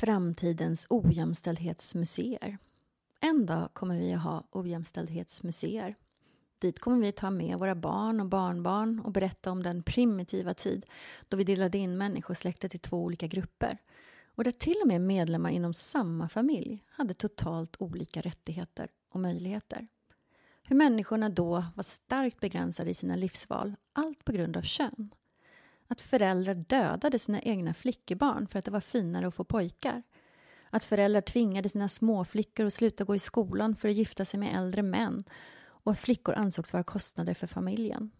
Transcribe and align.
Framtidens 0.00 0.86
ojämställdhetsmuseer. 0.90 2.58
En 3.20 3.46
dag 3.46 3.74
kommer 3.74 3.98
vi 3.98 4.12
att 4.12 4.22
ha 4.22 4.44
ojämställdhetsmuseer. 4.50 5.94
Dit 6.58 6.80
kommer 6.80 6.98
vi 6.98 7.12
ta 7.12 7.30
med 7.30 7.58
våra 7.58 7.74
barn 7.74 8.20
och 8.20 8.26
barnbarn 8.26 9.00
och 9.00 9.12
berätta 9.12 9.50
om 9.50 9.62
den 9.62 9.82
primitiva 9.82 10.54
tid 10.54 10.86
då 11.28 11.36
vi 11.36 11.44
delade 11.44 11.78
in 11.78 11.98
människosläktet 11.98 12.74
i 12.74 12.78
två 12.78 13.04
olika 13.04 13.26
grupper 13.26 13.78
och 14.34 14.44
där 14.44 14.50
till 14.50 14.76
och 14.82 14.88
med 14.88 15.00
medlemmar 15.00 15.50
inom 15.50 15.74
samma 15.74 16.28
familj 16.28 16.84
hade 16.88 17.14
totalt 17.14 17.76
olika 17.78 18.20
rättigheter 18.20 18.90
och 19.08 19.20
möjligheter. 19.20 19.86
Hur 20.62 20.76
människorna 20.76 21.28
då 21.28 21.64
var 21.74 21.82
starkt 21.82 22.40
begränsade 22.40 22.90
i 22.90 22.94
sina 22.94 23.16
livsval, 23.16 23.74
allt 23.92 24.24
på 24.24 24.32
grund 24.32 24.56
av 24.56 24.62
kön. 24.62 25.10
Att 25.88 26.00
föräldrar 26.00 26.54
dödade 26.54 27.18
sina 27.18 27.40
egna 27.42 27.74
flickebarn 27.74 28.46
för 28.46 28.58
att 28.58 28.64
det 28.64 28.70
var 28.70 28.80
finare 28.80 29.28
att 29.28 29.34
få 29.34 29.44
pojkar. 29.44 30.02
Att 30.70 30.84
föräldrar 30.84 31.20
tvingade 31.20 31.68
sina 31.68 31.88
småflickor 31.88 32.66
att 32.66 32.74
sluta 32.74 33.04
gå 33.04 33.14
i 33.14 33.18
skolan 33.18 33.76
för 33.76 33.88
att 33.88 33.94
gifta 33.94 34.24
sig 34.24 34.40
med 34.40 34.56
äldre 34.56 34.82
män 34.82 35.24
och 35.64 35.92
att 35.92 35.98
flickor 35.98 36.34
ansågs 36.34 36.72
vara 36.72 36.84
kostnader 36.84 37.34
för 37.34 37.46
familjen. 37.46 38.10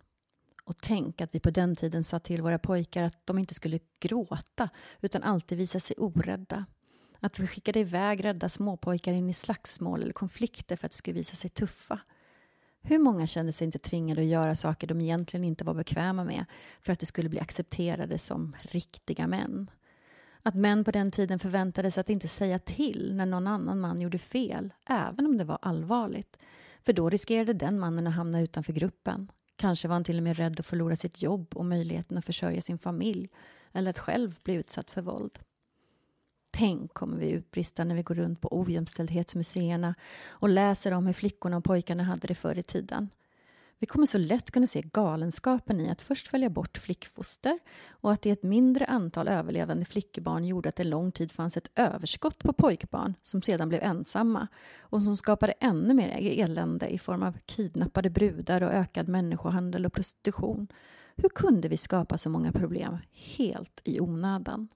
Och 0.64 0.76
tänk 0.80 1.20
att 1.20 1.34
vi 1.34 1.40
på 1.40 1.50
den 1.50 1.76
tiden 1.76 2.04
sa 2.04 2.18
till 2.18 2.42
våra 2.42 2.58
pojkar 2.58 3.02
att 3.02 3.26
de 3.26 3.38
inte 3.38 3.54
skulle 3.54 3.78
gråta 4.00 4.68
utan 5.00 5.22
alltid 5.22 5.58
visa 5.58 5.80
sig 5.80 5.96
orädda. 5.98 6.66
Att 7.20 7.38
vi 7.38 7.46
skickade 7.46 7.80
iväg 7.80 8.24
rädda 8.24 8.48
småpojkar 8.48 9.12
in 9.12 9.30
i 9.30 9.34
slagsmål 9.34 10.02
eller 10.02 10.12
konflikter 10.12 10.76
för 10.76 10.86
att 10.86 10.92
de 10.92 10.96
skulle 10.96 11.14
visa 11.14 11.36
sig 11.36 11.50
tuffa. 11.50 12.00
Hur 12.88 12.98
många 12.98 13.26
kände 13.26 13.52
sig 13.52 13.64
inte 13.64 13.78
tvingade 13.78 14.20
att 14.20 14.26
göra 14.26 14.56
saker 14.56 14.86
de 14.86 15.00
egentligen 15.00 15.44
inte 15.44 15.64
var 15.64 15.74
bekväma 15.74 16.24
med 16.24 16.44
för 16.80 16.92
att 16.92 17.00
de 17.00 17.06
skulle 17.06 17.28
bli 17.28 17.40
accepterade 17.40 18.18
som 18.18 18.56
riktiga 18.60 19.26
män? 19.26 19.70
Att 20.42 20.54
män 20.54 20.84
på 20.84 20.90
den 20.90 21.10
tiden 21.10 21.38
förväntades 21.38 21.98
att 21.98 22.10
inte 22.10 22.28
säga 22.28 22.58
till 22.58 23.12
när 23.14 23.26
någon 23.26 23.46
annan 23.46 23.80
man 23.80 24.00
gjorde 24.00 24.18
fel, 24.18 24.72
även 24.88 25.26
om 25.26 25.38
det 25.38 25.44
var 25.44 25.58
allvarligt. 25.62 26.38
För 26.82 26.92
då 26.92 27.10
riskerade 27.10 27.52
den 27.52 27.78
mannen 27.78 28.06
att 28.06 28.14
hamna 28.14 28.40
utanför 28.40 28.72
gruppen. 28.72 29.30
Kanske 29.56 29.88
var 29.88 29.94
han 29.94 30.04
till 30.04 30.16
och 30.16 30.22
med 30.22 30.36
rädd 30.36 30.60
att 30.60 30.66
förlora 30.66 30.96
sitt 30.96 31.22
jobb 31.22 31.56
och 31.56 31.64
möjligheten 31.64 32.18
att 32.18 32.24
försörja 32.24 32.60
sin 32.60 32.78
familj 32.78 33.28
eller 33.72 33.90
att 33.90 33.98
själv 33.98 34.38
bli 34.42 34.54
utsatt 34.54 34.90
för 34.90 35.02
våld. 35.02 35.38
Tänk 36.58 36.94
kommer 36.94 37.16
vi 37.16 37.30
utbrista 37.30 37.84
när 37.84 37.94
vi 37.94 38.02
går 38.02 38.14
runt 38.14 38.40
på 38.40 38.48
ojämställdhetsmuseerna 38.60 39.94
och 40.28 40.48
läser 40.48 40.92
om 40.92 41.06
hur 41.06 41.12
flickorna 41.12 41.56
och 41.56 41.64
pojkarna 41.64 42.02
hade 42.02 42.26
det 42.26 42.34
förr 42.34 42.58
i 42.58 42.62
tiden. 42.62 43.10
Vi 43.78 43.86
kommer 43.86 44.06
så 44.06 44.18
lätt 44.18 44.50
kunna 44.50 44.66
se 44.66 44.82
galenskapen 44.92 45.80
i 45.80 45.90
att 45.90 46.02
först 46.02 46.34
välja 46.34 46.50
bort 46.50 46.78
flickfoster 46.78 47.58
och 47.88 48.12
att 48.12 48.22
det 48.22 48.30
ett 48.30 48.42
mindre 48.42 48.84
antal 48.84 49.28
överlevande 49.28 49.84
flickebarn 49.84 50.44
gjorde 50.44 50.68
att 50.68 50.76
det 50.76 50.84
lång 50.84 51.12
tid 51.12 51.32
fanns 51.32 51.56
ett 51.56 51.70
överskott 51.74 52.38
på 52.38 52.52
pojkbarn 52.52 53.14
som 53.22 53.42
sedan 53.42 53.68
blev 53.68 53.82
ensamma 53.82 54.48
och 54.80 55.02
som 55.02 55.16
skapade 55.16 55.52
ännu 55.52 55.94
mer 55.94 56.08
e- 56.08 56.40
elände 56.40 56.88
i 56.88 56.98
form 56.98 57.22
av 57.22 57.38
kidnappade 57.46 58.10
brudar 58.10 58.62
och 58.62 58.72
ökad 58.72 59.08
människohandel 59.08 59.86
och 59.86 59.92
prostitution. 59.92 60.68
Hur 61.16 61.28
kunde 61.28 61.68
vi 61.68 61.76
skapa 61.76 62.18
så 62.18 62.30
många 62.30 62.52
problem 62.52 62.98
helt 63.12 63.80
i 63.84 64.00
onödan? 64.00 64.68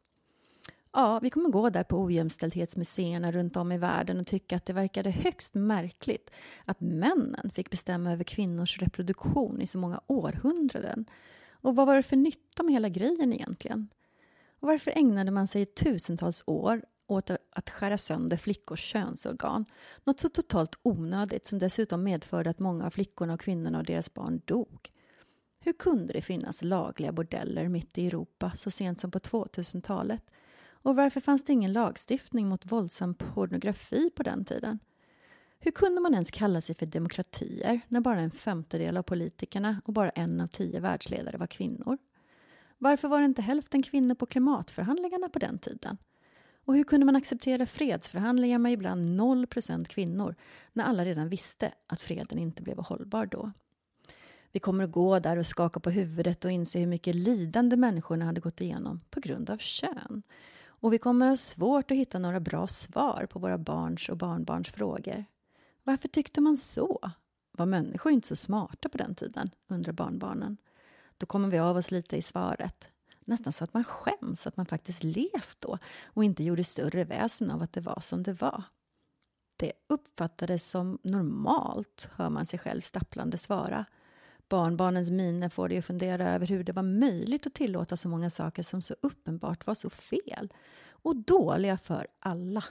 Ja, 0.93 1.19
vi 1.23 1.31
kommer 1.31 1.49
gå 1.49 1.71
där 1.71 1.83
på 1.83 2.01
ojämställdhetsmuseerna 2.01 3.33
runt 3.33 3.57
om 3.57 3.73
i 3.73 3.79
världen 3.79 4.21
och 4.21 4.27
tycka 4.27 4.57
att 4.57 4.67
det 4.67 4.73
verkade 4.73 5.11
högst 5.11 5.55
märkligt 5.55 6.31
att 6.65 6.81
männen 6.81 7.51
fick 7.51 7.71
bestämma 7.71 8.13
över 8.13 8.25
kvinnors 8.25 8.79
reproduktion 8.79 9.61
i 9.61 9.67
så 9.67 9.79
många 9.79 10.01
århundraden. 10.07 11.05
Och 11.51 11.77
vad 11.77 11.87
var 11.87 11.97
det 11.97 12.03
för 12.03 12.17
nytta 12.17 12.63
med 12.63 12.75
hela 12.75 12.89
grejen 12.89 13.33
egentligen? 13.33 13.89
Och 14.61 14.69
varför 14.69 14.91
ägnade 14.97 15.31
man 15.31 15.49
sig 15.49 15.63
i 15.63 15.67
tusentals 15.67 16.43
år 16.47 16.83
åt 17.07 17.31
att 17.31 17.71
skära 17.71 17.99
sönder 17.99 18.37
flickors 18.37 18.81
könsorgan? 18.81 19.65
Något 20.05 20.21
så 20.21 20.29
totalt 20.29 20.79
onödigt 20.83 21.47
som 21.47 21.59
dessutom 21.59 22.03
medförde 22.03 22.51
att 22.51 22.59
många 22.59 22.87
av 22.87 22.91
flickorna 22.91 23.35
och 23.35 23.41
kvinnorna 23.41 23.79
och 23.79 23.85
deras 23.85 24.15
barn 24.15 24.41
dog. 24.45 24.91
Hur 25.61 25.73
kunde 25.73 26.13
det 26.13 26.23
finnas 26.23 26.63
lagliga 26.63 27.13
bordeller 27.13 27.69
mitt 27.69 27.99
i 27.99 28.07
Europa 28.07 28.53
så 28.57 28.71
sent 28.71 29.01
som 29.01 29.11
på 29.11 29.19
2000-talet? 29.19 30.23
Och 30.83 30.97
varför 30.97 31.21
fanns 31.21 31.45
det 31.45 31.53
ingen 31.53 31.73
lagstiftning 31.73 32.49
mot 32.49 32.73
våldsam 32.73 33.15
pornografi 33.15 34.11
på 34.11 34.23
den 34.23 34.45
tiden? 34.45 34.79
Hur 35.59 35.71
kunde 35.71 36.01
man 36.01 36.15
ens 36.15 36.31
kalla 36.31 36.61
sig 36.61 36.75
för 36.75 36.87
demokratier 36.87 37.81
när 37.89 38.01
bara 38.01 38.21
en 38.21 38.31
femtedel 38.31 38.97
av 38.97 39.03
politikerna 39.03 39.81
och 39.85 39.93
bara 39.93 40.11
en 40.11 40.41
av 40.41 40.47
tio 40.47 40.81
världsledare 40.81 41.39
var 41.39 41.47
kvinnor? 41.47 41.99
Varför 42.79 43.09
var 43.09 43.21
det 43.21 43.25
inte 43.25 43.43
hälften 43.43 43.83
kvinnor 43.83 44.15
på 44.15 44.27
klimatförhandlingarna 44.27 45.29
på 45.29 45.39
den 45.39 45.59
tiden? 45.59 45.97
Och 46.65 46.77
hur 46.77 46.85
kunde 46.85 47.07
man 47.07 47.17
acceptera 47.17 47.67
fredsförhandlingar 47.67 48.59
med 48.59 48.73
ibland 48.73 49.17
noll 49.17 49.47
procent 49.47 49.89
kvinnor 49.89 50.35
när 50.73 50.85
alla 50.85 51.05
redan 51.05 51.29
visste 51.29 51.73
att 51.87 52.01
freden 52.01 52.39
inte 52.39 52.63
blev 52.63 52.79
hållbar 52.79 53.27
då? 53.27 53.53
Vi 54.53 54.61
kommer 54.61 54.85
att 54.85 54.93
gå 54.93 55.19
där 55.19 55.37
och 55.37 55.47
skaka 55.47 55.81
på 55.81 55.91
huvudet 55.91 56.45
och 56.45 56.51
inse 56.51 56.79
hur 56.79 56.87
mycket 56.87 57.15
lidande 57.15 57.77
människorna 57.77 58.25
hade 58.25 58.41
gått 58.41 58.61
igenom 58.61 59.01
på 59.11 59.21
grund 59.21 59.51
av 59.51 59.59
kön. 59.59 60.23
Och 60.81 60.93
vi 60.93 60.99
kommer 60.99 61.29
ha 61.29 61.37
svårt 61.37 61.91
att 61.91 61.97
hitta 61.97 62.19
några 62.19 62.41
bra 62.41 62.67
svar 62.67 63.27
på 63.31 63.39
våra 63.39 63.59
barns 63.59 64.09
och 64.09 64.17
barnbarns 64.17 64.69
frågor. 64.69 65.25
Varför 65.85 66.09
tyckte 66.09 66.41
man 66.41 66.57
så? 66.57 67.11
Var 67.53 67.67
människor 67.67 68.13
inte 68.13 68.29
så 68.29 68.37
smarta 68.37 68.89
på 68.89 68.99
den 68.99 69.15
tiden? 69.15 69.51
undrar 69.69 69.93
barnbarnen. 69.93 70.57
Då 71.19 71.27
kommer 71.27 71.49
vi 71.49 71.59
av 71.59 71.77
oss 71.77 71.91
lite 71.91 72.17
i 72.17 72.23
svaret. 72.23 72.89
Nästan 73.21 73.53
så 73.53 73.65
att 73.65 73.75
man 73.75 73.85
skäms 73.85 74.47
att 74.47 74.57
man 74.57 74.67
faktiskt 74.67 75.03
levt 75.03 75.57
då 75.59 75.79
och 76.05 76.25
inte 76.25 76.45
gjorde 76.45 76.65
större 76.65 77.05
väsen 77.05 77.51
av 77.51 77.63
att 77.63 77.73
det 77.73 77.81
var 77.81 78.01
som 78.01 78.23
det 78.23 78.33
var. 78.33 78.63
Det 79.57 79.73
uppfattades 79.87 80.69
som 80.71 80.99
normalt, 81.03 82.09
hör 82.13 82.31
man 82.31 82.47
sig 82.47 82.59
själv 82.59 82.81
stapplande 82.81 83.39
svara. 83.39 83.85
Barnbarnens 84.51 85.11
miner 85.11 85.49
får 85.49 85.69
dig 85.69 85.79
att 85.79 85.85
fundera 85.85 86.29
över 86.29 86.47
hur 86.47 86.65
det 86.65 86.73
var 86.73 86.83
möjligt 86.83 87.47
att 87.47 87.55
tillåta 87.55 87.97
så 87.97 88.09
många 88.09 88.31
saker 88.31 88.63
som 88.63 88.83
så 88.83 88.95
uppenbart 89.01 89.67
var 89.67 89.75
så 89.75 89.91
fel 89.91 90.53
och 90.91 91.17
dåliga 91.17 91.79
för 91.79 92.07
alla. 92.21 92.65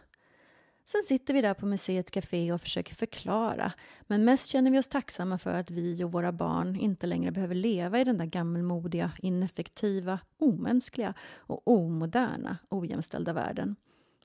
Sen 0.85 1.03
sitter 1.03 1.33
vi 1.33 1.41
där 1.41 1.53
på 1.53 1.65
museets 1.65 2.11
café 2.11 2.51
och 2.51 2.61
försöker 2.61 2.95
förklara 2.95 3.71
men 4.01 4.25
mest 4.25 4.47
känner 4.47 4.71
vi 4.71 4.79
oss 4.79 4.89
tacksamma 4.89 5.37
för 5.37 5.53
att 5.53 5.71
vi 5.71 6.03
och 6.03 6.11
våra 6.11 6.31
barn 6.31 6.75
inte 6.75 7.07
längre 7.07 7.31
behöver 7.31 7.55
leva 7.55 7.99
i 7.99 8.03
den 8.03 8.17
där 8.17 8.25
gammelmodiga, 8.25 9.11
ineffektiva, 9.17 10.19
omänskliga 10.37 11.13
och 11.35 11.67
omoderna, 11.67 12.57
ojämställda 12.69 13.33
världen. 13.33 13.75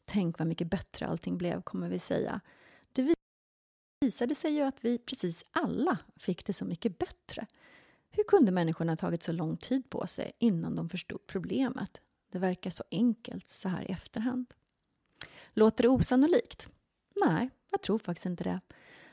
Tänk 0.05 0.39
vad 0.39 0.49
mycket 0.49 0.71
bättre 0.71 1.07
allting 1.07 1.39
blev, 1.39 1.63
kommer 1.63 1.89
vi 1.89 1.99
säga. 1.99 2.41
Visade 4.05 4.35
sig 4.35 4.55
ju 4.55 4.61
att 4.61 4.85
vi 4.85 4.99
precis 4.99 5.45
alla 5.51 5.99
fick 6.17 6.47
det 6.47 6.53
så 6.53 6.65
mycket 6.65 6.99
bättre. 6.99 7.47
Hur 8.11 8.25
kunde 8.25 8.53
människorna 8.53 8.93
ha 8.93 8.97
tagit 8.97 9.23
så 9.23 9.33
lång 9.33 9.57
tid 9.57 9.91
på 9.91 10.07
sig 10.07 10.33
innan 10.39 10.77
de 10.77 10.89
förstod 10.89 11.27
problemet? 11.27 12.01
Det 12.33 12.39
verkar 12.39 12.71
så 12.71 12.85
enkelt 12.91 13.49
så 13.49 13.69
här 13.69 13.83
i 13.83 13.93
efterhand. 13.93 14.47
Låter 15.53 15.83
det 15.83 15.89
osannolikt? 15.89 16.69
Nej, 17.27 17.51
jag 17.71 17.83
tror 17.83 17.99
faktiskt 17.99 18.27
inte 18.27 18.45
det. 18.45 18.61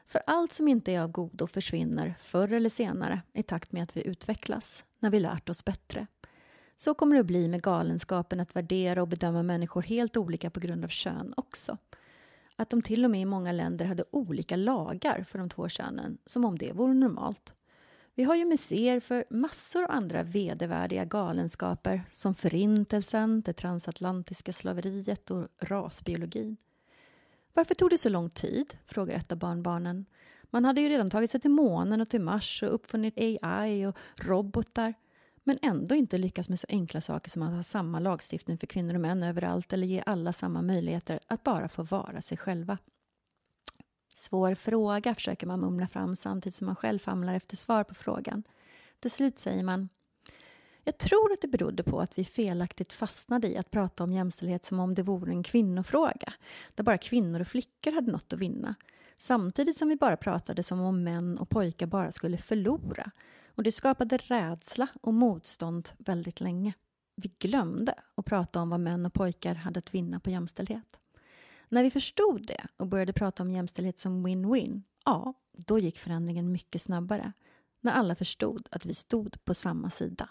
För 0.07 0.21
allt 0.27 0.53
som 0.53 0.67
inte 0.67 0.91
är 0.91 1.01
av 1.01 1.11
godo 1.11 1.47
försvinner 1.47 2.15
förr 2.21 2.51
eller 2.51 2.69
senare 2.69 3.21
i 3.33 3.43
takt 3.43 3.71
med 3.71 3.83
att 3.83 3.97
vi 3.97 4.07
utvecklas, 4.07 4.85
när 4.99 5.09
vi 5.09 5.19
lärt 5.19 5.49
oss 5.49 5.65
bättre. 5.65 6.07
Så 6.75 6.93
kommer 6.93 7.15
det 7.15 7.19
att 7.19 7.27
bli 7.27 7.47
med 7.47 7.61
galenskapen 7.61 8.39
att 8.39 8.55
värdera 8.55 9.01
och 9.01 9.07
bedöma 9.07 9.43
människor 9.43 9.81
helt 9.81 10.17
olika 10.17 10.49
på 10.49 10.59
grund 10.59 10.83
av 10.83 10.89
kön 10.89 11.33
också. 11.38 11.77
Att 12.62 12.69
de 12.69 12.81
till 12.81 13.06
och 13.06 13.12
med 13.12 13.22
i 13.22 13.25
många 13.25 13.52
länder 13.52 13.86
hade 13.86 14.04
olika 14.12 14.56
lagar 14.56 15.24
för 15.24 15.40
de 15.40 15.50
två 15.50 15.69
könen, 15.69 16.18
som 16.25 16.46
om 16.46 16.58
det 16.58 16.72
vore 16.72 16.94
normalt. 16.94 17.54
Vi 18.16 18.24
har 18.24 18.36
ju 18.36 18.46
museer 18.46 19.00
för 19.00 19.25
massor 19.30 19.84
av 19.84 19.92
andra 19.92 20.24
vedervärdiga 20.24 21.06
galenskaper 21.06 22.04
som 22.13 22.36
Förintelsen, 22.36 23.42
det 23.42 23.54
transatlantiska 23.54 24.54
slaveriet 24.54 25.31
och 25.31 25.48
rasbiologin. 25.60 26.58
Varför 27.54 27.75
tog 27.75 27.90
det 27.90 27.98
så 27.98 28.10
lång 28.10 28.30
tid? 28.30 28.78
frågar 28.86 29.16
ett 29.16 29.31
av 29.31 29.38
barnbarnen. 29.38 30.06
Man 30.44 30.66
hade 30.66 30.81
ju 30.81 30.90
redan 30.90 31.10
tagit 31.10 31.31
sig 31.31 31.42
till 31.42 31.52
månen 31.52 32.02
och 32.02 32.10
till 32.10 32.22
Mars 32.22 32.63
och 32.63 32.74
uppfunnit 32.74 33.18
AI 33.18 33.86
och 33.86 33.98
robotar 34.16 34.94
men 35.43 35.59
ändå 35.61 35.95
inte 35.95 36.17
lyckas 36.17 36.49
med 36.49 36.59
så 36.59 36.67
enkla 36.69 37.01
saker 37.01 37.29
som 37.29 37.41
att 37.41 37.53
ha 37.53 37.63
samma 37.63 37.99
lagstiftning 37.99 38.57
för 38.57 38.67
kvinnor 38.67 38.93
och 38.95 39.01
män 39.01 39.23
överallt 39.23 39.73
eller 39.73 39.88
ge 39.88 40.03
alla 40.05 40.33
samma 40.33 40.61
möjligheter 40.61 41.19
att 41.27 41.43
bara 41.43 41.69
få 41.69 41.83
vara 41.83 42.21
sig 42.21 42.38
själva. 42.38 42.77
Svår 44.15 44.55
fråga, 44.55 45.15
försöker 45.15 45.47
man 45.47 45.59
mumla 45.59 45.88
fram 45.88 46.15
samtidigt 46.15 46.55
som 46.55 46.65
man 46.65 46.75
själv 46.75 46.99
famlar 46.99 47.33
efter 47.33 47.57
svar 47.57 47.83
på 47.83 47.93
frågan. 47.93 48.43
Till 48.99 49.11
slut 49.11 49.39
säger 49.39 49.63
man 49.63 49.89
jag 50.83 50.97
tror 50.97 51.31
att 51.33 51.41
det 51.41 51.47
berodde 51.47 51.83
på 51.83 51.99
att 51.99 52.17
vi 52.17 52.25
felaktigt 52.25 52.93
fastnade 52.93 53.47
i 53.47 53.57
att 53.57 53.71
prata 53.71 54.03
om 54.03 54.13
jämställdhet 54.13 54.65
som 54.65 54.79
om 54.79 54.95
det 54.95 55.03
vore 55.03 55.31
en 55.31 55.43
kvinnofråga, 55.43 56.33
där 56.75 56.83
bara 56.83 56.97
kvinnor 56.97 57.41
och 57.41 57.47
flickor 57.47 57.91
hade 57.91 58.11
något 58.11 58.33
att 58.33 58.39
vinna. 58.39 58.75
Samtidigt 59.17 59.77
som 59.77 59.89
vi 59.89 59.95
bara 59.95 60.17
pratade 60.17 60.63
som 60.63 60.81
om 60.81 61.03
män 61.03 61.38
och 61.38 61.49
pojkar 61.49 61.88
bara 61.88 62.11
skulle 62.11 62.38
förlora. 62.38 63.11
Och 63.56 63.63
det 63.63 63.71
skapade 63.71 64.18
rädsla 64.18 64.88
och 65.01 65.13
motstånd 65.13 65.89
väldigt 65.98 66.42
länge. 66.42 66.74
Vi 67.15 67.31
glömde 67.39 67.95
att 68.15 68.25
prata 68.25 68.62
om 68.62 68.69
vad 68.69 68.80
män 68.80 69.06
och 69.06 69.13
pojkar 69.13 69.56
hade 69.56 69.77
att 69.77 69.94
vinna 69.94 70.19
på 70.19 70.30
jämställdhet. 70.30 70.98
När 71.69 71.83
vi 71.83 71.92
förstod 71.92 72.48
det 72.48 72.68
och 72.77 72.88
började 72.88 73.13
prata 73.13 73.44
om 73.44 73.51
jämställdhet 73.51 74.00
som 74.00 74.27
win-win, 74.27 74.81
ja, 75.06 75.33
då 75.51 75.80
gick 75.80 76.00
förändringen 76.00 76.51
mycket 76.51 76.81
snabbare. 76.81 77.33
När 77.81 77.92
alla 77.92 78.15
förstod 78.15 78.68
att 78.71 78.86
vi 78.86 78.94
stod 78.94 79.45
på 79.45 79.53
samma 79.53 79.89
sida. 79.89 80.30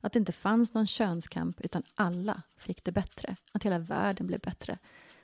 Att 0.00 0.12
det 0.12 0.18
inte 0.18 0.32
fanns 0.32 0.74
någon 0.74 0.86
könskamp 0.86 1.60
utan 1.60 1.82
alla 1.94 2.42
fick 2.56 2.84
det 2.84 2.92
bättre. 2.92 3.36
Att 3.52 3.62
hela 3.62 3.78
världen 3.78 4.26
blev 4.26 4.40
bättre. 4.40 4.78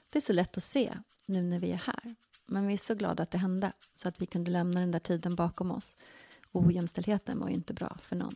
Det 0.08 0.18
är 0.18 0.20
så 0.20 0.32
lätt 0.32 0.56
att 0.56 0.62
se 0.62 0.98
nu 1.26 1.42
när 1.42 1.58
vi 1.58 1.72
är 1.72 1.76
här. 1.76 2.14
Men 2.46 2.66
vi 2.66 2.72
är 2.72 2.78
så 2.78 2.94
glada 2.94 3.22
att 3.22 3.30
det 3.30 3.38
hände 3.38 3.72
så 3.94 4.08
att 4.08 4.22
vi 4.22 4.26
kunde 4.26 4.50
lämna 4.50 4.80
den 4.80 4.90
där 4.90 4.98
tiden 4.98 5.34
bakom 5.34 5.70
oss. 5.70 5.96
Ojämställdheten 6.52 7.40
var 7.40 7.48
ju 7.48 7.54
inte 7.54 7.74
bra 7.74 7.98
för 8.02 8.16
någon. 8.16 8.34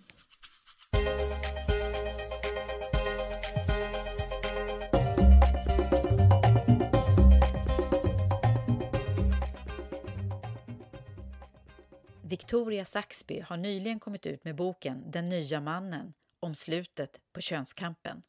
Victoria 12.32 12.84
Saxby 12.84 13.40
har 13.40 13.56
nyligen 13.56 14.00
kommit 14.00 14.26
ut 14.26 14.44
med 14.44 14.54
boken 14.54 15.10
Den 15.10 15.28
nya 15.28 15.60
mannen 15.60 16.12
om 16.40 16.54
slutet 16.54 17.20
på 17.32 17.40
könskampen. 17.40 18.22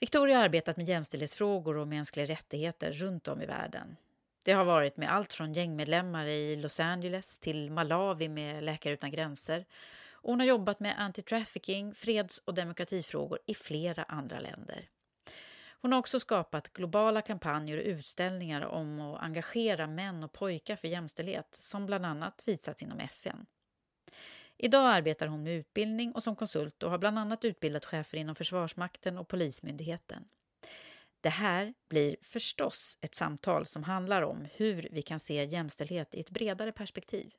Victoria 0.00 0.36
har 0.36 0.44
arbetat 0.44 0.76
med 0.76 0.88
jämställdhetsfrågor 0.88 1.76
och 1.76 1.88
mänskliga 1.88 2.26
rättigheter 2.26 2.92
runt 2.92 3.28
om 3.28 3.42
i 3.42 3.46
världen. 3.46 3.96
Det 4.42 4.52
har 4.52 4.64
varit 4.64 4.96
med 4.96 5.12
allt 5.12 5.32
från 5.32 5.52
gängmedlemmar 5.52 6.26
i 6.26 6.56
Los 6.56 6.80
Angeles 6.80 7.38
till 7.38 7.70
Malawi 7.70 8.28
med 8.28 8.64
Läkare 8.64 8.92
utan 8.94 9.10
gränser. 9.10 9.64
Och 10.12 10.30
hon 10.30 10.40
har 10.40 10.46
jobbat 10.46 10.80
med 10.80 10.96
anti-trafficking, 10.98 11.94
freds 11.94 12.38
och 12.38 12.54
demokratifrågor 12.54 13.38
i 13.46 13.54
flera 13.54 14.02
andra 14.02 14.40
länder. 14.40 14.88
Hon 15.82 15.92
har 15.92 15.98
också 15.98 16.20
skapat 16.20 16.72
globala 16.72 17.22
kampanjer 17.22 17.78
och 17.78 17.84
utställningar 17.84 18.62
om 18.62 19.00
att 19.00 19.22
engagera 19.22 19.86
män 19.86 20.22
och 20.22 20.32
pojkar 20.32 20.76
för 20.76 20.88
jämställdhet 20.88 21.48
som 21.52 21.86
bland 21.86 22.06
annat 22.06 22.42
visats 22.46 22.82
inom 22.82 23.00
FN. 23.00 23.46
Idag 24.56 24.86
arbetar 24.86 25.26
hon 25.26 25.42
med 25.42 25.54
utbildning 25.54 26.12
och 26.12 26.22
som 26.22 26.36
konsult 26.36 26.82
och 26.82 26.90
har 26.90 26.98
bland 26.98 27.18
annat 27.18 27.44
utbildat 27.44 27.84
chefer 27.84 28.18
inom 28.18 28.34
Försvarsmakten 28.34 29.18
och 29.18 29.28
Polismyndigheten. 29.28 30.24
Det 31.22 31.30
här 31.30 31.74
blir 31.88 32.16
förstås 32.22 32.98
ett 33.00 33.14
samtal 33.14 33.66
som 33.66 33.84
handlar 33.84 34.22
om 34.22 34.48
hur 34.54 34.88
vi 34.92 35.02
kan 35.02 35.20
se 35.20 35.44
jämställdhet 35.44 36.14
i 36.14 36.20
ett 36.20 36.30
bredare 36.30 36.72
perspektiv. 36.72 37.30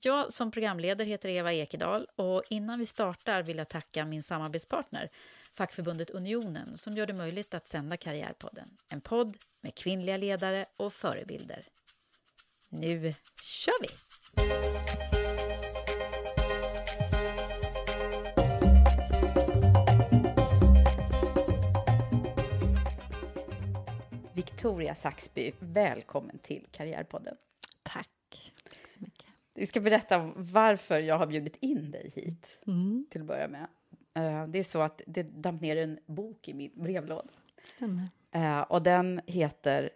Jag 0.00 0.32
som 0.32 0.50
programledare 0.50 1.08
heter 1.08 1.28
Eva 1.28 1.52
Ekedal 1.52 2.06
och 2.16 2.42
innan 2.50 2.78
vi 2.78 2.86
startar 2.86 3.42
vill 3.42 3.58
jag 3.58 3.68
tacka 3.68 4.04
min 4.04 4.22
samarbetspartner 4.22 5.10
fackförbundet 5.54 6.10
Unionen 6.10 6.78
som 6.78 6.92
gör 6.92 7.06
det 7.06 7.12
möjligt 7.12 7.54
att 7.54 7.68
sända 7.68 7.96
Karriärpodden. 7.96 8.68
En 8.88 9.00
podd 9.00 9.36
med 9.60 9.74
kvinnliga 9.74 10.16
ledare 10.16 10.64
och 10.76 10.92
förebilder. 10.92 11.64
Nu 12.68 13.14
kör 13.42 13.82
vi! 13.82 15.13
Victoria 24.44 24.94
Saxby, 24.94 25.52
välkommen 25.58 26.38
till 26.38 26.66
Karriärpodden. 26.70 27.36
Tack. 27.82 28.52
Tack 28.64 28.88
så 28.88 29.00
mycket. 29.00 29.26
Vi 29.54 29.66
ska 29.66 29.80
berätta 29.80 30.32
varför 30.36 30.98
jag 30.98 31.18
har 31.18 31.26
bjudit 31.26 31.56
in 31.60 31.90
dig 31.90 32.12
hit, 32.14 32.58
mm. 32.66 33.06
till 33.10 33.20
att 33.20 33.26
börja 33.26 33.48
med. 33.48 33.66
Eh, 34.14 34.46
det 34.46 34.58
är 34.58 34.62
så 34.62 34.80
att 34.80 35.02
det 35.06 35.22
damp 35.22 35.60
ner 35.60 35.76
en 35.76 35.98
bok 36.06 36.48
i 36.48 36.54
min 36.54 36.70
brevlåda. 36.74 37.30
Stämmer. 37.62 38.08
Eh, 38.30 38.60
och 38.60 38.82
den 38.82 39.20
heter 39.26 39.90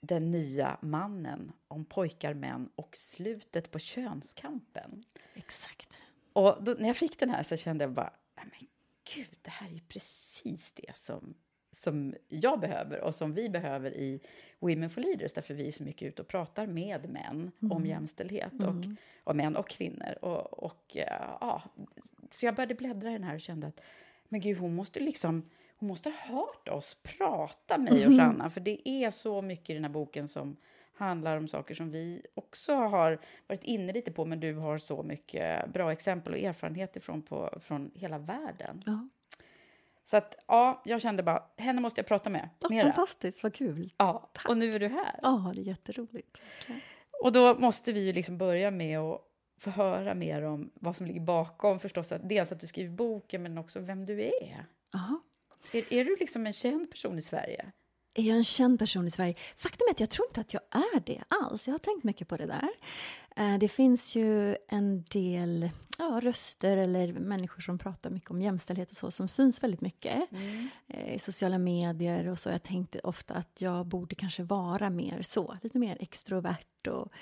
Den 0.00 0.30
nya 0.30 0.78
mannen 0.82 1.52
om 1.68 1.84
pojkar, 1.84 2.34
män 2.34 2.70
och 2.74 2.96
slutet 2.96 3.70
på 3.70 3.78
könskampen. 3.78 5.04
Exakt. 5.34 5.98
Och 6.32 6.64
då, 6.64 6.76
när 6.78 6.86
jag 6.86 6.96
fick 6.96 7.18
den 7.18 7.30
här 7.30 7.42
så 7.42 7.56
kände 7.56 7.84
jag 7.84 7.92
bara, 7.92 8.12
men 8.34 8.68
gud, 9.14 9.36
det 9.42 9.50
här 9.50 9.74
är 9.74 9.82
precis 9.88 10.72
det 10.72 10.96
som 10.96 11.34
som 11.86 12.14
jag 12.28 12.60
behöver 12.60 13.00
och 13.00 13.14
som 13.14 13.34
vi 13.34 13.48
behöver 13.48 13.90
i 13.90 14.20
Women 14.58 14.90
for 14.90 15.00
Leaders, 15.00 15.32
därför 15.32 15.54
vi 15.54 15.68
är 15.68 15.72
så 15.72 15.82
mycket 15.82 16.08
ute 16.08 16.22
och 16.22 16.28
pratar 16.28 16.66
med 16.66 17.08
män 17.10 17.52
mm. 17.60 17.72
om 17.72 17.86
jämställdhet 17.86 18.52
och, 18.54 18.84
mm. 18.84 18.96
och 19.24 19.36
män 19.36 19.56
och 19.56 19.68
kvinnor. 19.68 20.14
Och, 20.22 20.64
och 20.64 20.96
ja, 21.40 21.62
så 22.30 22.46
jag 22.46 22.54
började 22.54 22.74
bläddra 22.74 23.10
i 23.10 23.12
den 23.12 23.24
här 23.24 23.34
och 23.34 23.40
kände 23.40 23.66
att 23.66 23.80
men 24.28 24.40
gud, 24.40 24.58
hon 24.58 24.74
måste 24.74 25.00
liksom 25.00 25.50
hon 25.78 25.88
måste 25.88 26.10
ha 26.10 26.16
hört 26.36 26.68
oss 26.68 26.96
prata, 27.02 27.78
mig 27.78 28.06
och 28.06 28.12
Shanna, 28.12 28.34
mm. 28.34 28.50
för 28.50 28.60
det 28.60 28.88
är 28.88 29.10
så 29.10 29.42
mycket 29.42 29.70
i 29.70 29.74
den 29.74 29.84
här 29.84 29.92
boken 29.92 30.28
som 30.28 30.56
handlar 30.94 31.36
om 31.36 31.48
saker 31.48 31.74
som 31.74 31.90
vi 31.90 32.22
också 32.34 32.74
har 32.74 33.18
varit 33.46 33.64
inne 33.64 33.92
lite 33.92 34.12
på, 34.12 34.24
men 34.24 34.40
du 34.40 34.54
har 34.54 34.78
så 34.78 35.02
mycket 35.02 35.72
bra 35.72 35.92
exempel 35.92 36.32
och 36.32 36.38
erfarenheter 36.38 37.00
från, 37.00 37.22
på, 37.22 37.58
från 37.60 37.90
hela 37.94 38.18
världen. 38.18 38.82
Ja. 38.86 39.08
Så 40.06 40.16
att 40.16 40.34
ja, 40.46 40.82
jag 40.84 41.02
kände 41.02 41.22
bara, 41.22 41.42
henne 41.56 41.80
måste 41.80 41.98
jag 41.98 42.06
prata 42.06 42.30
med 42.30 42.48
ja, 42.60 42.82
Fantastiskt, 42.82 43.42
vad 43.42 43.54
kul. 43.54 43.94
Ja, 43.96 44.30
Tack. 44.32 44.48
och 44.48 44.56
nu 44.56 44.74
är 44.74 44.78
du 44.78 44.88
här. 44.88 45.20
Ja, 45.22 45.52
det 45.54 45.60
är 45.60 45.64
jätteroligt. 45.64 46.38
Och 47.22 47.32
då 47.32 47.58
måste 47.58 47.92
vi 47.92 48.00
ju 48.00 48.12
liksom 48.12 48.38
börja 48.38 48.70
med 48.70 48.98
att 48.98 49.20
få 49.58 49.70
höra 49.70 50.14
mer 50.14 50.42
om 50.42 50.70
vad 50.74 50.96
som 50.96 51.06
ligger 51.06 51.20
bakom 51.20 51.80
förstås. 51.80 52.12
Att, 52.12 52.28
dels 52.28 52.52
att 52.52 52.60
du 52.60 52.66
skriver 52.66 52.90
boken, 52.90 53.42
men 53.42 53.58
också 53.58 53.80
vem 53.80 54.06
du 54.06 54.22
är. 54.22 54.66
Aha. 54.94 55.20
Är, 55.72 55.92
är 55.92 56.04
du 56.04 56.16
liksom 56.20 56.46
en 56.46 56.52
känd 56.52 56.90
person 56.90 57.18
i 57.18 57.22
Sverige? 57.22 57.72
Är 58.18 58.22
jag 58.22 58.36
en 58.36 58.44
känd 58.44 58.78
person 58.78 59.06
i 59.06 59.10
Sverige? 59.10 59.34
Faktum 59.56 59.86
är 59.88 59.92
att 59.92 60.00
jag 60.00 60.10
tror 60.10 60.26
inte 60.26 60.40
att 60.40 60.54
jag 60.54 60.62
är 60.70 61.00
det 61.00 61.22
alls. 61.28 61.66
Jag 61.66 61.74
har 61.74 61.78
tänkt 61.78 62.04
mycket 62.04 62.28
på 62.28 62.36
det 62.36 62.46
där. 62.46 62.68
Eh, 63.36 63.58
det 63.58 63.68
finns 63.68 64.16
ju 64.16 64.56
en 64.68 65.02
del 65.02 65.70
ja, 65.98 66.20
röster 66.22 66.76
eller 66.76 67.12
människor 67.12 67.60
som 67.60 67.78
pratar 67.78 68.10
mycket 68.10 68.30
om 68.30 68.42
jämställdhet 68.42 68.90
och 68.90 68.96
så, 68.96 69.10
som 69.10 69.28
syns 69.28 69.62
väldigt 69.62 69.80
mycket 69.80 70.32
mm. 70.32 70.68
Eh, 70.88 71.14
i 71.14 71.18
sociala 71.18 71.58
medier 71.58 72.28
och 72.28 72.38
så. 72.38 72.48
Jag 72.48 72.62
tänkte 72.62 73.00
ofta 73.00 73.34
att 73.34 73.60
jag 73.60 73.86
borde 73.86 74.14
kanske 74.14 74.42
vara 74.42 74.90
mer 74.90 75.22
så, 75.22 75.56
lite 75.62 75.78
mer 75.78 75.96
extrovert 76.00 76.86
och 76.88 77.12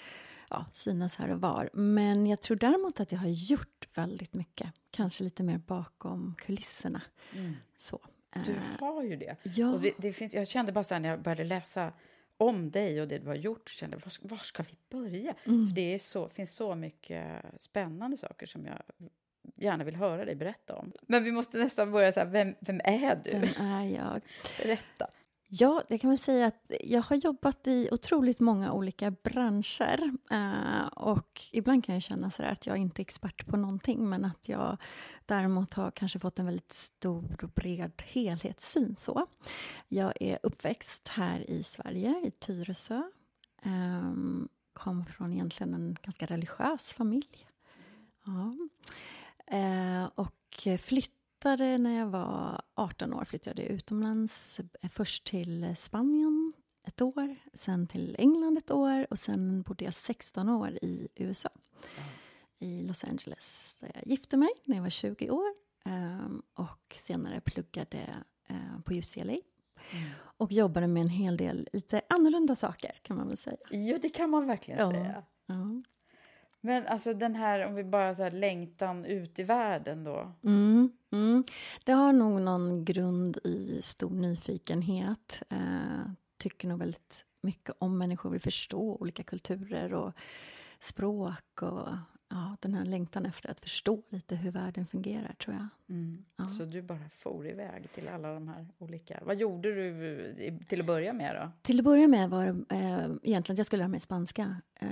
ja, 0.50 0.66
synas 0.72 1.16
här 1.16 1.30
och 1.30 1.40
var. 1.40 1.70
Men 1.72 2.26
jag 2.26 2.40
tror 2.40 2.56
däremot 2.56 3.00
att 3.00 3.12
jag 3.12 3.18
har 3.18 3.28
gjort 3.28 3.88
väldigt 3.94 4.34
mycket, 4.34 4.72
kanske 4.90 5.24
lite 5.24 5.42
mer 5.42 5.58
bakom 5.58 6.34
kulisserna. 6.38 7.00
Mm. 7.32 7.56
Så. 7.76 8.00
Du 8.46 8.56
har 8.80 9.02
ju 9.02 9.16
det. 9.16 9.36
Ja. 9.42 9.72
Och 9.72 9.80
det 9.98 10.12
finns, 10.12 10.34
jag 10.34 10.48
kände 10.48 10.72
bara 10.72 10.84
så 10.84 10.94
här 10.94 11.00
när 11.00 11.08
jag 11.08 11.20
började 11.20 11.44
läsa 11.44 11.92
om 12.36 12.70
dig 12.70 13.00
och 13.00 13.08
det 13.08 13.18
du 13.18 13.26
har 13.26 13.34
gjort 13.34 13.68
kände 13.68 13.96
var, 13.96 14.28
var 14.28 14.36
ska 14.36 14.62
vi 14.62 14.76
börja? 14.90 15.34
Mm. 15.44 15.66
För 15.66 15.74
det 15.74 15.94
är 15.94 15.98
så, 15.98 16.28
finns 16.28 16.54
så 16.54 16.74
mycket 16.74 17.26
spännande 17.58 18.16
saker 18.16 18.46
som 18.46 18.66
jag 18.66 18.82
gärna 19.56 19.84
vill 19.84 19.96
höra 19.96 20.24
dig 20.24 20.34
berätta 20.34 20.76
om. 20.76 20.92
Men 21.02 21.24
vi 21.24 21.32
måste 21.32 21.58
nästan 21.58 21.92
börja 21.92 22.12
så 22.12 22.20
här, 22.20 22.26
vem, 22.26 22.54
vem 22.60 22.80
är 22.84 23.20
du? 23.24 23.30
Vem 23.30 23.66
är 23.66 23.84
jag? 23.84 24.20
Berätta. 24.62 25.10
Ja, 25.56 25.82
jag 25.88 26.00
kan 26.00 26.10
väl 26.10 26.18
säga 26.18 26.46
att 26.46 26.72
jag 26.80 27.02
har 27.02 27.16
jobbat 27.16 27.66
i 27.66 27.88
otroligt 27.92 28.40
många 28.40 28.72
olika 28.72 29.10
branscher. 29.10 30.10
Eh, 30.30 30.86
och 30.86 31.40
ibland 31.52 31.84
kan 31.84 31.94
jag 31.94 32.02
känna 32.02 32.30
så 32.30 32.42
att 32.42 32.66
jag 32.66 32.76
inte 32.76 33.00
är 33.00 33.04
expert 33.04 33.46
på 33.46 33.56
någonting, 33.56 34.08
men 34.08 34.24
att 34.24 34.48
jag 34.48 34.76
däremot 35.26 35.74
har 35.74 35.90
kanske 35.90 36.18
fått 36.18 36.38
en 36.38 36.46
väldigt 36.46 36.72
stor 36.72 37.36
och 37.42 37.48
bred 37.48 38.02
helhetssyn. 38.04 38.96
Så. 38.96 39.26
Jag 39.88 40.12
är 40.20 40.38
uppväxt 40.42 41.08
här 41.08 41.50
i 41.50 41.62
Sverige, 41.62 42.20
i 42.24 42.30
Tyresö. 42.30 43.02
Eh, 43.62 44.12
kom 44.72 45.06
från 45.06 45.32
egentligen 45.32 45.74
en 45.74 45.96
ganska 46.02 46.26
religiös 46.26 46.92
familj. 46.92 47.46
Ja. 48.24 48.56
Eh, 49.56 50.10
och 50.14 50.80
flyttade 50.80 51.23
när 51.54 51.98
jag 51.98 52.06
var 52.06 52.62
18 52.74 53.14
år. 53.14 53.24
Flyttade 53.24 53.62
jag 53.62 53.70
utomlands. 53.70 54.60
eh, 54.82 54.88
Först 54.90 55.24
till 55.26 55.76
Spanien 55.76 56.52
ett 56.86 57.00
år, 57.02 57.36
sen 57.54 57.86
till 57.86 58.16
England 58.18 58.58
ett 58.58 58.70
år 58.70 59.06
och 59.10 59.18
sen 59.18 59.62
bodde 59.62 59.84
jag 59.84 59.94
16 59.94 60.48
år 60.48 60.70
i 60.82 61.08
USA. 61.14 61.48
I 62.58 62.82
Los 62.82 63.04
Angeles. 63.04 63.76
Där 63.80 63.90
jag 63.94 64.06
gifte 64.06 64.36
mig 64.36 64.48
när 64.64 64.76
jag 64.76 64.82
var 64.82 64.90
20 64.90 65.30
år 65.30 65.52
ehm, 65.84 66.42
och 66.54 66.94
senare 66.94 67.40
pluggade 67.40 67.98
eh, 68.48 68.80
på 68.84 68.94
UCLA. 68.94 69.36
Och 70.36 70.52
jobbade 70.52 70.86
med 70.86 71.00
en 71.00 71.08
hel 71.08 71.36
del 71.36 71.68
lite 71.72 72.00
annorlunda 72.08 72.56
saker, 72.56 72.92
kan 73.02 73.16
man 73.16 73.28
väl 73.28 73.36
säga. 73.36 73.56
Jo, 73.70 73.98
det 74.02 74.08
kan 74.08 74.30
man 74.30 74.46
verkligen 74.46 74.80
Ja. 74.80 74.90
säga. 74.92 75.22
Ja. 75.46 75.82
Men 76.60 76.86
alltså 76.86 77.14
den 77.14 77.34
här, 77.34 77.66
om 77.66 77.74
vi 77.74 77.84
bara 77.84 78.14
så 78.14 78.30
längtan 78.30 79.04
ut 79.04 79.38
i 79.38 79.42
världen 79.42 80.04
då. 80.04 80.32
Mm, 80.44 80.92
mm. 81.14 81.44
Det 81.84 81.92
har 81.92 82.12
nog 82.12 82.40
någon 82.40 82.84
grund 82.84 83.38
i 83.44 83.80
stor 83.82 84.10
nyfikenhet. 84.10 85.42
Eh, 85.50 86.10
tycker 86.38 86.68
nog 86.68 86.78
väldigt 86.78 87.24
mycket 87.40 87.74
om 87.78 87.98
människor, 87.98 88.30
vill 88.30 88.40
förstå 88.40 88.96
olika 89.00 89.22
kulturer 89.22 89.94
och 89.94 90.12
språk 90.78 91.62
och 91.62 91.88
ja, 92.28 92.56
den 92.60 92.74
här 92.74 92.84
längtan 92.84 93.26
efter 93.26 93.50
att 93.50 93.60
förstå 93.60 94.02
lite 94.08 94.36
hur 94.36 94.50
världen 94.50 94.86
fungerar, 94.86 95.34
tror 95.44 95.56
jag. 95.56 95.66
Ja. 96.36 96.48
Så 96.48 96.64
du 96.64 96.82
bara 96.82 97.10
for 97.18 97.46
iväg 97.46 97.92
till 97.94 98.08
alla 98.08 98.34
de 98.34 98.48
här 98.48 98.68
olika... 98.78 99.22
Vad 99.24 99.36
gjorde 99.36 99.74
du 99.74 100.58
till 100.68 100.80
att 100.80 100.86
börja 100.86 101.12
med 101.12 101.36
då? 101.36 101.50
Till 101.62 101.78
att 101.78 101.84
börja 101.84 102.08
med 102.08 102.30
var 102.30 102.46
det 102.46 102.76
eh, 102.76 103.10
egentligen 103.22 103.54
att 103.54 103.58
jag 103.58 103.66
skulle 103.66 103.80
lära 103.80 103.88
mig 103.88 104.00
spanska 104.00 104.56
eh, 104.80 104.88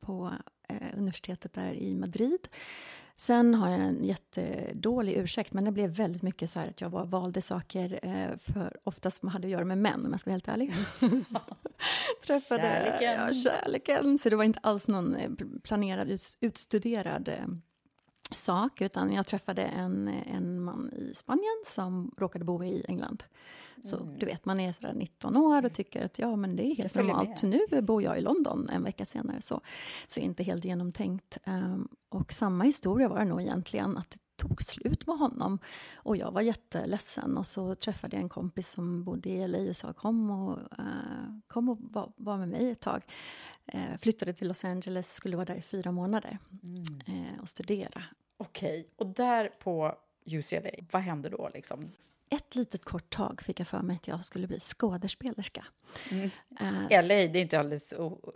på 0.00 0.32
eh, 0.68 0.98
universitetet 0.98 1.52
där 1.52 1.72
i 1.72 1.94
Madrid. 1.94 2.48
Sen 3.20 3.54
har 3.54 3.70
jag 3.70 3.80
en 3.80 4.04
jättedålig 4.04 5.16
ursäkt, 5.16 5.52
men 5.52 5.64
det 5.64 5.72
blev 5.72 5.90
väldigt 5.90 6.22
mycket 6.22 6.50
så 6.50 6.60
här 6.60 6.68
att 6.68 6.80
jag 6.80 6.90
bara 6.90 7.04
valde 7.04 7.42
saker 7.42 8.00
eh, 8.02 8.52
för 8.52 8.76
oftast 8.84 9.20
som 9.20 9.28
hade 9.28 9.46
att 9.46 9.52
göra 9.52 9.64
med 9.64 9.78
män, 9.78 10.06
om 10.06 10.10
jag 10.10 10.20
ska 10.20 10.30
vara 10.30 10.34
helt 10.34 10.48
ärlig. 10.48 10.74
Träffade, 12.26 12.62
Kärleken. 12.62 13.26
Ja, 13.26 13.32
kärleken. 13.32 14.18
Så 14.18 14.30
det 14.30 14.36
var 14.36 14.44
inte 14.44 14.58
alls 14.62 14.88
någon 14.88 15.14
eh, 15.14 15.30
planerad, 15.62 16.10
ut, 16.10 16.38
utstuderad 16.40 17.28
eh, 17.28 17.46
sak, 18.34 18.80
utan 18.80 19.12
jag 19.12 19.26
träffade 19.26 19.62
en, 19.62 20.08
en 20.08 20.60
man 20.60 20.90
i 20.92 21.14
Spanien 21.14 21.62
som 21.66 22.14
råkade 22.18 22.44
bo 22.44 22.64
i 22.64 22.84
England. 22.88 23.24
Så 23.82 23.96
du 24.18 24.26
vet, 24.26 24.44
man 24.44 24.60
är 24.60 24.72
sådär 24.72 24.92
19 24.94 25.36
år 25.36 25.64
och 25.64 25.72
tycker 25.72 26.04
att 26.04 26.18
ja, 26.18 26.36
men 26.36 26.56
det 26.56 26.66
är 26.66 26.74
helt 26.74 26.94
normalt. 26.94 27.42
Nu 27.42 27.80
bor 27.82 28.02
jag 28.02 28.18
i 28.18 28.20
London 28.20 28.68
en 28.68 28.82
vecka 28.82 29.04
senare, 29.04 29.42
så, 29.42 29.60
så 30.06 30.20
inte 30.20 30.42
helt 30.42 30.64
genomtänkt. 30.64 31.38
Ehm, 31.44 31.88
och 32.08 32.32
samma 32.32 32.64
historia 32.64 33.08
var 33.08 33.18
det 33.18 33.24
nog 33.24 33.40
egentligen, 33.40 33.96
att 33.96 34.10
det 34.10 34.18
tog 34.36 34.62
slut 34.62 35.06
med 35.06 35.18
honom. 35.18 35.58
Och 35.94 36.16
jag 36.16 36.32
var 36.32 36.40
jätteledsen 36.40 37.36
och 37.36 37.46
så 37.46 37.74
träffade 37.74 38.16
jag 38.16 38.22
en 38.22 38.28
kompis 38.28 38.70
som 38.70 39.04
bodde 39.04 39.28
i 39.28 39.48
LA 39.48 39.58
och 39.58 39.76
sa 39.76 39.92
kom 39.92 40.30
och, 40.30 40.58
eh, 40.78 41.38
kom 41.46 41.68
och 41.68 41.78
var, 41.80 42.12
var 42.16 42.38
med 42.38 42.48
mig 42.48 42.70
ett 42.70 42.80
tag. 42.80 43.02
Eh, 43.72 43.98
flyttade 44.00 44.32
till 44.32 44.48
Los 44.48 44.64
Angeles, 44.64 45.14
skulle 45.14 45.36
vara 45.36 45.44
där 45.44 45.54
i 45.54 45.62
fyra 45.62 45.92
månader 45.92 46.38
eh, 47.06 47.40
och 47.42 47.48
studera. 47.48 48.02
Okej, 48.36 48.88
och 48.96 49.06
där 49.06 49.50
på 49.58 49.98
UCLA, 50.24 50.70
vad 50.90 51.02
hände 51.02 51.28
då 51.28 51.50
liksom? 51.54 51.92
Ett 52.32 52.54
litet 52.54 52.84
kort 52.84 53.10
tag 53.10 53.42
fick 53.42 53.60
jag 53.60 53.68
för 53.68 53.82
mig 53.82 53.96
att 53.96 54.08
jag 54.08 54.24
skulle 54.24 54.46
bli 54.46 54.60
skådespelerska. 54.60 55.64
Eh, 56.10 56.28
LA, 56.90 57.08
det 57.08 57.14
är 57.14 57.36
inte 57.36 57.60
alldeles 57.60 57.94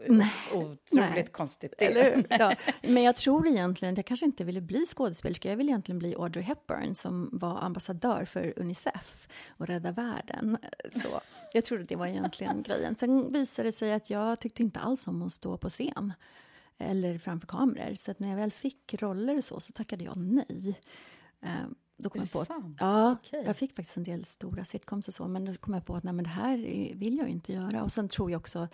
Nej. 0.08 0.32
otroligt 0.52 0.92
Nej. 0.92 1.26
konstigt. 1.32 1.74
Eller? 1.78 2.26
Ja. 2.30 2.54
Men 2.82 3.02
jag 3.02 3.16
tror 3.16 3.46
egentligen 3.46 3.94
att 3.94 3.98
jag 3.98 4.06
kanske 4.06 4.26
inte 4.26 4.44
ville 4.44 4.60
bli 4.60 4.86
skådespelerska. 4.86 5.48
Jag 5.48 5.56
ville 5.56 5.70
egentligen 5.70 5.98
bli 5.98 6.14
Audrey 6.14 6.44
Hepburn 6.44 6.94
som 6.94 7.28
var 7.32 7.58
ambassadör 7.58 8.24
för 8.24 8.52
Unicef 8.56 9.28
och 9.48 9.66
Rädda 9.66 9.92
Världen. 9.92 10.58
Så 11.02 11.20
jag 11.52 11.64
trodde 11.64 11.84
det 11.84 11.96
var 11.96 12.06
egentligen 12.06 12.62
grejen. 12.62 12.96
Sen 12.96 13.32
visade 13.32 13.68
det 13.68 13.72
sig 13.72 13.92
att 13.92 14.10
jag 14.10 14.40
tyckte 14.40 14.62
inte 14.62 14.80
alls 14.80 15.06
om 15.06 15.22
att 15.22 15.32
stå 15.32 15.56
på 15.56 15.68
scen 15.68 16.12
eller 16.78 17.18
framför 17.18 17.46
kameror. 17.46 17.94
Så 17.94 18.14
när 18.18 18.28
jag 18.28 18.36
väl 18.36 18.52
fick 18.52 18.94
roller 19.02 19.36
och 19.36 19.44
så, 19.44 19.60
så 19.60 19.72
tackade 19.72 20.04
jag 20.04 20.16
nej. 20.16 20.80
Eh, 21.40 21.50
Då 21.96 22.10
kom 22.10 22.20
jag 22.20 22.32
på 22.32 22.44
sant? 22.44 22.76
ja, 22.80 23.12
Okej. 23.12 23.42
jag 23.46 23.56
fick 23.56 23.76
faktiskt 23.76 23.96
en 23.96 24.04
del 24.04 24.24
stora 24.24 24.64
sitcoms 24.64 25.08
och 25.08 25.14
så, 25.14 25.28
men 25.28 25.44
då 25.44 25.54
kom 25.56 25.74
jag 25.74 25.86
på 25.86 25.96
att 25.96 26.04
nej, 26.04 26.12
men 26.12 26.24
det 26.24 26.30
här 26.30 26.58
är- 26.58 26.94
vill 26.94 27.16
jag 27.18 27.28
inte 27.28 27.52
göra. 27.52 27.82
Och 27.82 27.92
sen 27.92 28.08
tror 28.08 28.30
jag 28.30 28.38
också, 28.38 28.68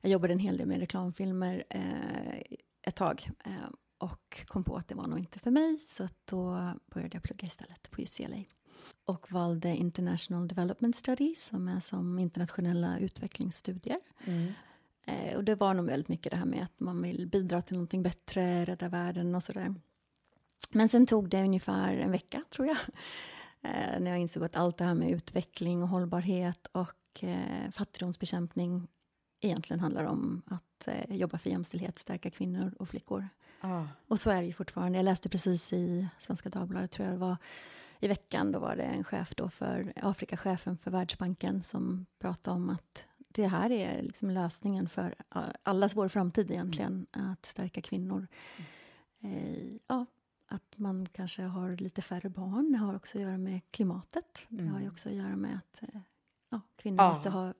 jag 0.00 0.12
jobbade 0.12 0.32
en 0.32 0.38
hel 0.38 0.56
del 0.56 0.66
med 0.66 0.78
reklamfilmer 0.80 1.64
eh, 1.70 2.38
ett 2.82 2.96
tag 2.96 3.30
eh, 3.44 3.52
och 3.98 4.44
kom 4.46 4.64
på 4.64 4.76
att 4.76 4.88
det 4.88 4.94
var 4.94 5.06
nog 5.06 5.18
inte 5.18 5.38
för 5.38 5.50
mig, 5.50 5.78
så 5.78 6.04
att 6.04 6.14
då 6.24 6.70
började 6.94 7.16
jag 7.16 7.22
plugga 7.22 7.46
istället 7.46 7.90
på 7.90 8.02
UCLA. 8.02 8.44
Och 9.04 9.32
valde 9.32 9.68
International 9.76 10.48
Development 10.48 10.96
Studies, 10.96 11.44
som 11.46 11.68
är 11.68 11.80
som 11.80 12.18
internationella 12.18 12.98
utvecklingsstudier. 12.98 14.00
Eh, 15.04 15.36
och 15.36 15.44
det 15.44 15.54
var 15.54 15.74
nog 15.74 15.86
väldigt 15.86 16.08
mycket 16.08 16.30
det 16.32 16.36
här 16.38 16.46
med 16.46 16.62
att 16.64 16.80
man 16.80 17.02
vill 17.02 17.26
bidra 17.26 17.62
till 17.62 17.74
någonting 17.76 18.02
bättre, 18.02 18.64
rädda 18.64 18.88
världen 18.88 19.34
och 19.34 19.42
sådär. 19.42 19.74
Men 20.68 20.88
sen 20.88 21.06
tog 21.06 21.28
det 21.28 21.42
ungefär 21.42 21.96
en 21.96 22.10
vecka, 22.10 22.44
tror 22.50 22.66
jag, 22.68 22.76
eh, 23.62 24.00
när 24.00 24.10
jag 24.10 24.18
insåg 24.18 24.44
att 24.44 24.56
allt 24.56 24.76
det 24.78 24.84
här 24.84 24.94
med 24.94 25.10
utveckling 25.10 25.82
och 25.82 25.88
hållbarhet 25.88 26.66
och 26.72 27.24
eh, 27.24 27.70
fattigdomsbekämpning 27.72 28.88
egentligen 29.40 29.80
handlar 29.80 30.04
om 30.04 30.42
att 30.46 30.88
eh, 30.88 31.16
jobba 31.16 31.38
för 31.38 31.50
jämställdhet, 31.50 31.98
stärka 31.98 32.30
kvinnor 32.30 32.74
och 32.78 32.88
flickor. 32.88 33.28
Ah, 33.60 33.84
Och 34.08 34.20
så 34.20 34.30
är 34.30 34.40
det 34.40 34.46
ju 34.46 34.52
fortfarande. 34.52 34.98
Jag 34.98 35.04
läste 35.04 35.28
precis 35.28 35.72
i 35.72 36.08
Svenska 36.20 36.48
Dagbladet, 36.48 36.90
tror 36.90 37.06
jag 37.08 37.14
det 37.14 37.20
var, 37.20 37.36
i 38.00 38.08
veckan. 38.08 38.52
Då 38.52 38.58
var 38.58 38.76
det 38.76 38.82
en 38.82 39.04
chef 39.04 39.34
då 39.36 39.50
för 39.50 39.92
Afrikachefen 39.96 40.78
för 40.78 40.90
Världsbanken 40.90 41.62
som 41.62 42.06
pratade 42.18 42.54
om 42.56 42.70
att 42.70 43.04
det 43.28 43.46
här 43.46 43.70
är 43.72 44.02
liksom 44.02 44.30
lösningen 44.30 44.88
för 44.88 45.14
allas 45.62 45.96
vår 45.96 46.08
framtid 46.08 46.50
egentligen, 46.50 47.06
att 47.10 47.46
stärka 47.46 47.80
kvinnor. 47.82 48.26
Eh, 49.20 49.74
ja, 49.86 50.06
att 50.48 50.78
man 50.78 51.06
kanske 51.12 51.42
har 51.42 51.76
lite 51.76 52.02
färre 52.02 52.28
barn, 52.28 52.72
det 52.72 52.78
har 52.78 52.96
också 52.96 53.18
att 53.18 53.22
göra 53.22 53.38
med 53.38 53.60
klimatet. 53.70 54.46
Det 54.48 54.64
har 54.66 54.80
ju 54.80 54.88
också 54.88 55.08
att 55.08 55.14
göra 55.14 55.36
med 55.36 55.56
att 55.56 55.82
eh, 55.82 56.00
ja, 56.50 56.60
kvinnor 56.76 56.98
Ja. 57.02 57.08
måste 57.08 57.30
ha 57.30 57.54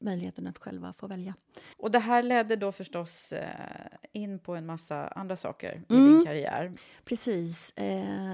möjligheten 0.00 0.46
att 0.46 0.58
själva 0.58 0.92
få 0.92 1.06
välja. 1.06 1.34
Och 1.76 1.90
det 1.90 1.98
här 1.98 2.22
ledde 2.22 2.56
då 2.56 2.72
förstås 2.72 3.32
eh, 3.32 3.86
in 4.12 4.38
på 4.38 4.54
en 4.54 4.66
massa 4.66 5.08
andra 5.08 5.36
saker 5.36 5.84
i 5.88 5.94
Mm. 5.94 6.12
din 6.12 6.24
karriär. 6.24 6.72
Precis. 7.04 7.70
Eh, 7.70 8.32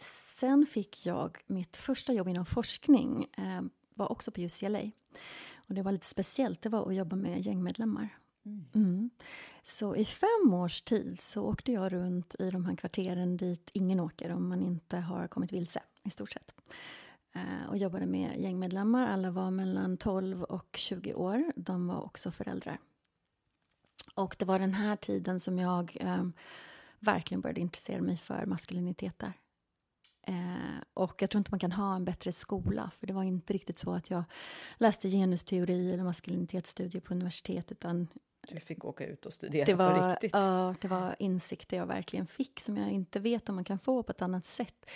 sen 0.00 0.66
fick 0.66 1.06
jag 1.06 1.38
mitt 1.46 1.76
första 1.76 2.12
jobb 2.12 2.28
inom 2.28 2.46
forskning, 2.46 3.26
var 3.94 4.12
också 4.12 4.30
på 4.30 4.40
UCLA. 4.40 4.80
Och 5.56 5.74
det 5.74 5.82
var 5.82 5.92
lite 5.92 6.06
speciellt, 6.06 6.62
det 6.62 6.68
var 6.68 6.88
att 6.88 6.94
jobba 6.94 7.16
med 7.16 7.40
gängmedlemmar. 7.46 8.08
Mm. 8.74 9.10
Så 9.62 9.96
i 9.96 10.04
fem 10.04 10.54
års 10.54 10.82
tid 10.82 11.20
så 11.20 11.42
åkte 11.42 11.72
jag 11.72 11.92
runt 11.92 12.34
i 12.38 12.50
de 12.50 12.64
här 12.64 12.76
kvarteren 12.76 13.36
dit 13.36 13.70
ingen 13.72 14.00
åker 14.00 14.32
om 14.32 14.48
man 14.48 14.62
inte 14.62 14.96
har 14.96 15.28
kommit 15.28 15.52
vilse, 15.52 15.82
i 16.02 16.10
stort 16.10 16.32
sett. 16.32 16.52
Eh, 17.34 17.68
och 17.68 17.76
jobbade 17.76 18.06
med 18.06 18.40
gängmedlemmar. 18.40 19.06
Alla 19.06 19.30
var 19.30 19.50
mellan 19.50 19.96
12 19.96 20.42
och 20.42 20.76
20 20.76 21.14
år. 21.14 21.52
De 21.56 21.86
var 21.86 22.04
också 22.04 22.30
föräldrar. 22.30 22.78
Och 24.14 24.36
det 24.38 24.44
var 24.44 24.58
den 24.58 24.74
här 24.74 24.96
tiden 24.96 25.40
som 25.40 25.58
jag 25.58 25.96
eh, 26.00 26.24
verkligen 27.00 27.40
började 27.40 27.60
intressera 27.60 28.02
mig 28.02 28.16
för 28.16 28.46
maskuliniteter. 28.46 29.32
Eh, 30.26 30.82
och 30.94 31.22
jag 31.22 31.30
tror 31.30 31.38
inte 31.38 31.50
man 31.50 31.60
kan 31.60 31.72
ha 31.72 31.96
en 31.96 32.04
bättre 32.04 32.32
skola, 32.32 32.90
för 32.98 33.06
det 33.06 33.12
var 33.12 33.22
inte 33.22 33.52
riktigt 33.52 33.78
så 33.78 33.92
att 33.92 34.10
jag 34.10 34.24
läste 34.78 35.10
genusteori 35.10 35.92
eller 35.92 36.04
maskulinitetsstudier 36.04 37.00
på 37.00 37.14
universitet, 37.14 37.72
utan 37.72 38.08
du 38.48 38.60
fick 38.60 38.84
åka 38.84 39.06
ut 39.06 39.26
och 39.26 39.32
studera 39.32 39.64
det 39.64 39.72
på 39.72 39.78
var, 39.78 40.10
riktigt. 40.10 40.30
ja, 40.32 40.74
det 40.80 40.88
var 40.88 41.14
insikter 41.18 41.76
jag 41.76 41.86
verkligen 41.86 42.26
fick 42.26 42.60
som 42.60 42.76
jag 42.76 42.90
inte 42.90 43.20
vet 43.20 43.48
om 43.48 43.54
man 43.54 43.64
kan 43.64 43.78
få 43.78 44.02
på 44.02 44.12
ett 44.12 44.22
annat 44.22 44.46
sätt. 44.46 44.90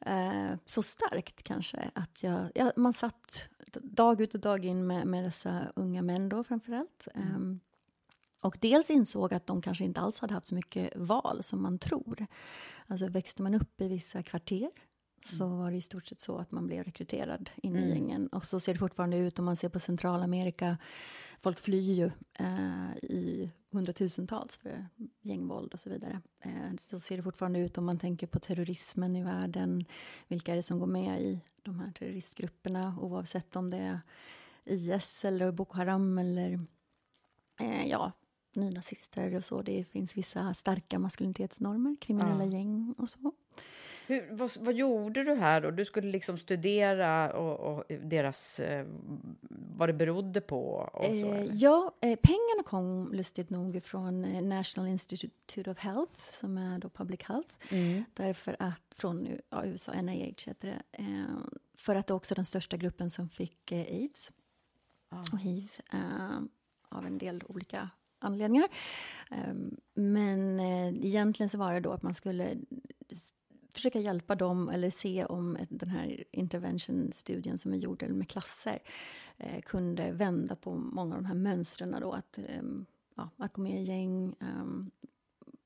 Eh, 0.00 0.52
så 0.66 0.82
starkt 0.82 1.42
kanske 1.42 1.90
att 1.94 2.22
jag, 2.22 2.50
ja, 2.54 2.72
man 2.76 2.92
satt 2.92 3.48
dag 3.74 4.20
ut 4.20 4.34
och 4.34 4.40
dag 4.40 4.64
in 4.64 4.86
med, 4.86 5.06
med 5.06 5.24
dessa 5.24 5.72
unga 5.76 6.02
män 6.02 6.28
då 6.28 6.44
framförallt. 6.44 7.08
Mm. 7.14 7.36
Um, 7.36 7.60
och 8.40 8.58
dels 8.60 8.90
insåg 8.90 9.34
att 9.34 9.46
de 9.46 9.62
kanske 9.62 9.84
inte 9.84 10.00
alls 10.00 10.18
hade 10.18 10.34
haft 10.34 10.48
så 10.48 10.54
mycket 10.54 10.96
val 10.96 11.42
som 11.42 11.62
man 11.62 11.78
tror. 11.78 12.26
Alltså 12.86 13.08
växte 13.08 13.42
man 13.42 13.54
upp 13.54 13.80
i 13.80 13.88
vissa 13.88 14.22
kvarter 14.22 14.70
så 15.24 15.44
mm. 15.44 15.58
var 15.58 15.70
det 15.70 15.76
i 15.76 15.80
stort 15.80 16.06
sett 16.06 16.20
så 16.20 16.38
att 16.38 16.50
man 16.50 16.66
blev 16.66 16.84
rekryterad 16.84 17.50
in 17.56 17.76
i 17.76 17.78
mm. 17.78 17.90
gängen. 17.90 18.26
Och 18.26 18.46
så 18.46 18.60
ser 18.60 18.72
det 18.72 18.78
fortfarande 18.78 19.16
ut 19.16 19.38
om 19.38 19.44
man 19.44 19.56
ser 19.56 19.68
på 19.68 19.78
Centralamerika. 19.78 20.78
Folk 21.40 21.58
flyr 21.58 21.92
ju 21.92 22.10
eh, 22.38 22.96
i 23.02 23.50
hundratusentals 23.70 24.56
för 24.56 24.86
gängvåld 25.20 25.74
och 25.74 25.80
så 25.80 25.90
vidare. 25.90 26.20
Eh, 26.40 26.72
så 26.90 26.98
ser 26.98 27.16
det 27.16 27.22
fortfarande 27.22 27.58
ut 27.58 27.78
om 27.78 27.84
man 27.84 27.98
tänker 27.98 28.26
på 28.26 28.38
terrorismen 28.38 29.16
i 29.16 29.22
världen. 29.22 29.84
Vilka 30.28 30.52
är 30.52 30.56
det 30.56 30.62
som 30.62 30.78
går 30.78 30.86
med 30.86 31.22
i 31.22 31.40
de 31.62 31.80
här 31.80 31.92
terroristgrupperna 31.92 32.98
oavsett 33.00 33.56
om 33.56 33.70
det 33.70 33.76
är 33.76 34.00
IS 34.64 35.24
eller 35.24 35.52
Boko 35.52 35.76
Haram 35.76 36.18
eller 36.18 36.66
eh, 37.60 37.86
ja, 37.86 38.12
nynazister 38.54 39.34
och 39.34 39.44
så. 39.44 39.62
Det 39.62 39.84
finns 39.84 40.16
vissa 40.16 40.54
starka 40.54 40.98
maskulinitetsnormer, 40.98 41.96
kriminella 42.00 42.44
ja. 42.44 42.50
gäng 42.50 42.94
och 42.98 43.08
så. 43.08 43.32
Hur, 44.12 44.28
vad, 44.30 44.50
vad, 44.58 44.74
gjorde 44.74 45.24
du 45.24 45.34
här 45.34 45.60
då? 45.60 45.70
Du 45.70 45.84
skulle 45.84 46.10
liksom 46.10 46.38
studera 46.38 47.32
och, 47.32 47.60
och 47.60 47.84
deras, 47.88 48.60
eh, 48.60 48.86
vad 49.50 49.88
det 49.88 49.92
berodde 49.92 50.40
på? 50.40 50.90
Och 50.92 51.04
så, 51.04 51.10
eh, 51.10 51.44
ja, 51.52 51.94
eh, 52.00 52.18
pengarna 52.22 52.62
kom 52.64 53.12
lustigt 53.12 53.50
nog 53.50 53.82
från 53.82 54.24
eh, 54.24 54.42
National 54.42 54.88
Institute 54.88 55.70
of 55.70 55.78
Health, 55.78 56.20
som 56.30 56.58
är 56.58 56.78
då 56.78 56.88
public 56.88 57.20
health. 57.22 57.54
Mm. 57.70 58.04
Därför 58.14 58.56
att, 58.58 58.94
från 58.96 59.28
ja, 59.50 59.64
USA, 59.64 59.92
NIH 59.92 60.46
heter 60.46 60.68
det. 60.68 61.02
Eh, 61.02 61.24
för 61.76 61.94
att 61.94 62.06
det 62.06 62.12
är 62.12 62.16
också 62.16 62.34
den 62.34 62.44
största 62.44 62.76
gruppen 62.76 63.10
som 63.10 63.28
fick 63.28 63.72
eh, 63.72 63.80
aids 63.80 64.30
ah. 65.08 65.24
och 65.32 65.38
hiv 65.38 65.70
av 66.88 67.06
en 67.06 67.18
del 67.18 67.42
olika 67.46 67.90
anledningar. 68.18 68.68
Ehm, 69.30 69.76
men 69.94 70.60
egentligen 70.60 71.48
så 71.48 71.58
var 71.58 71.74
det 71.74 71.80
då 71.80 71.92
att 71.92 72.02
man 72.02 72.14
skulle 72.14 72.56
försöka 73.72 74.00
hjälpa 74.00 74.34
dem 74.34 74.68
eller 74.68 74.90
se 74.90 75.24
om 75.24 75.58
den 75.68 75.88
här 75.88 76.24
intervention-studien 76.30 77.58
som 77.58 77.72
vi 77.72 77.78
gjorde 77.78 78.08
med 78.08 78.28
klasser 78.28 78.78
eh, 79.38 79.60
kunde 79.60 80.12
vända 80.12 80.56
på 80.56 80.74
många 80.74 81.14
av 81.14 81.22
de 81.22 81.26
här 81.26 81.34
mönstren. 81.34 81.96
Då, 82.00 82.12
att, 82.12 82.38
eh, 82.38 82.62
ja, 83.14 83.30
att 83.36 83.52
gå 83.52 83.62
med 83.62 83.82
i 83.82 83.84
gäng, 83.84 84.34
eh, 84.40 84.64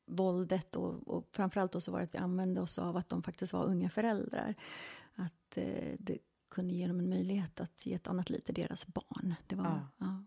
våldet 0.06 0.76
och, 0.76 1.08
och 1.08 1.28
framförallt 1.32 1.72
då 1.72 1.80
så 1.80 1.92
var 1.92 1.98
det 1.98 2.04
att 2.04 2.14
vi 2.14 2.18
använde 2.18 2.60
oss 2.60 2.78
av 2.78 2.96
att 2.96 3.08
de 3.08 3.22
faktiskt 3.22 3.52
var 3.52 3.64
unga 3.64 3.90
föräldrar. 3.90 4.54
Att 5.14 5.56
eh, 5.56 5.94
det 5.98 6.18
kunde 6.50 6.74
ge 6.74 6.86
dem 6.86 6.98
en 6.98 7.08
möjlighet 7.08 7.60
att 7.60 7.86
ge 7.86 7.94
ett 7.94 8.08
annat 8.08 8.30
liv 8.30 8.40
till 8.40 8.54
deras 8.54 8.86
barn. 8.86 9.34
Det 9.46 9.56
var, 9.56 9.64
ja. 9.64 9.88
ja 9.98 10.24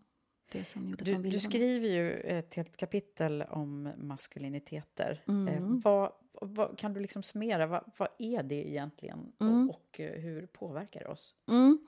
det 0.52 0.64
som 0.64 0.88
gjorde 0.88 1.04
du, 1.04 1.10
att 1.10 1.16
de 1.16 1.22
ville 1.22 1.36
Du 1.36 1.40
skriver 1.40 1.88
ju 1.88 2.12
ett 2.12 2.54
helt 2.54 2.76
kapitel 2.76 3.42
om 3.42 3.92
maskuliniteter. 3.96 5.22
Mm. 5.28 5.48
Eh, 5.48 5.80
vad, 5.84 6.12
vad, 6.40 6.78
kan 6.78 6.92
du 6.92 7.00
liksom 7.00 7.22
summera, 7.22 7.66
vad, 7.66 7.84
vad 7.96 8.08
är 8.18 8.42
det 8.42 8.68
egentligen 8.68 9.32
mm. 9.40 9.70
och, 9.70 9.76
och, 9.76 10.00
eh, 10.00 10.20
hur 10.20 10.46
påverkar 10.46 11.00
det 11.00 11.06
oss? 11.06 11.34
Mm. 11.48 11.78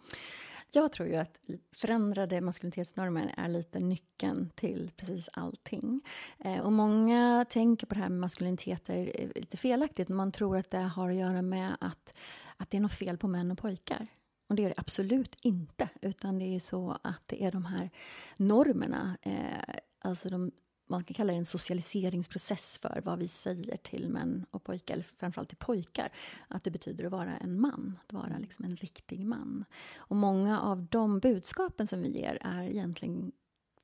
Jag 0.75 0.93
tror 0.93 1.09
ju 1.09 1.17
att 1.17 1.41
förändrade 1.77 2.41
maskulinitetsnormer 2.41 3.35
är 3.37 3.49
lite 3.49 3.81
nyckeln 3.81 4.51
till 4.55 4.91
precis 4.97 5.29
allting. 5.33 6.01
Eh, 6.39 6.59
och 6.59 6.73
många 6.73 7.47
tänker 7.49 7.87
på 7.87 7.95
det 7.95 8.01
här 8.01 8.09
med 8.09 8.21
maskuliniteter 8.21 9.13
eh, 9.15 9.29
lite 9.35 9.57
felaktigt. 9.57 10.09
Man 10.09 10.33
tror 10.33 10.57
att 10.57 10.71
det 10.71 10.79
har 10.79 11.11
att 11.11 11.17
göra 11.17 11.43
med 11.43 11.77
att, 11.81 12.15
att 12.57 12.71
det 12.71 12.77
är 12.77 12.81
något 12.81 12.93
fel 12.93 13.19
på 13.19 13.29
män 13.29 13.51
och 13.51 13.59
pojkar. 13.59 14.07
Och 14.49 14.57
det 14.57 14.65
är 14.65 14.69
det 14.69 14.75
absolut 14.77 15.37
inte, 15.43 15.89
utan 16.01 16.39
det 16.39 16.55
är 16.55 16.61
så 16.61 16.99
att 17.03 17.23
det 17.27 17.45
är 17.45 17.53
de 17.53 17.65
här 17.65 17.91
normerna, 18.37 19.17
eh, 19.23 19.75
alltså 19.99 20.31
de, 20.31 20.51
man 20.93 21.05
kan 21.05 21.15
kalla 21.15 21.33
det 21.33 21.39
en 21.39 21.45
socialiseringsprocess 21.45 22.79
för 22.79 23.01
vad 23.05 23.19
vi 23.19 23.29
säger 23.29 23.77
till 23.77 24.09
män 24.09 24.47
och 24.51 24.65
pojkar, 24.65 24.95
eller 24.95 25.05
framförallt 25.19 25.49
till 25.49 25.59
pojkar, 25.59 26.09
att 26.49 26.65
det 26.65 26.71
betyder 26.71 27.05
att 27.05 27.13
vara 27.13 27.37
en 27.37 27.61
man, 27.61 27.99
att 28.03 28.13
vara 28.13 28.37
liksom 28.39 28.65
en 28.65 28.77
riktig 28.77 29.27
man. 29.27 29.65
Och 29.97 30.17
många 30.17 30.61
av 30.61 30.83
de 30.83 31.19
budskapen 31.19 31.87
som 31.87 32.03
vi 32.03 32.09
ger 32.09 32.39
är 32.41 32.63
egentligen 32.63 33.33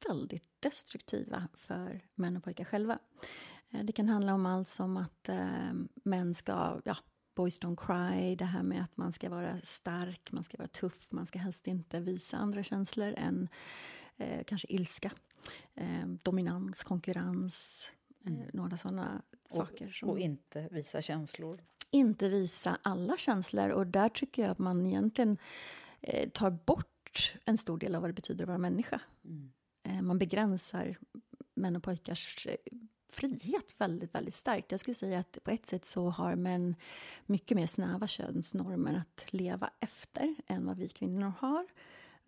väldigt 0.09 0.49
destruktiva 0.61 1.49
för 1.55 2.01
män 2.15 2.37
och 2.37 2.45
pojkar 2.45 2.65
själva. 2.65 2.99
Eh, 3.71 3.85
det 3.85 3.93
kan 3.93 4.09
handla 4.09 4.35
om 4.35 4.47
allt 4.47 4.69
som 4.69 4.97
att 4.97 5.29
eh, 5.29 5.73
män 6.03 6.35
ska 6.35 6.81
ja, 6.85 6.97
Boys 7.35 7.61
Don't 7.61 7.87
Cry, 7.87 8.37
det 8.37 8.45
här 8.45 8.63
med 8.63 8.83
att 8.83 8.97
man 8.97 9.13
ska 9.13 9.31
vara 9.31 9.61
stark, 9.63 10.33
man 10.33 10.45
ska 10.45 10.57
vara 10.57 10.69
tuff, 10.69 11.07
man 11.11 11.27
ska 11.27 11.39
helst 11.39 11.67
inte 11.67 12.01
visa 12.01 12.37
andra 12.37 12.63
känslor 12.63 13.15
än 13.17 13.49
eh, 14.19 14.45
kanske 14.45 14.67
ilska, 14.71 15.11
eh, 15.75 16.07
dominans, 16.23 16.85
konkurrens, 16.85 17.87
eh, 18.25 18.33
mm. 18.33 18.49
några 18.53 18.77
sådana 18.77 19.23
saker. 19.49 19.89
Som, 19.89 20.09
och 20.09 20.19
inte 20.19 20.69
visa 20.71 21.03
känslor. 21.03 21.65
Inte 21.91 22.29
visa 22.29 22.79
alla 22.83 23.17
känslor 23.17 23.69
och 23.69 23.87
där 23.87 24.09
tycker 24.09 24.43
jag 24.43 24.51
att 24.51 24.59
man 24.59 24.87
egentligen 24.87 25.39
eh, 26.01 26.29
tar 26.29 26.51
bort 26.51 27.35
en 27.45 27.59
stor 27.59 27.79
del 27.79 27.95
av 27.95 28.01
vad 28.01 28.11
det 28.11 28.15
betyder 28.15 28.45
att 28.45 28.49
vara 28.49 28.59
människa. 28.59 29.01
Mm. 29.25 29.53
Eh, 29.83 30.03
man 30.03 30.19
begränsar 30.19 30.99
män 31.55 31.77
och 31.77 31.83
pojkars 31.83 32.47
frihet 33.09 33.75
väldigt, 33.79 34.15
väldigt 34.15 34.35
starkt. 34.35 34.71
Jag 34.71 34.81
skulle 34.81 34.95
säga 34.95 35.19
att 35.19 35.39
på 35.45 35.51
ett 35.51 35.67
sätt 35.67 35.85
så 35.85 36.11
har 36.11 36.35
män 36.35 36.75
mycket 37.27 37.57
mer 37.57 37.67
snäva 37.67 38.07
könsnormer 38.07 38.95
att 38.95 39.33
leva 39.33 39.71
efter 39.81 40.35
än 40.47 40.67
vad 40.67 40.79
vi 40.79 40.89
kvinnor 40.89 41.33
har. 41.39 41.67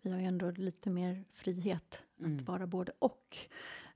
Vi 0.01 0.11
har 0.11 0.19
ju 0.19 0.25
ändå 0.25 0.51
lite 0.51 0.89
mer 0.89 1.23
frihet 1.33 1.97
mm. 2.19 2.37
att 2.37 2.41
vara 2.41 2.67
både 2.67 2.91
och. 2.99 3.37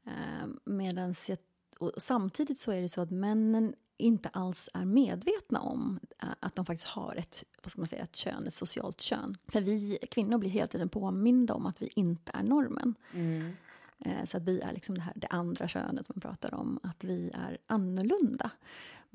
Eh, 0.04 0.48
medans 0.66 1.30
jag, 1.30 1.38
och 1.80 1.92
samtidigt 1.98 2.60
så 2.60 2.72
är 2.72 2.82
det 2.82 2.90
så 2.90 3.02
att 3.02 3.12
männen 3.12 3.76
inte 3.98 4.30
alls 4.30 4.70
är 4.74 4.86
medvetna 4.86 5.60
om 5.60 6.00
eh, 6.22 6.30
att 6.40 6.56
de 6.56 6.66
faktiskt 6.66 6.88
har 6.88 7.16
ett, 7.16 7.44
vad 7.64 7.72
ska 7.72 7.82
man 7.82 7.88
säga, 7.88 8.04
ett 8.04 8.16
kön, 8.16 8.48
ett 8.48 8.54
socialt 8.54 9.02
kön. 9.02 9.38
För 9.48 9.62
vi 9.62 9.98
kvinnor 10.12 10.38
blir 10.38 10.50
hela 10.50 10.68
tiden 10.68 10.90
påminda 10.90 11.54
om 11.54 11.66
att 11.66 11.82
vi 11.82 11.90
inte 11.96 12.32
är 12.34 12.44
normen. 12.44 12.96
Mm. 13.14 13.54
Eh, 14.00 14.26
så 14.26 14.38
att 14.38 14.44
vi 14.44 14.60
är 14.60 14.74
liksom 14.74 14.96
det, 14.96 15.02
här, 15.02 15.14
det 15.16 15.28
andra 15.28 15.68
könet 15.68 16.10
man 16.10 16.22
pratar 16.22 16.54
om, 16.54 16.80
att 16.84 17.04
vi 17.04 17.32
är 17.34 17.58
annorlunda. 17.68 18.52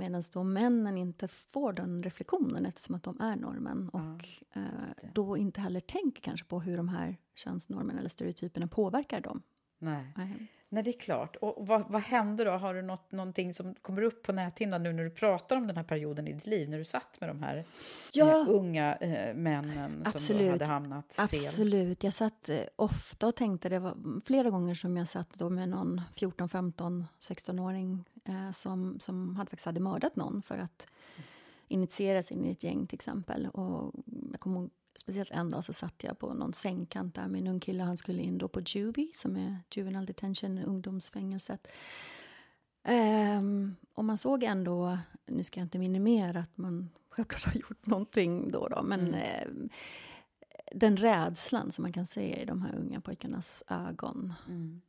Medan 0.00 0.22
då 0.32 0.44
männen 0.44 0.96
inte 0.96 1.28
får 1.28 1.72
den 1.72 2.02
reflektionen 2.02 2.66
eftersom 2.66 2.94
att 2.94 3.02
de 3.02 3.20
är 3.20 3.36
normen 3.36 3.88
och 3.88 4.28
ja, 4.52 4.60
eh, 4.60 5.10
då 5.14 5.36
inte 5.36 5.60
heller 5.60 5.80
tänker 5.80 6.22
kanske 6.22 6.46
på 6.46 6.60
hur 6.60 6.76
de 6.76 6.88
här 6.88 7.16
könsnormerna 7.34 7.98
eller 7.98 8.08
stereotyperna 8.08 8.68
påverkar 8.68 9.20
dem. 9.20 9.42
Nej. 9.80 10.04
Nej. 10.16 10.48
Nej, 10.72 10.82
det 10.82 10.90
är 10.90 10.98
klart. 11.00 11.36
Och 11.36 11.66
vad, 11.66 11.84
vad 11.88 12.02
hände 12.02 12.44
då? 12.44 12.50
Har 12.50 12.74
du 12.74 12.82
något, 12.82 13.12
någonting 13.12 13.54
som 13.54 13.74
kommer 13.74 14.02
upp 14.02 14.22
på 14.22 14.32
näthinnan 14.32 14.82
nu 14.82 14.92
när 14.92 15.04
du 15.04 15.10
pratar 15.10 15.56
om 15.56 15.66
den 15.66 15.76
här 15.76 15.84
perioden 15.84 16.28
i 16.28 16.32
ditt 16.32 16.46
liv, 16.46 16.68
när 16.68 16.78
du 16.78 16.84
satt 16.84 17.20
med 17.20 17.30
de 17.30 17.42
här 17.42 17.64
ja, 18.12 18.40
eh, 18.40 18.48
unga 18.48 18.96
eh, 18.96 19.34
männen 19.34 20.02
absolut, 20.06 20.40
som 20.40 20.50
hade 20.50 20.64
hamnat 20.64 21.12
fel? 21.12 21.24
Absolut. 21.24 22.04
Jag 22.04 22.14
satt 22.14 22.48
eh, 22.48 22.60
ofta 22.76 23.26
och 23.26 23.36
tänkte, 23.36 23.68
det 23.68 23.78
var 23.78 23.96
flera 24.24 24.50
gånger 24.50 24.74
som 24.74 24.96
jag 24.96 25.08
satt 25.08 25.34
då 25.34 25.50
med 25.50 25.68
någon 25.68 26.00
14, 26.16 26.48
15, 26.48 27.06
16-åring 27.20 28.04
eh, 28.24 28.50
som, 28.50 29.00
som 29.00 29.36
hade 29.36 29.50
faktiskt 29.50 29.66
hade 29.66 29.80
mördat 29.80 30.16
någon 30.16 30.42
för 30.42 30.58
att 30.58 30.86
initieras 31.68 32.30
in 32.30 32.44
i 32.44 32.50
ett 32.50 32.64
gäng 32.64 32.86
till 32.86 32.96
exempel. 32.96 33.46
Och 33.46 33.94
jag 34.30 34.40
kommer 34.40 34.68
speciellt 34.96 35.30
en 35.30 35.50
dag 35.50 35.64
så 35.64 35.72
satt 35.72 36.04
jag 36.04 36.18
på 36.18 36.34
någon 36.34 36.52
sängkant 36.52 37.14
där 37.14 37.28
med 37.28 37.40
en 37.40 37.46
ung 37.46 37.60
kille. 37.60 37.82
Han 37.82 37.96
skulle 37.96 38.22
in 38.22 38.38
då 38.38 38.48
på 38.48 38.60
Juvie, 38.60 39.10
som 39.14 39.36
är 39.36 39.58
Juvenile 39.70 40.06
Detention, 40.06 40.58
ungdomsfängelset. 40.58 41.66
Um, 42.88 43.76
och 43.94 44.04
man 44.04 44.18
såg 44.18 44.42
ändå, 44.42 44.98
nu 45.26 45.44
ska 45.44 45.60
jag 45.60 45.64
inte 45.64 45.78
minimera 45.78 46.40
att 46.40 46.56
man 46.56 46.90
självklart 47.08 47.44
har 47.44 47.60
gjort 47.60 47.86
någonting 47.86 48.50
då, 48.50 48.68
då 48.68 48.82
men 48.82 49.14
mm. 49.14 49.48
uh, 49.48 49.68
den 50.72 50.96
rädslan 50.96 51.72
som 51.72 51.82
man 51.82 51.92
kan 51.92 52.06
se 52.06 52.42
i 52.42 52.44
de 52.44 52.62
här 52.62 52.74
unga 52.74 53.00
pojkarnas 53.00 53.62
ögon 53.68 54.32
mm. 54.48 54.80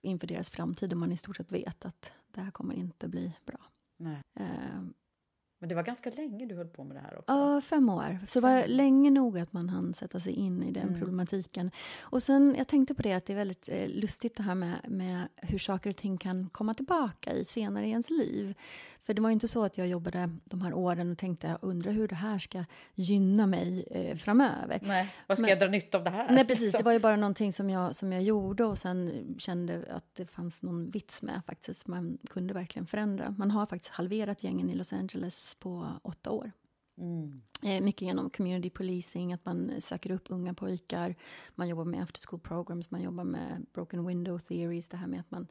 inför 0.00 0.26
deras 0.26 0.50
framtid, 0.50 0.92
och 0.92 0.98
man 0.98 1.12
i 1.12 1.16
stort 1.16 1.36
sett 1.36 1.52
vet 1.52 1.84
att 1.84 2.10
det 2.30 2.40
här 2.40 2.50
kommer 2.50 2.74
inte 2.74 3.08
bli 3.08 3.32
bra. 3.44 3.60
Uh, 4.40 4.88
men 5.62 5.68
det 5.68 5.74
var 5.74 5.82
ganska 5.82 6.10
länge 6.10 6.46
du 6.46 6.54
höll 6.54 6.68
på 6.68 6.84
med 6.84 6.96
det 6.96 7.00
här 7.00 7.18
också? 7.18 7.32
Ja, 7.32 7.60
fem 7.60 7.88
år. 7.88 8.18
Så 8.26 8.40
det 8.40 8.46
var 8.46 8.66
länge 8.66 9.10
nog 9.10 9.38
att 9.38 9.52
man 9.52 9.68
hann 9.68 9.94
sätta 9.94 10.20
sig 10.20 10.32
in 10.32 10.62
i 10.62 10.70
den 10.70 10.88
mm. 10.88 11.00
problematiken. 11.00 11.70
Och 12.00 12.22
sen, 12.22 12.54
jag 12.58 12.68
tänkte 12.68 12.94
på 12.94 13.02
det 13.02 13.12
att 13.12 13.26
det 13.26 13.32
är 13.32 13.36
väldigt 13.36 13.68
eh, 13.68 13.88
lustigt 13.88 14.36
det 14.36 14.42
här 14.42 14.54
med, 14.54 14.78
med 14.88 15.28
hur 15.36 15.58
saker 15.58 15.90
och 15.90 15.96
ting 15.96 16.18
kan 16.18 16.48
komma 16.48 16.74
tillbaka 16.74 17.32
i 17.32 17.44
senare 17.44 17.86
i 17.86 17.90
ens 17.90 18.10
liv. 18.10 18.54
För 19.06 19.14
det 19.14 19.22
var 19.22 19.28
ju 19.28 19.32
inte 19.32 19.48
så 19.48 19.64
att 19.64 19.78
jag 19.78 19.86
jobbade 19.86 20.30
de 20.44 20.62
här 20.62 20.74
åren 20.74 21.12
och 21.12 21.18
tänkte, 21.18 21.46
jag 21.46 21.58
undrar 21.60 21.92
hur 21.92 22.08
det 22.08 22.14
här 22.14 22.38
ska 22.38 22.64
gynna 22.94 23.46
mig 23.46 23.84
eh, 23.90 24.16
framöver. 24.16 24.78
Nej, 24.82 25.14
vad 25.26 25.38
ska 25.38 25.42
Men, 25.42 25.48
jag 25.48 25.58
dra 25.58 25.68
nytta 25.68 25.98
av 25.98 26.04
det 26.04 26.10
här? 26.10 26.32
Nej, 26.32 26.46
precis. 26.46 26.72
Det 26.72 26.82
var 26.82 26.92
ju 26.92 26.98
bara 26.98 27.16
någonting 27.16 27.52
som 27.52 27.70
jag, 27.70 27.94
som 27.94 28.12
jag 28.12 28.22
gjorde 28.22 28.64
och 28.64 28.78
sen 28.78 29.24
kände 29.38 29.84
att 29.90 30.14
det 30.14 30.26
fanns 30.26 30.62
någon 30.62 30.90
vits 30.90 31.22
med 31.22 31.40
faktiskt. 31.46 31.86
Man 31.86 32.18
kunde 32.30 32.54
verkligen 32.54 32.86
förändra. 32.86 33.34
Man 33.38 33.50
har 33.50 33.66
faktiskt 33.66 33.94
halverat 33.94 34.44
gängen 34.44 34.70
i 34.70 34.74
Los 34.74 34.92
Angeles 34.92 35.56
på 35.60 35.86
åtta 36.02 36.30
år. 36.30 36.52
Mm. 36.98 37.42
Eh, 37.62 37.80
mycket 37.80 38.02
genom 38.02 38.30
community 38.30 38.70
policing, 38.70 39.32
att 39.32 39.44
man 39.44 39.70
söker 39.80 40.10
upp 40.10 40.26
unga 40.28 40.54
pojkar. 40.54 41.14
Man 41.54 41.68
jobbar 41.68 41.84
med 41.84 42.02
after 42.02 42.20
school 42.26 42.40
programs, 42.40 42.90
man 42.90 43.02
jobbar 43.02 43.24
med 43.24 43.66
broken 43.74 44.06
window 44.06 44.38
theories. 44.38 44.88
Det 44.88 44.96
här 44.96 45.06
med 45.06 45.20
att 45.20 45.30
man 45.30 45.46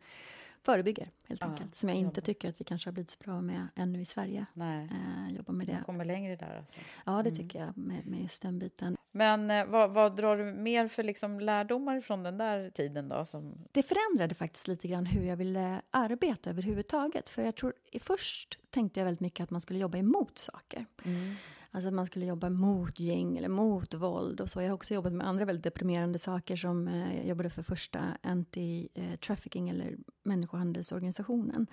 förebygger, 0.63 1.09
helt 1.27 1.41
ja, 1.41 1.47
enkelt. 1.47 1.75
Som 1.75 1.89
jag 1.89 1.97
inte 1.97 2.19
jobba. 2.19 2.25
tycker 2.25 2.49
att 2.49 2.61
vi 2.61 2.65
kanske 2.65 2.87
har 2.87 2.93
blivit 2.93 3.11
så 3.11 3.19
bra 3.23 3.41
med 3.41 3.67
ännu 3.75 4.01
i 4.01 4.05
Sverige. 4.05 4.45
Nej. 4.53 4.89
Eh, 4.91 5.35
jobba 5.35 5.53
med 5.53 5.67
det. 5.67 5.73
Man 5.73 5.83
kommer 5.83 6.05
längre 6.05 6.35
där 6.35 6.57
alltså. 6.57 6.79
Ja, 7.05 7.11
det 7.11 7.29
mm. 7.29 7.35
tycker 7.35 7.59
jag, 7.59 7.77
med, 7.77 8.07
med 8.07 8.21
just 8.21 8.41
den 8.41 8.59
biten. 8.59 8.97
Men 9.11 9.51
eh, 9.51 9.65
vad, 9.65 9.91
vad, 9.91 10.15
drar 10.15 10.37
du 10.37 10.43
mer 10.43 10.87
för 10.87 11.03
liksom 11.03 11.39
lärdomar 11.39 12.01
från 12.01 12.23
den 12.23 12.37
där 12.37 12.69
tiden 12.69 13.09
då? 13.09 13.25
Som... 13.25 13.53
Det 13.71 13.83
förändrade 13.83 14.35
faktiskt 14.35 14.67
lite 14.67 14.87
grann 14.87 15.05
hur 15.05 15.23
jag 15.23 15.37
ville 15.37 15.81
arbeta 15.91 16.49
överhuvudtaget. 16.49 17.29
För 17.29 17.41
jag 17.41 17.55
tror, 17.55 17.73
först 17.99 18.59
tänkte 18.69 18.99
jag 18.99 19.05
väldigt 19.05 19.21
mycket 19.21 19.43
att 19.43 19.49
man 19.49 19.61
skulle 19.61 19.79
jobba 19.79 19.97
emot 19.97 20.37
saker. 20.37 20.85
Mm. 21.05 21.35
Alltså 21.73 21.87
att 21.87 21.93
man 21.93 22.05
skulle 22.05 22.25
jobba 22.25 22.49
mot 22.49 22.99
gäng 22.99 23.37
eller 23.37 23.49
mot 23.49 23.93
våld 23.93 24.41
och 24.41 24.49
så. 24.49 24.61
Jag 24.61 24.67
har 24.67 24.73
också 24.73 24.93
jobbat 24.93 25.13
med 25.13 25.27
andra 25.27 25.45
väldigt 25.45 25.63
deprimerande 25.63 26.19
saker 26.19 26.55
som 26.55 26.87
eh, 26.87 27.17
jag 27.17 27.27
jobbade 27.27 27.49
för 27.49 27.63
första 27.63 28.17
anti-trafficking 28.21 29.69
eller 29.69 29.97
människohandelsorganisationen. 30.23 31.55
Mm. 31.55 31.67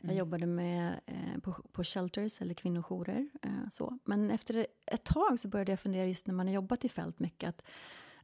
Jag 0.00 0.14
jobbade 0.14 0.46
med, 0.46 1.00
eh, 1.06 1.40
på, 1.42 1.52
på 1.72 1.84
shelters 1.84 2.40
eller 2.40 2.54
kvinnojourer. 2.54 3.28
Eh, 3.42 3.50
så. 3.72 3.98
Men 4.04 4.30
efter 4.30 4.66
ett 4.86 5.04
tag 5.04 5.40
så 5.40 5.48
började 5.48 5.72
jag 5.72 5.80
fundera 5.80 6.06
just 6.06 6.26
när 6.26 6.34
man 6.34 6.46
har 6.46 6.54
jobbat 6.54 6.84
i 6.84 6.88
fält 6.88 7.18
mycket 7.18 7.48
att 7.48 7.62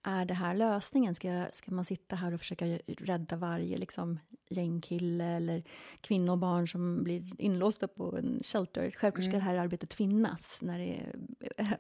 är 0.07 0.25
det 0.25 0.35
här 0.35 0.55
lösningen? 0.55 1.15
Ska, 1.15 1.47
ska 1.53 1.71
man 1.71 1.85
sitta 1.85 2.17
här 2.17 2.35
och 2.35 2.41
försöka 2.41 2.67
rädda 2.87 3.37
varje 3.37 3.79
liksom, 3.79 4.19
gängkille 4.49 5.25
eller 5.25 5.63
kvinnor 6.01 6.33
och 6.33 6.39
barn 6.39 6.69
som 6.69 7.05
blir 7.05 7.41
inlåsta 7.41 7.89
på 7.89 8.17
en 8.17 8.41
shelter? 8.45 8.91
Självklart 8.91 9.25
ska 9.25 9.33
mm. 9.33 9.45
det 9.45 9.51
här 9.51 9.57
arbetet 9.57 9.95
finnas 9.95 10.63
när 10.63 10.79
det 10.79 11.01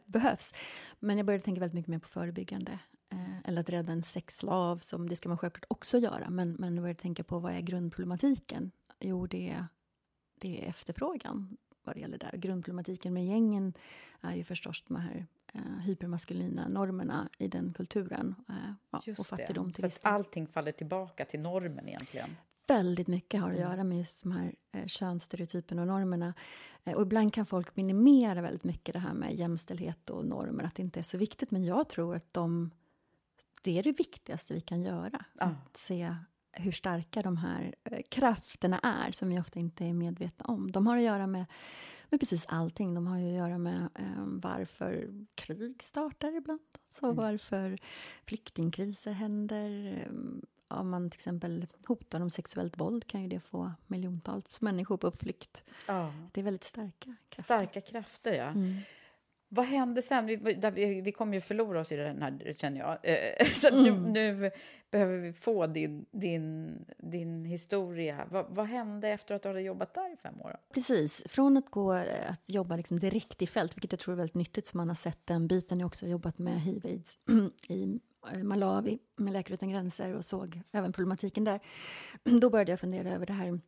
behövs. 0.04 0.54
Men 0.98 1.16
jag 1.16 1.26
började 1.26 1.44
tänka 1.44 1.60
väldigt 1.60 1.74
mycket 1.74 1.88
mer 1.88 1.98
på 1.98 2.08
förebyggande. 2.08 2.78
Eh, 3.12 3.38
eller 3.44 3.60
att 3.60 3.70
rädda 3.70 3.92
en 3.92 4.02
sexslav, 4.02 4.78
som 4.78 5.08
det 5.08 5.16
ska 5.16 5.28
man 5.28 5.38
självklart 5.38 5.66
också 5.68 5.98
göra. 5.98 6.30
Men, 6.30 6.52
men 6.52 6.74
jag 6.74 6.82
började 6.82 7.00
tänka 7.00 7.24
på 7.24 7.38
vad 7.38 7.52
är 7.52 7.60
grundproblematiken? 7.60 8.70
Jo, 9.00 9.26
det 9.26 9.50
är, 9.50 9.66
det 10.40 10.64
är 10.64 10.68
efterfrågan 10.68 11.56
vad 11.84 11.96
det 11.96 12.00
gäller 12.00 12.18
där. 12.18 12.36
Grundproblematiken 12.36 13.14
med 13.14 13.26
gängen 13.26 13.74
är 14.20 14.34
ju 14.34 14.44
förstås 14.44 14.84
de 14.88 14.96
här 14.96 15.26
eh, 15.56 15.84
hypermaskulina 15.84 16.68
normerna 16.68 17.28
i 17.38 17.48
den 17.48 17.72
kulturen. 17.72 18.34
Eh, 18.48 18.54
ja, 18.90 19.02
och 19.18 19.26
fattigdom 19.26 19.72
till 19.72 19.90
Så 19.90 19.98
allting 20.02 20.46
faller 20.46 20.72
tillbaka 20.72 21.24
till 21.24 21.40
normen 21.40 21.88
egentligen? 21.88 22.36
Väldigt 22.66 23.08
mycket 23.08 23.40
har 23.40 23.50
att 23.50 23.56
mm. 23.56 23.70
göra 23.70 23.84
med 23.84 23.98
just 23.98 24.22
de 24.22 24.32
här 24.32 24.54
eh, 24.72 24.86
könsstereotyperna 24.86 25.82
och 25.82 25.88
normerna. 25.88 26.34
Eh, 26.84 26.94
och 26.94 27.02
ibland 27.02 27.32
kan 27.32 27.46
folk 27.46 27.76
minimera 27.76 28.42
väldigt 28.42 28.64
mycket 28.64 28.92
det 28.92 28.98
här 28.98 29.14
med 29.14 29.34
jämställdhet 29.34 30.10
och 30.10 30.24
normer, 30.24 30.64
att 30.64 30.74
det 30.74 30.82
inte 30.82 31.00
är 31.00 31.04
så 31.04 31.18
viktigt. 31.18 31.50
Men 31.50 31.64
jag 31.64 31.88
tror 31.88 32.16
att 32.16 32.32
de, 32.32 32.70
det 33.62 33.78
är 33.78 33.82
det 33.82 33.92
viktigaste 33.92 34.54
vi 34.54 34.60
kan 34.60 34.82
göra. 34.82 35.24
Ah. 35.38 35.46
Att 35.46 35.76
se 35.76 36.16
hur 36.52 36.72
starka 36.72 37.22
de 37.22 37.36
här 37.36 37.74
eh, 37.84 38.02
krafterna 38.08 38.78
är, 38.78 39.12
som 39.12 39.28
vi 39.28 39.38
ofta 39.38 39.58
inte 39.58 39.84
är 39.84 39.94
medvetna 39.94 40.44
om. 40.44 40.72
De 40.72 40.86
har 40.86 40.96
att 40.96 41.02
göra 41.02 41.26
med 41.26 41.46
med 42.10 42.20
precis 42.20 42.46
allting. 42.48 42.94
De 42.94 43.06
har 43.06 43.18
ju 43.18 43.28
att 43.28 43.48
göra 43.48 43.58
med 43.58 43.88
eh, 43.94 44.24
varför 44.26 45.08
krig 45.34 45.82
startar 45.82 46.36
ibland. 46.36 46.60
Alltså 46.88 47.04
mm. 47.04 47.16
varför 47.16 47.78
flyktingkriser 48.26 49.12
händer. 49.12 49.86
Eh, 49.86 50.12
om 50.68 50.90
man 50.90 51.10
till 51.10 51.18
exempel 51.18 51.66
hotar 51.86 52.20
om 52.20 52.30
sexuellt 52.30 52.80
våld 52.80 53.06
kan 53.06 53.22
ju 53.22 53.28
det 53.28 53.40
få 53.40 53.72
miljontals 53.86 54.60
människor 54.60 54.96
på 54.96 55.10
flykt. 55.10 55.62
Ja. 55.86 56.12
Det 56.32 56.40
är 56.40 56.44
väldigt 56.44 56.64
starka 56.64 57.14
krafter. 57.28 57.42
Starka 57.42 57.80
krafter, 57.80 58.32
ja. 58.32 58.48
Mm. 58.48 58.76
Vad 59.56 59.66
hände 59.66 60.02
sen? 60.02 60.26
Vi, 60.26 60.36
vi, 60.74 61.00
vi 61.00 61.12
kommer 61.12 61.34
ju 61.34 61.40
förlora 61.40 61.80
oss 61.80 61.92
i 61.92 61.96
den 61.96 62.22
här, 62.22 62.54
känner 62.58 62.80
jag. 62.80 62.98
Eh, 63.02 63.52
så 63.52 63.68
mm. 63.68 64.02
nu, 64.02 64.10
nu, 64.12 64.50
behöver 64.90 65.18
vi 65.18 65.32
få 65.32 65.66
din, 65.66 66.06
din, 66.10 66.78
din 66.98 67.44
historia. 67.44 68.26
Va, 68.30 68.46
vad 68.50 68.66
hände 68.66 69.08
efter 69.08 69.34
att 69.34 69.42
du 69.42 69.48
hade 69.48 69.60
jobbat 69.60 69.94
där 69.94 70.12
i 70.12 70.16
fem 70.16 70.40
år? 70.40 70.56
Precis. 70.74 71.24
Från 71.28 71.56
att 71.56 71.70
gå 71.70 71.92
att 71.92 72.42
jobba 72.46 72.76
liksom 72.76 73.00
direkt 73.00 73.42
i 73.42 73.46
fält, 73.46 73.76
vilket 73.76 73.92
jag 73.92 73.98
tror 73.98 74.12
är 74.14 74.16
väldigt 74.16 74.34
nyttigt, 74.34 74.66
så 74.66 74.76
man 74.76 74.88
har 74.88 74.94
sett 74.94 75.26
den 75.26 75.46
biten. 75.46 75.80
Jag 75.80 75.84
har 75.84 75.88
också 75.88 76.06
jobbat 76.06 76.38
med 76.38 76.60
hiv-aids 76.60 77.18
i 77.68 78.00
eh, 78.32 78.42
Malawi 78.42 78.98
med 79.16 79.32
Läkare 79.32 79.54
utan 79.54 79.70
gränser 79.70 80.14
och 80.14 80.24
såg 80.24 80.60
även 80.72 80.92
problematiken 80.92 81.44
där. 81.44 81.60
Då 82.40 82.50
började 82.50 82.72
jag 82.72 82.80
fundera 82.80 83.10
över 83.10 83.26
det 83.26 83.32
här 83.32 83.60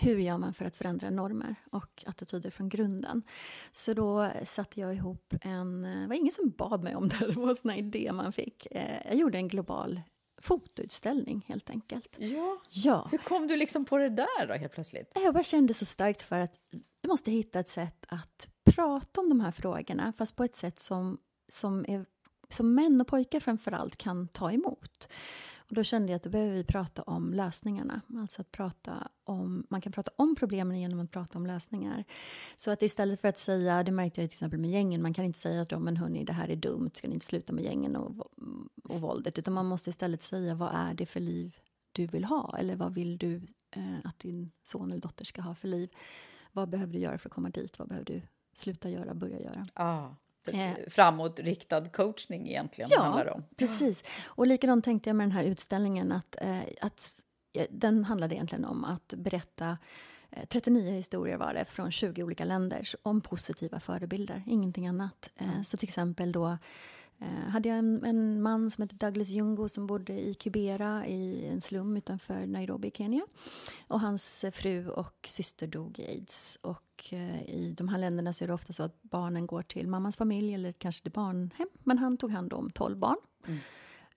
hur 0.00 0.18
gör 0.18 0.38
man 0.38 0.54
för 0.54 0.64
att 0.64 0.76
förändra 0.76 1.10
normer 1.10 1.54
och 1.70 2.04
attityder 2.06 2.50
från 2.50 2.68
grunden? 2.68 3.22
Så 3.70 3.94
då 3.94 4.30
satte 4.44 4.80
jag 4.80 4.94
ihop 4.94 5.34
en... 5.42 5.82
Det 5.82 6.06
var 6.08 6.14
ingen 6.14 6.32
som 6.32 6.50
bad 6.50 6.82
mig 6.82 6.94
om 6.94 7.08
det, 7.08 7.18
det 7.26 7.32
var 7.32 7.48
en 7.48 7.56
sån 7.56 7.70
idé 7.70 8.12
man 8.12 8.32
fick. 8.32 8.66
Eh, 8.70 9.06
jag 9.06 9.14
gjorde 9.14 9.38
en 9.38 9.48
global 9.48 10.00
fotoutställning 10.38 11.44
helt 11.48 11.70
enkelt. 11.70 12.16
Ja. 12.18 12.58
ja. 12.70 13.08
Hur 13.10 13.18
kom 13.18 13.46
du 13.46 13.56
liksom 13.56 13.84
på 13.84 13.96
det 13.96 14.08
där 14.08 14.46
då 14.48 14.54
helt 14.54 14.72
plötsligt? 14.72 15.12
Jag 15.14 15.34
bara 15.34 15.44
kände 15.44 15.74
så 15.74 15.84
starkt 15.84 16.22
för 16.22 16.38
att 16.38 16.60
jag 17.00 17.08
måste 17.08 17.30
hitta 17.30 17.60
ett 17.60 17.68
sätt 17.68 18.04
att 18.08 18.48
prata 18.64 19.20
om 19.20 19.28
de 19.28 19.40
här 19.40 19.50
frågorna, 19.50 20.12
fast 20.12 20.36
på 20.36 20.44
ett 20.44 20.56
sätt 20.56 20.80
som, 20.80 21.18
som, 21.48 21.84
är, 21.88 22.06
som 22.48 22.74
män 22.74 23.00
och 23.00 23.06
pojkar 23.06 23.40
framför 23.40 23.72
allt 23.72 23.96
kan 23.96 24.28
ta 24.28 24.52
emot. 24.52 25.08
Och 25.68 25.74
då 25.74 25.84
kände 25.84 26.12
jag 26.12 26.16
att 26.16 26.22
då 26.22 26.30
behöver 26.30 26.54
vi 26.54 26.64
prata 26.64 27.02
om 27.02 27.34
lösningarna. 27.34 28.00
Alltså 28.18 28.40
att 28.40 28.52
prata 28.52 29.08
om, 29.24 29.66
man 29.70 29.80
kan 29.80 29.92
prata 29.92 30.10
om 30.16 30.36
problemen 30.36 30.80
genom 30.80 31.00
att 31.00 31.10
prata 31.10 31.38
om 31.38 31.46
lösningar. 31.46 32.04
Så 32.56 32.70
att 32.70 32.82
istället 32.82 33.20
för 33.20 33.28
att 33.28 33.38
säga, 33.38 33.82
det 33.82 33.92
märkte 33.92 34.20
jag 34.20 34.30
till 34.30 34.36
exempel 34.36 34.60
med 34.60 34.70
gängen, 34.70 35.02
man 35.02 35.14
kan 35.14 35.24
inte 35.24 35.38
säga 35.38 35.62
att 35.62 35.82
men 35.82 35.96
hörni, 35.96 36.24
det 36.24 36.32
här 36.32 36.48
är 36.48 36.56
dumt, 36.56 36.90
ska 36.94 37.08
ni 37.08 37.14
inte 37.14 37.26
sluta 37.26 37.52
med 37.52 37.64
gängen 37.64 37.96
och, 37.96 38.30
och 38.84 39.00
våldet, 39.00 39.38
utan 39.38 39.54
man 39.54 39.66
måste 39.66 39.90
istället 39.90 40.22
säga 40.22 40.54
vad 40.54 40.70
är 40.74 40.94
det 40.94 41.06
för 41.06 41.20
liv 41.20 41.56
du 41.92 42.06
vill 42.06 42.24
ha? 42.24 42.56
Eller 42.58 42.76
vad 42.76 42.94
vill 42.94 43.18
du 43.18 43.36
eh, 43.70 43.96
att 44.04 44.18
din 44.18 44.50
son 44.62 44.90
eller 44.90 45.00
dotter 45.00 45.24
ska 45.24 45.42
ha 45.42 45.54
för 45.54 45.68
liv? 45.68 45.90
Vad 46.52 46.68
behöver 46.68 46.92
du 46.92 46.98
göra 46.98 47.18
för 47.18 47.28
att 47.28 47.34
komma 47.34 47.50
dit? 47.50 47.78
Vad 47.78 47.88
behöver 47.88 48.06
du 48.06 48.22
sluta 48.52 48.90
göra, 48.90 49.14
börja 49.14 49.40
göra? 49.40 49.66
Ah. 49.74 50.08
Eh, 50.54 50.74
framåtriktad 50.88 51.88
coachning 51.88 52.48
egentligen 52.48 52.90
ja, 52.92 53.00
handlar 53.02 53.32
om. 53.32 53.44
precis. 53.56 54.04
Och 54.26 54.46
likadant 54.46 54.84
tänkte 54.84 55.08
jag 55.08 55.16
med 55.16 55.24
den 55.24 55.32
här 55.32 55.44
utställningen 55.44 56.12
att, 56.12 56.36
eh, 56.40 56.60
att 56.80 57.22
den 57.70 58.04
handlade 58.04 58.34
egentligen 58.34 58.64
om 58.64 58.84
att 58.84 59.14
berätta 59.16 59.78
39 60.48 60.88
eh, 60.88 60.94
historier 60.94 61.36
var 61.36 61.54
det 61.54 61.64
från 61.64 61.92
20 61.92 62.22
olika 62.22 62.44
länder 62.44 62.88
om 63.02 63.20
positiva 63.20 63.80
förebilder, 63.80 64.42
ingenting 64.46 64.86
annat. 64.86 65.30
Mm. 65.36 65.64
Så 65.64 65.76
till 65.76 65.88
exempel 65.88 66.32
då 66.32 66.46
eh, 66.48 66.56
Eh, 67.18 67.48
hade 67.48 67.68
jag 67.68 67.78
en, 67.78 68.04
en, 68.04 68.42
man 68.42 68.70
som 68.70 68.82
hette 68.82 68.94
Douglas 68.94 69.28
Jungo 69.28 69.68
som 69.68 69.86
bodde 69.86 70.12
i 70.12 70.34
Kibera 70.34 71.06
i 71.06 71.46
en 71.46 71.60
slum 71.60 71.96
utanför 71.96 72.46
Nairobi, 72.46 72.90
Kenya. 72.94 73.26
Och 73.86 74.00
hans 74.00 74.44
fru 74.52 74.88
och 74.88 75.28
syster 75.28 75.66
dog 75.66 75.98
i 75.98 76.06
aids. 76.06 76.58
Och 76.60 77.04
eh, 77.10 77.42
i 77.42 77.74
de 77.78 77.88
här 77.88 77.98
länderna 77.98 78.32
så 78.32 78.44
är 78.44 78.48
det 78.48 78.54
ofta 78.54 78.72
så 78.72 78.82
att 78.82 79.02
barnen 79.02 79.46
går 79.46 79.62
till 79.62 79.88
mammans 79.88 80.16
familj 80.16 80.54
eller 80.54 80.72
kanske 80.72 81.02
till 81.02 81.12
barnhem. 81.12 81.68
Men 81.84 81.98
han 81.98 82.16
tog 82.16 82.30
hand 82.30 82.52
om 82.52 82.70
12 82.70 82.96
barn. 82.96 83.16
Mm. 83.46 83.58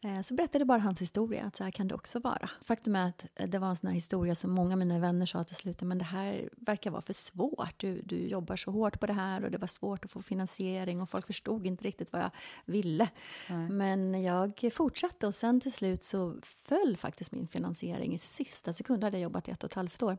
Eh, 0.04 0.22
så 0.22 0.34
berättade 0.34 0.66
bara 0.66 0.80
hans 0.80 1.02
historia, 1.02 1.44
att 1.44 1.56
så 1.56 1.64
här 1.64 1.72
kan 1.72 1.88
det 1.88 1.96
också 1.96 2.20
vara. 2.20 2.50
Faktum 2.62 2.96
är 2.96 3.10
att 3.10 3.26
det 3.52 3.60
var 3.60 3.70
en 3.70 3.76
sån 3.76 3.88
här 3.88 3.96
historia 3.96 4.36
som 4.36 4.52
många 4.52 4.72
av 4.74 4.78
mina 4.78 5.00
vänner 5.00 5.26
sa 5.26 5.44
till 5.44 5.56
slut, 5.56 5.82
men 5.82 5.98
det 5.98 6.06
här 6.06 6.50
verkar 6.58 6.92
vara 6.92 7.02
för 7.02 7.14
svårt. 7.14 7.74
Du, 7.78 8.02
du 8.02 8.28
jobbar 8.28 8.56
så 8.56 8.72
hårt 8.72 9.00
på 9.00 9.08
det 9.08 9.14
här 9.14 9.44
och 9.44 9.52
det 9.52 9.58
var 9.58 9.68
svårt 9.68 10.06
att 10.06 10.12
få 10.12 10.22
finansiering 10.22 11.02
och 11.02 11.10
folk 11.10 11.28
förstod 11.28 11.66
inte 11.66 11.84
riktigt 11.84 12.14
vad 12.14 12.22
jag 12.22 12.32
ville. 12.66 13.10
Nej. 13.50 13.70
Men 13.70 14.24
jag 14.24 14.70
fortsatte 14.74 15.28
och 15.28 15.36
sen 15.36 15.62
till 15.62 15.74
slut 15.74 16.04
så 16.04 16.36
föll 16.44 16.98
faktiskt 16.98 17.32
min 17.32 17.48
finansiering 17.48 18.14
i 18.14 18.18
sista 18.18 18.74
sekund. 18.74 19.04
hade 19.04 19.18
jag 19.18 19.24
jobbat 19.24 19.48
i 19.48 19.52
ett 19.52 19.64
och 19.64 19.70
ett 19.70 19.76
halvt 19.76 20.04
år. 20.04 20.18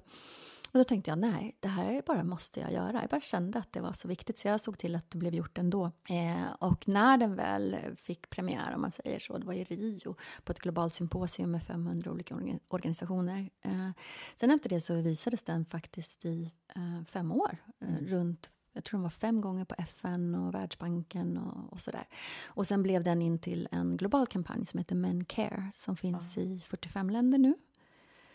Och 0.73 0.79
då 0.79 0.85
tänkte 0.85 1.11
jag, 1.11 1.19
nej, 1.19 1.57
det 1.61 1.69
här 1.69 2.03
bara 2.07 2.25
måste 2.25 2.61
jag 2.61 2.73
göra. 2.73 3.01
Jag 3.01 3.11
bara 3.11 3.21
kände 3.21 3.59
att 3.59 3.73
det 3.73 3.81
var 3.81 3.93
så 3.93 4.09
viktigt, 4.09 4.39
så 4.39 4.49
jag 4.49 4.61
såg 4.61 4.79
till 4.79 4.97
att 4.97 5.11
det 5.11 5.19
blev 5.19 5.35
gjort 5.35 5.59
ändå. 5.59 5.93
Eh, 6.09 6.53
och 6.59 6.89
när 6.89 7.19
den 7.19 7.37
väl 7.37 7.77
fick 7.97 8.31
premiär, 8.31 8.75
om 8.75 8.81
man 8.81 8.93
säger 8.93 9.19
så, 9.19 9.39
det 9.39 9.47
var 9.47 9.55
i 9.55 9.65
Rio, 9.65 10.17
på 10.45 10.53
ett 10.53 10.61
globalt 10.61 10.95
symposium 10.95 11.51
med 11.51 11.63
500 11.63 12.11
olika 12.11 12.37
organisationer. 12.69 13.51
Eh, 13.63 13.91
sen 14.37 14.51
efter 14.51 14.69
det 14.69 14.81
så 14.81 14.95
visades 14.95 15.43
den 15.43 15.65
faktiskt 15.65 16.25
i 16.25 16.53
eh, 16.77 17.05
fem 17.05 17.33
år, 17.33 17.57
eh, 17.81 17.89
mm. 17.89 18.07
runt 18.07 18.51
jag 18.73 18.85
tror 18.85 18.99
de 18.99 19.03
var 19.03 19.11
fem 19.11 19.41
gånger 19.41 19.65
på 19.65 19.75
FN 19.79 20.35
och 20.35 20.55
Världsbanken 20.55 21.39
och, 21.39 21.73
och 21.73 21.81
sådär. 21.81 22.09
Och 22.47 22.67
sen 22.67 22.83
blev 22.83 23.03
den 23.03 23.23
in 23.23 23.39
till 23.39 23.69
en 23.71 23.97
global 23.97 24.27
kampanj 24.27 24.67
som 24.67 24.79
heter 24.79 24.95
Men 24.95 25.25
Care 25.25 25.71
som 25.75 25.97
finns 25.97 26.37
ja. 26.37 26.43
i 26.43 26.65
45 26.67 27.11
länder 27.11 27.39
nu. 27.39 27.55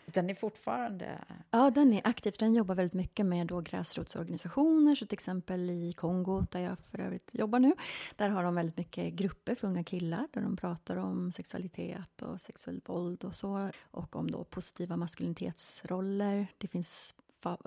Den 0.06 0.30
är 0.30 0.34
fortfarande... 0.34 1.24
Ja, 1.50 1.70
den 1.70 1.92
är 1.92 2.00
aktiv. 2.04 2.34
Den 2.38 2.54
jobbar 2.54 2.74
väldigt 2.74 2.94
mycket 2.94 3.26
med 3.26 3.46
då 3.46 3.60
gräsrotsorganisationer. 3.60 4.94
Så 4.94 5.06
till 5.06 5.16
exempel 5.16 5.70
i 5.70 5.92
Kongo, 5.92 6.46
där 6.50 6.60
jag 6.60 6.78
för 6.78 7.00
övrigt 7.00 7.30
jobbar 7.32 7.58
nu, 7.58 7.72
där 8.16 8.28
har 8.28 8.44
de 8.44 8.54
väldigt 8.54 8.76
mycket 8.76 9.12
grupper 9.12 9.54
för 9.54 9.68
unga 9.68 9.84
killar 9.84 10.28
där 10.32 10.40
de 10.40 10.56
pratar 10.56 10.96
om 10.96 11.32
sexualitet 11.32 12.22
och 12.22 12.40
sexuellt 12.40 12.88
våld 12.88 13.24
och 13.24 13.34
så. 13.34 13.70
Och 13.90 14.16
om 14.16 14.30
då 14.30 14.44
positiva 14.44 14.96
maskulinitetsroller. 14.96 16.46
Det 16.58 16.68
finns 16.68 17.14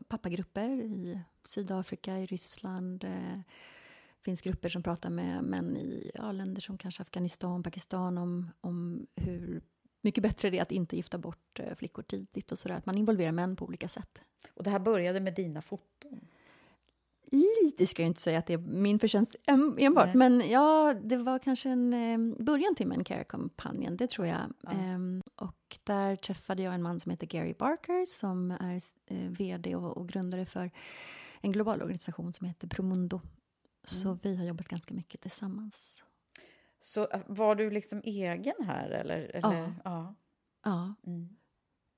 pappagrupper 0.08 0.69
i 0.69 1.19
Sydafrika, 1.43 2.17
i 2.19 2.25
Ryssland, 2.25 3.04
eh, 3.04 3.39
finns 4.21 4.41
grupper 4.41 4.69
som 4.69 4.84
pratar 4.84 5.10
med 5.10 5.43
män 5.43 5.78
i 5.78 6.12
ja, 6.13 6.32
länder 6.32 6.62
som 6.62 6.78
kanske 6.78 7.02
Afghanistan, 7.02 7.63
Pakistan 7.63 8.17
om, 8.17 8.52
om 8.62 9.08
hur 9.15 9.62
mycket 10.02 10.24
bättre 10.24 10.50
det 10.50 10.58
är 10.58 10.62
att 10.62 10.72
inte 10.72 10.96
gifta 10.96 11.18
bort 11.18 11.60
eh, 11.60 11.76
flickor 11.76 12.04
tidigt 12.04 12.52
och 12.52 12.60
sådär. 12.60 12.76
Att 12.76 12.86
man 12.86 12.98
involverar 12.98 13.32
män 13.32 13.56
på 13.56 13.66
olika 13.66 13.90
sätt. 13.90 14.20
Och 14.54 14.64
det 14.64 14.70
här 14.70 14.80
började 14.80 15.20
med 15.20 15.36
dina 15.36 15.62
foton? 15.62 16.20
Lite 17.32 17.88
ska 17.88 18.02
jag 18.02 18.08
inte 18.08 18.22
säga 18.22 18.40
att 18.40 18.46
det 18.46 18.54
är 18.54 18.58
min 18.58 19.00
förtjänst 19.00 19.36
enbart, 19.78 20.06
Nej. 20.06 20.16
men 20.16 20.50
ja, 20.50 20.94
det 21.04 21.18
var 21.18 21.40
kanske 21.40 21.70
en 21.70 22.36
början 22.40 22.76
till 22.76 22.88
Mancare-kampanjen, 22.88 23.98
det 23.98 24.08
tror 24.10 24.28
jag. 24.28 24.40
Ja. 24.62 24.72
Um, 24.72 25.22
och 25.36 25.78
där 25.84 26.16
träffade 26.16 26.64
jag 26.64 26.74
en 26.74 26.82
man 26.82 27.00
som 27.00 27.10
heter 27.10 27.28
Gary 27.28 27.54
Barker 27.54 28.06
som 28.06 28.52
är 28.52 28.82
eh, 29.06 29.30
vd 29.30 29.76
och, 29.76 29.98
och, 29.98 30.10
grundare 30.10 30.46
för 30.46 30.72
en 31.42 31.52
global 31.52 31.82
organisation 31.82 32.34
som 32.34 32.48
heter 32.48 32.68
Promundo. 32.68 33.18
Mm. 33.18 33.24
Så 33.84 34.20
vi 34.22 34.36
har 34.36 34.46
jobbat 34.46 34.68
ganska 34.68 34.94
mycket 34.94 35.22
tillsammans. 35.22 36.04
Så 36.82 37.08
eh, 37.08 37.22
var 37.28 37.56
du 37.56 37.70
liksom 37.70 38.02
egen 38.04 38.56
här? 38.65 38.89
Eller, 38.89 39.36
eller? 39.36 39.58
Ja. 39.58 39.74
ja. 39.84 40.15
ja. 40.63 40.96
Mm. 41.08 41.30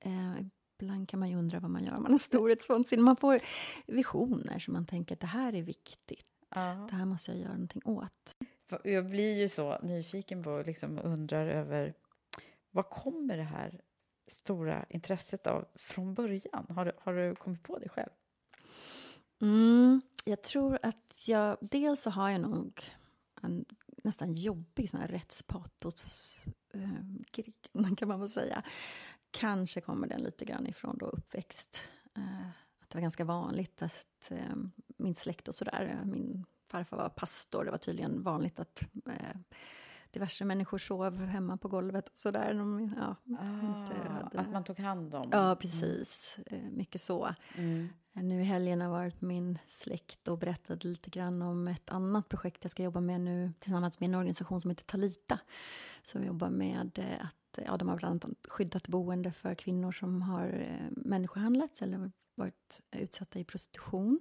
Eh, 0.00 0.46
ibland 0.80 1.08
kan 1.08 1.20
man 1.20 1.30
ju 1.30 1.36
undra 1.36 1.60
vad 1.60 1.70
man 1.70 1.84
gör 1.84 1.96
om 1.96 2.02
man 2.02 2.12
har 2.12 2.18
storhetsvansinne. 2.18 3.02
Man 3.02 3.16
får 3.16 3.40
visioner 3.86 4.58
som 4.58 4.74
man 4.74 4.86
tänker 4.86 5.14
att 5.14 5.20
det 5.20 5.26
här 5.26 5.54
är 5.54 5.62
viktigt. 5.62 6.26
Ja. 6.54 6.86
Det 6.90 6.96
här 6.96 7.04
måste 7.04 7.30
jag 7.30 7.40
göra 7.40 7.52
någonting 7.52 7.82
åt. 7.84 8.36
Jag 8.84 9.08
blir 9.08 9.38
ju 9.38 9.48
så 9.48 9.78
nyfiken 9.82 10.42
på 10.42 10.50
och 10.50 10.66
liksom 10.66 11.00
undrar 11.04 11.46
över 11.46 11.94
vad 12.70 12.90
kommer 12.90 13.36
det 13.36 13.42
här 13.42 13.80
stora 14.26 14.86
intresset 14.88 15.46
av 15.46 15.68
från 15.74 16.14
början? 16.14 16.66
Har 16.68 16.84
du, 16.84 16.92
har 16.98 17.14
du 17.14 17.34
kommit 17.34 17.62
på 17.62 17.78
det 17.78 17.88
själv? 17.88 18.10
Mm, 19.40 20.00
jag 20.24 20.42
tror 20.42 20.78
att 20.82 21.26
jag... 21.26 21.56
Dels 21.60 22.02
så 22.02 22.10
har 22.10 22.30
jag 22.30 22.40
nog 22.40 22.84
en 23.42 23.64
nästan 24.02 24.32
jobbig 24.32 24.90
sån 24.90 25.00
här 25.00 25.08
rättspatos 25.08 26.38
eh, 26.74 27.94
kan 27.96 28.08
man 28.08 28.20
väl 28.20 28.28
säga. 28.28 28.62
Kanske 29.30 29.80
kommer 29.80 30.06
den 30.06 30.20
lite 30.20 30.44
grann 30.44 30.66
ifrån 30.66 30.98
då 30.98 31.06
uppväxt. 31.06 31.88
Eh, 32.16 32.48
att 32.80 32.90
det 32.90 32.96
var 32.96 33.02
ganska 33.02 33.24
vanligt 33.24 33.82
att 33.82 34.30
eh, 34.30 34.56
min 34.96 35.14
släkt 35.14 35.48
och 35.48 35.54
sådär, 35.54 36.00
min 36.04 36.44
farfar 36.66 36.96
var 36.96 37.08
pastor, 37.08 37.64
det 37.64 37.70
var 37.70 37.78
tydligen 37.78 38.22
vanligt 38.22 38.60
att 38.60 38.82
eh, 39.06 39.36
diverse 40.10 40.44
människor 40.44 40.78
sov 40.78 41.24
hemma 41.24 41.56
på 41.56 41.68
golvet 41.68 42.08
och 42.08 42.18
sådär. 42.18 42.54
Ja, 42.96 43.16
ah, 43.38 44.40
Att 44.40 44.50
man 44.50 44.64
tog 44.64 44.78
hand 44.78 45.14
om? 45.14 45.28
Ja, 45.32 45.56
precis. 45.56 46.36
Mm. 46.46 46.76
Mycket 46.76 47.00
så. 47.00 47.34
Mm. 47.56 47.88
Nu 48.14 48.40
i 48.40 48.44
helgen 48.44 48.80
har 48.80 48.86
jag 48.86 48.92
varit 48.92 49.20
med 49.20 49.28
min 49.28 49.58
släkt 49.66 50.28
och 50.28 50.38
berättat 50.38 50.84
lite 50.84 51.10
grann 51.10 51.42
om 51.42 51.68
ett 51.68 51.90
annat 51.90 52.28
projekt 52.28 52.58
jag 52.62 52.70
ska 52.70 52.82
jobba 52.82 53.00
med 53.00 53.20
nu 53.20 53.52
tillsammans 53.58 54.00
med 54.00 54.08
en 54.08 54.14
organisation 54.14 54.60
som 54.60 54.70
heter 54.70 54.84
Talita. 54.84 55.38
Som 56.02 56.24
jobbar 56.24 56.50
med 56.50 56.98
eh, 56.98 57.26
att, 57.26 57.58
eh, 57.58 57.64
ja, 57.66 57.76
de 57.76 57.88
har 57.88 57.96
bland 57.96 58.24
annat 58.24 58.46
skyddat 58.48 58.88
boende 58.88 59.32
för 59.32 59.54
kvinnor 59.54 59.92
som 59.92 60.22
har 60.22 60.46
eh, 60.46 60.90
människohandlats 60.90 61.82
eller 61.82 62.10
varit 62.34 62.80
utsatta 62.90 63.38
i 63.38 63.44
prostitution. 63.44 64.20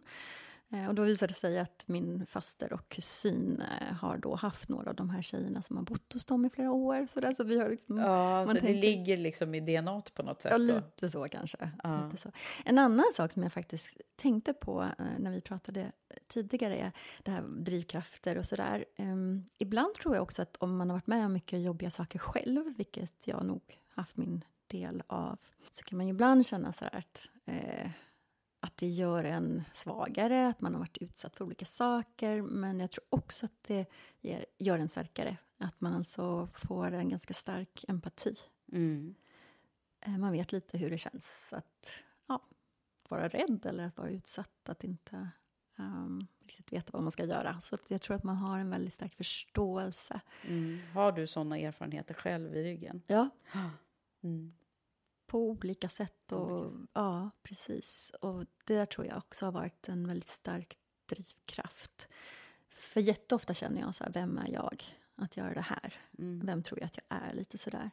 Eh, 0.74 0.88
och 0.88 0.96
då 0.96 1.04
visade 1.04 1.32
det 1.32 1.38
sig 1.38 1.60
att 1.60 1.84
min 1.88 2.26
faster 2.26 2.74
och 2.74 2.90
kusin 2.90 3.62
eh, 3.62 3.94
har 3.94 4.18
då 4.18 4.36
haft 4.36 4.70
några 4.70 4.90
av 4.90 4.96
de 4.96 5.10
här 5.10 5.22
tjejerna 5.22 5.62
som 5.62 5.78
har 5.78 5.84
bott 5.84 6.14
hos 6.14 6.26
dem 6.26 6.46
i 6.46 6.50
flera 6.50 6.72
år. 6.72 7.06
Så, 7.06 7.20
där, 7.20 7.34
så 7.34 7.44
vi 7.44 7.60
har 7.60 7.70
liksom, 7.70 7.98
ja, 7.98 8.46
så 8.48 8.54
tänker, 8.54 8.68
det 8.68 8.82
ligger 8.82 9.18
liksom 9.18 9.56
i 9.56 9.60
DNA 9.60 10.02
på 10.14 10.24
något 10.24 10.42
sätt? 10.42 10.52
Ja, 10.52 10.58
lite 10.58 11.10
så 11.10 11.28
kanske. 11.28 11.72
Ja. 11.84 12.06
Lite 12.06 12.18
så. 12.18 12.32
En 12.66 12.78
annan 12.78 13.06
sak 13.14 13.32
som 13.32 13.44
jag 13.44 13.54
faktiskt 13.54 13.88
tänkte 14.16 14.54
på 14.54 14.82
eh, 14.82 15.06
när 15.20 15.32
vi 15.32 15.42
pratade 15.42 15.92
tidigare 16.28 16.76
är 16.78 16.92
det 17.24 17.32
här 17.32 17.42
drivkrafter 17.42 18.38
och 18.38 18.46
sådär. 18.46 18.86
Um, 18.98 19.46
ibland 19.58 19.94
tror 19.94 20.16
jag 20.16 20.24
också 20.24 20.42
att 20.42 20.58
om 20.58 20.78
man 20.78 20.90
har 20.90 20.98
varit 20.98 21.08
med 21.08 21.26
om 21.26 21.34
mycket 21.34 21.62
jobbiga 21.62 21.90
saker 21.90 22.20
själv, 22.20 22.74
vilket 22.78 23.28
jag 23.28 23.46
nog 23.46 23.80
haft 23.90 24.18
min 24.18 24.46
del 24.68 25.04
av, 25.08 25.38
så 25.72 25.84
kan 25.84 25.98
man 25.98 26.08
ju 26.08 26.14
ibland 26.14 26.46
känna 26.46 26.74
så 26.74 26.86
här 26.86 26.96
att 26.96 27.30
eh, 27.46 27.92
att 28.64 28.78
det 28.78 28.88
gör 28.88 29.24
en 29.24 29.64
svagare, 29.74 30.48
att 30.48 30.62
man 30.62 30.74
har 30.74 30.80
varit 30.80 30.98
utsatt 30.98 31.36
för 31.36 31.46
olika 31.46 31.66
saker. 31.66 32.42
Men 32.42 32.80
jag 32.80 32.92
tror 32.92 33.04
också 33.10 33.46
att 33.46 33.64
det 33.68 33.86
gör 34.58 34.80
en 34.80 34.90
starkare. 34.90 35.38
Att 35.58 35.82
man 35.82 35.94
alltså 35.94 36.50
får 36.54 36.92
en 36.92 37.10
ganska 37.10 37.34
stark 37.34 37.86
empati. 37.88 38.36
Mm. 38.72 39.16
Eh, 40.00 40.18
man 40.18 40.32
vet 40.32 40.52
lite 40.52 40.78
hur 40.78 40.90
det 40.90 40.98
känns 40.98 41.54
att 41.54 41.90
ja, 42.28 42.42
vara 43.10 43.28
rädd 43.28 43.66
eller 43.66 43.86
att 43.86 43.98
vara 43.98 44.10
utsatt. 44.10 44.70
Att 44.70 44.84
inte 44.84 45.30
um, 45.76 46.28
riktigt 46.46 46.74
veta 46.74 46.90
vad 46.94 47.04
man 47.04 47.12
ska 47.12 47.26
göra. 47.26 47.62
Så 47.62 47.78
jag 47.88 48.02
tror 48.02 48.16
att 48.16 48.24
man 48.24 48.36
har 48.36 48.60
en 48.60 48.70
väldigt 48.70 48.94
stark 48.94 49.16
förståelse. 49.16 50.22
Mm. 50.48 50.80
Har 50.94 51.12
du 51.12 51.28
såna 51.28 51.58
erfarenheter 51.58 52.14
själv 52.14 52.56
i 52.56 52.64
ryggen? 52.64 53.02
Ja. 53.08 53.30
Mm 54.24 54.54
på 55.32 55.40
olika 55.40 55.90
sätt. 55.90 56.32
Och, 56.32 56.52
olika 56.52 56.78
sätt. 56.78 56.90
Ja, 56.94 57.30
precis. 57.44 58.12
Och 58.22 58.46
det 58.66 58.76
där 58.76 58.86
tror 58.86 59.08
jag 59.08 59.18
också 59.18 59.46
har 59.46 59.52
varit 59.52 59.90
en 59.90 60.08
väldigt 60.08 60.30
stark 60.30 60.78
drivkraft. 61.06 62.08
För 62.70 63.02
jätteofta 63.02 63.54
känner 63.54 63.82
jag 63.82 63.96
så 63.96 64.04
här, 64.04 64.12
vem 64.12 64.38
är 64.38 64.52
jag 64.52 64.84
att 65.16 65.38
göra 65.38 65.54
det 65.54 65.62
här? 65.62 65.94
Mm. 66.18 66.46
Vem 66.46 66.64
tror 66.64 66.80
jag 66.80 66.86
att 66.86 66.98
jag 66.98 67.20
är? 67.22 67.34
Lite 67.34 67.58
sådär. 67.58 67.92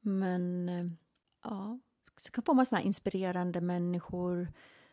Men 0.00 0.68
eh, 0.68 0.86
ja, 1.42 1.78
så 2.16 2.42
får 2.42 2.54
man 2.54 2.66
såna 2.66 2.78
här 2.78 2.86
inspirerande 2.86 3.60
människor. 3.60 4.48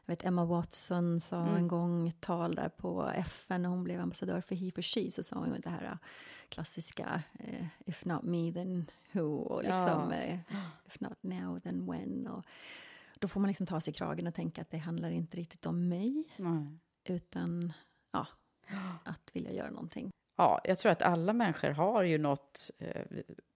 Jag 0.06 0.16
vet 0.16 0.26
Emma 0.26 0.46
Watson 0.46 1.20
sa 1.20 1.42
mm. 1.42 1.56
en 1.56 1.68
gång 1.68 2.08
ett 2.08 2.22
tal 2.22 2.56
där 2.56 2.70
på 2.70 3.12
FN 3.16 3.62
när 3.62 3.70
hon 3.70 3.84
blev 3.84 4.02
ambassadör 4.02 4.42
för 4.42 4.56
He 4.56 4.72
for 4.72 4.82
She, 4.82 5.12
så 5.12 5.24
sa 5.24 5.36
hon 5.36 5.62
det 5.64 5.70
här 5.70 5.98
klassiska 6.50 7.24
eh, 7.40 7.66
If 7.86 8.06
not 8.06 8.24
me 8.24 8.54
then 8.54 8.86
who 9.12 9.36
och 9.36 9.64
liksom 9.64 10.12
ja. 10.12 10.14
eh, 10.14 10.40
If 10.86 11.00
not 11.00 11.18
now 11.22 11.60
then 11.60 11.92
when. 11.92 12.28
Och 12.28 12.46
då 13.20 13.28
får 13.28 13.40
man 13.40 13.48
liksom 13.48 13.66
ta 13.66 13.82
sig 13.82 13.92
i 13.92 13.94
kragen 13.94 14.28
och 14.28 14.36
tänka 14.36 14.62
att 14.62 14.72
det 14.72 14.78
handlar 14.78 15.10
inte 15.10 15.38
riktigt 15.38 15.66
om 15.66 15.90
mig, 15.90 16.24
Nej. 16.38 16.80
utan 17.04 17.74
ja, 18.12 18.28
att 19.04 19.30
vilja 19.34 19.52
göra 19.52 19.70
någonting. 19.70 20.10
Ja, 20.36 20.62
jag 20.64 20.80
tror 20.80 20.92
att 20.92 21.02
alla 21.02 21.34
människor 21.34 21.70
har 21.70 22.04
ju 22.04 22.18
något, 22.18 22.72
eh, 22.78 23.06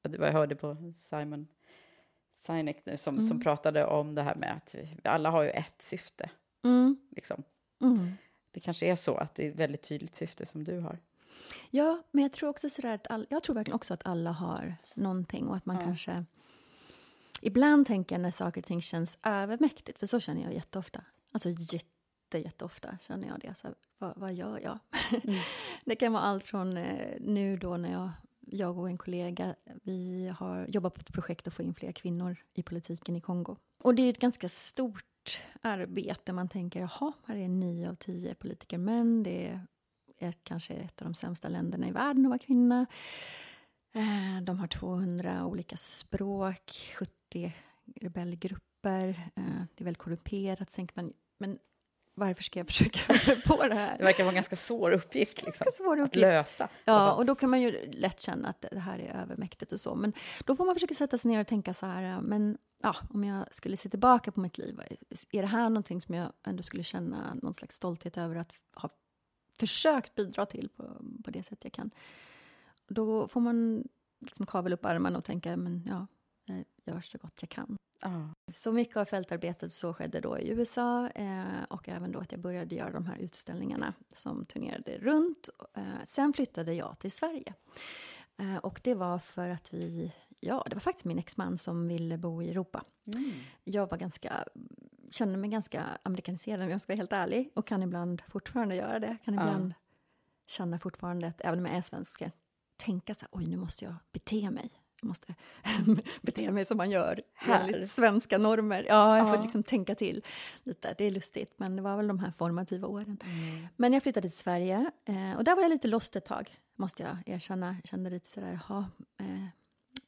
vad 0.02 0.28
jag 0.28 0.34
hörde 0.34 0.56
på 0.56 0.94
Simon 0.96 1.48
Sinek 2.38 2.86
nu, 2.86 2.98
som, 2.98 3.16
mm. 3.16 3.28
som 3.28 3.40
pratade 3.40 3.86
om 3.86 4.16
det 4.16 4.24
här 4.24 4.36
med 4.36 4.54
att 4.58 4.76
vi, 4.76 4.98
alla 5.04 5.30
har 5.30 5.44
ju 5.44 5.50
ett 5.50 5.82
syfte. 5.82 6.30
Mm. 6.64 6.98
Liksom. 7.10 7.44
Mm. 7.82 8.12
Det 8.52 8.60
kanske 8.60 8.86
är 8.86 8.96
så 8.96 9.16
att 9.16 9.36
det 9.36 9.46
är 9.46 9.50
ett 9.50 9.56
väldigt 9.56 9.84
tydligt 9.84 10.16
syfte 10.16 10.46
som 10.46 10.64
du 10.64 10.80
har. 10.80 11.00
Ja, 11.70 12.04
men 12.12 12.22
jag 12.22 12.32
tror 12.34 12.50
också 12.50 12.70
sådär 12.70 12.94
att 12.94 13.08
all, 13.08 13.28
jag 13.30 13.44
tror 13.44 13.56
verkligen 13.56 13.76
också 13.76 13.94
att 13.94 14.06
alla 14.06 14.32
har 14.32 14.76
någonting 14.94 15.48
och 15.48 15.56
att 15.56 15.66
man 15.66 15.76
ja. 15.76 15.82
kanske... 15.82 16.26
Ibland 17.42 17.88
tänker 17.88 18.16
jag 18.16 18.22
när 18.22 18.32
saker 18.32 18.62
och 18.62 18.66
ting 18.66 18.82
känns 18.82 19.18
övermäktigt, 19.24 20.00
för 20.00 20.06
så 20.06 20.20
känner 20.20 20.44
jag 20.44 20.54
jätteofta. 20.54 21.02
Alltså 21.32 21.50
jätte, 21.50 22.38
jätteofta 22.38 22.98
känner 23.02 23.28
jag 23.28 23.40
det. 23.40 23.56
Så 23.62 23.68
vad, 23.98 24.14
vad 24.18 24.34
gör 24.34 24.60
jag? 24.60 24.80
Mm. 25.24 25.40
det 25.86 25.96
kan 25.96 26.14
vara 26.14 26.24
allt 26.24 26.44
från 26.44 26.78
eh, 26.78 27.16
nu 27.20 27.58
då 27.58 27.78
när 27.78 27.92
jag, 27.92 28.12
jag 28.50 28.78
och 28.78 28.90
en 28.90 28.98
kollega, 28.98 29.56
vi 29.84 30.28
har 30.38 30.68
jobbat 30.68 30.94
på 30.94 31.00
ett 31.02 31.14
projekt 31.14 31.48
att 31.48 31.54
få 31.54 31.64
in 31.64 31.74
fler 31.74 31.92
kvinnor 31.92 32.38
i 32.54 32.64
politiken 32.64 33.16
i 33.16 33.22
Kongo. 33.22 33.56
Och 33.84 33.96
det 33.96 34.04
är 34.04 34.10
ett 34.10 34.20
ganska 34.20 34.50
stort 34.50 35.42
arbete. 35.62 36.34
Man 36.34 36.50
tänker, 36.50 36.80
jaha, 36.80 37.14
här 37.26 37.36
är 37.36 37.48
nio 37.48 37.90
av 37.90 37.96
tio 37.96 38.36
politiker 38.36 38.78
män. 38.78 39.24
Det 39.24 39.48
är 39.48 39.62
ett, 40.18 40.44
kanske 40.44 40.74
ett 40.74 41.02
av 41.02 41.08
de 41.08 41.14
sämsta 41.14 41.48
länderna 41.48 41.88
i 41.88 41.92
världen 41.92 42.26
att 42.26 42.30
vara 42.30 42.40
kvinna. 42.40 42.86
Eh, 43.94 44.44
de 44.44 44.60
har 44.60 44.68
200 44.68 45.46
olika 45.46 45.78
språk, 45.78 46.96
70 47.00 47.54
rebellgrupper. 47.96 49.10
Eh, 49.36 49.62
det 49.76 49.84
är 49.84 49.84
väldigt 49.84 50.04
korrumperat. 50.04 50.70
tänker 50.70 51.02
man, 51.02 51.14
men 51.38 51.60
varför 52.18 52.44
ska 52.44 52.60
jag 52.60 52.68
försöka 52.68 53.00
på 53.46 53.68
det 53.68 53.76
här? 53.76 53.98
Det 53.98 54.04
verkar 54.04 54.24
vara 54.24 54.32
en 54.32 54.36
ganska 54.36 54.56
svår 54.56 54.92
uppgift, 54.92 55.46
liksom, 55.46 55.68
svår 55.74 56.00
uppgift. 56.00 56.26
att 56.26 56.32
lösa. 56.32 56.70
Ja, 56.86 57.14
och 57.14 57.26
då 57.26 57.36
kan 57.36 57.50
man 57.50 57.62
ju 57.62 57.92
lätt 57.92 58.20
känna 58.20 58.50
att 58.50 58.66
det 58.72 58.80
här 58.80 59.00
är 59.00 59.22
övermäktigt 59.22 59.72
och 59.72 59.80
så. 59.80 59.96
Men 59.96 60.14
då 60.46 60.56
får 60.56 60.66
man 60.66 60.76
försöka 60.76 60.94
sätta 60.94 61.18
sig 61.18 61.32
ner 61.32 61.42
och 61.42 61.48
tänka 61.48 61.74
så 61.74 61.86
här, 61.86 62.22
men 62.22 62.58
ja, 62.82 62.96
om 63.10 63.24
jag 63.24 63.56
skulle 63.56 63.78
se 63.78 63.90
tillbaka 63.90 64.32
på 64.32 64.40
mitt 64.40 64.58
liv, 64.58 64.80
är 65.32 65.42
det 65.42 65.48
här 65.48 65.70
någonting 65.70 66.02
som 66.02 66.16
jag 66.16 66.34
ändå 66.44 66.64
skulle 66.64 66.84
känna 66.84 67.34
någon 67.34 67.54
slags 67.54 67.76
stolthet 67.76 68.18
över 68.18 68.36
att 68.36 68.52
ha 68.74 68.90
försökt 69.60 70.16
bidra 70.16 70.46
till 70.46 70.70
på, 70.70 70.84
på 71.26 71.32
det 71.32 71.44
sätt 71.44 71.60
jag 71.62 71.74
kan. 71.74 71.92
Då 72.88 73.28
får 73.28 73.42
man 73.42 73.88
liksom 74.20 74.46
kavla 74.46 74.74
upp 74.74 74.86
armarna 74.86 75.18
och 75.18 75.26
tänka, 75.26 75.58
men 75.58 75.84
ja, 75.88 76.08
jag 76.46 76.66
gör 76.86 77.02
så 77.02 77.18
gott 77.18 77.38
jag 77.42 77.50
kan. 77.50 77.78
Ah. 78.02 78.28
Så 78.52 78.72
mycket 78.72 78.98
av 78.98 79.06
fältarbetet 79.06 79.72
så 79.72 79.94
skedde 79.94 80.20
då 80.20 80.40
i 80.40 80.50
USA 80.50 81.10
eh, 81.10 81.64
och 81.70 81.90
även 81.90 82.12
då 82.12 82.20
att 82.20 82.32
jag 82.32 82.42
började 82.42 82.76
göra 82.76 82.92
de 82.92 83.06
här 83.06 83.18
utställningarna 83.18 83.94
som 84.12 84.46
turnerade 84.46 84.98
runt. 84.98 85.50
Eh, 85.74 85.84
sen 86.06 86.34
flyttade 86.34 86.74
jag 86.74 87.00
till 87.00 87.12
Sverige. 87.12 87.54
Eh, 88.38 88.58
och 88.58 88.82
det 88.84 88.94
var 88.94 89.20
för 89.20 89.50
att 89.50 89.74
vi, 89.74 90.14
ja, 90.40 90.64
det 90.70 90.76
var 90.76 90.80
faktiskt 90.80 91.06
min 91.06 91.20
exman 91.20 91.58
som 91.58 91.88
ville 91.88 92.18
bo 92.18 92.44
i 92.44 92.50
Europa. 92.50 92.84
Mm. 93.16 93.32
Jag 93.64 93.90
var 93.90 93.98
ganska 93.98 94.46
känner 95.12 95.38
mig 95.38 95.50
ganska 95.50 95.84
amerikaniserad 96.04 96.62
om 96.62 96.70
jag 96.70 96.82
ska 96.82 96.94
vara 96.94 96.98
helt 96.98 97.14
ärlig. 97.14 97.52
Och 97.56 97.68
kan 97.68 97.84
ibland 97.84 98.22
fortfarande 98.28 98.76
göra 98.76 99.00
det. 99.00 99.18
Kan 99.24 99.34
ibland 99.34 99.74
känner 100.48 100.78
fortfarande 100.78 101.28
att 101.28 101.42
även 101.42 101.60
om 101.60 101.66
jag 101.66 101.76
är 101.76 101.82
svensk 101.82 102.12
ska 102.12 102.26
jag 102.26 102.32
tänka 102.78 103.14
så 103.14 103.22
här, 103.22 103.30
oj 103.32 103.46
nu 103.46 103.58
måste 103.58 103.86
jag 103.86 103.96
bete 104.12 104.52
mig. 104.52 104.70
Jag 105.02 105.08
måste 105.08 105.36
bete 106.22 106.52
mig 106.52 106.66
som 106.66 106.78
man 106.78 106.90
gör 106.90 107.22
enligt 107.48 107.92
svenska 107.92 108.38
normer. 108.38 108.86
Ja, 108.90 109.18
jag 109.18 109.36
får 109.36 109.42
liksom 109.44 109.64
tänka 109.64 109.96
till 109.96 110.24
lite. 110.64 110.96
Det 110.98 111.06
är 111.06 111.12
lustigt, 111.12 111.54
men 111.58 111.76
det 111.76 111.82
var 111.82 111.98
väl 111.98 112.08
de 112.08 112.20
här 112.20 112.32
formativa 112.32 112.88
åren. 112.88 113.18
Mm. 113.24 113.68
Men 113.76 113.94
jag 113.94 114.04
flyttade 114.04 114.30
till 114.30 114.38
Sverige 114.38 114.92
eh, 115.06 115.38
och 115.38 115.44
där 115.44 115.56
var 115.56 115.62
jag 115.62 115.70
lite 115.70 115.88
lost 115.88 116.16
ett 116.16 116.26
tag, 116.26 116.56
måste 116.76 117.04
jag 117.04 117.36
erkänna. 117.36 117.76
Jag 117.84 117.90
kände 117.90 118.10
lite 118.10 118.30
sådär, 118.30 118.60
jaha, 118.68 118.86
eh, 119.20 119.46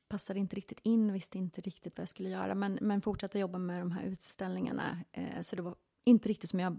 passade 0.08 0.40
inte 0.40 0.56
riktigt 0.56 0.80
in, 0.84 1.14
visste 1.14 1.38
inte 1.38 1.62
riktigt 1.62 1.98
vad 1.98 2.02
jag 2.02 2.10
skulle 2.10 2.30
göra, 2.30 2.56
men, 2.56 2.80
men 2.82 3.02
fortsatte 3.02 3.40
jobba 3.40 3.58
med 3.58 3.80
de 3.80 3.92
här 3.92 4.04
utställningarna. 4.04 5.00
Eh, 5.12 5.42
så 5.42 5.56
det 5.56 5.62
var 5.62 5.76
inte 6.04 6.30
riktigt 6.30 6.50
som 6.50 6.60
jag 6.60 6.78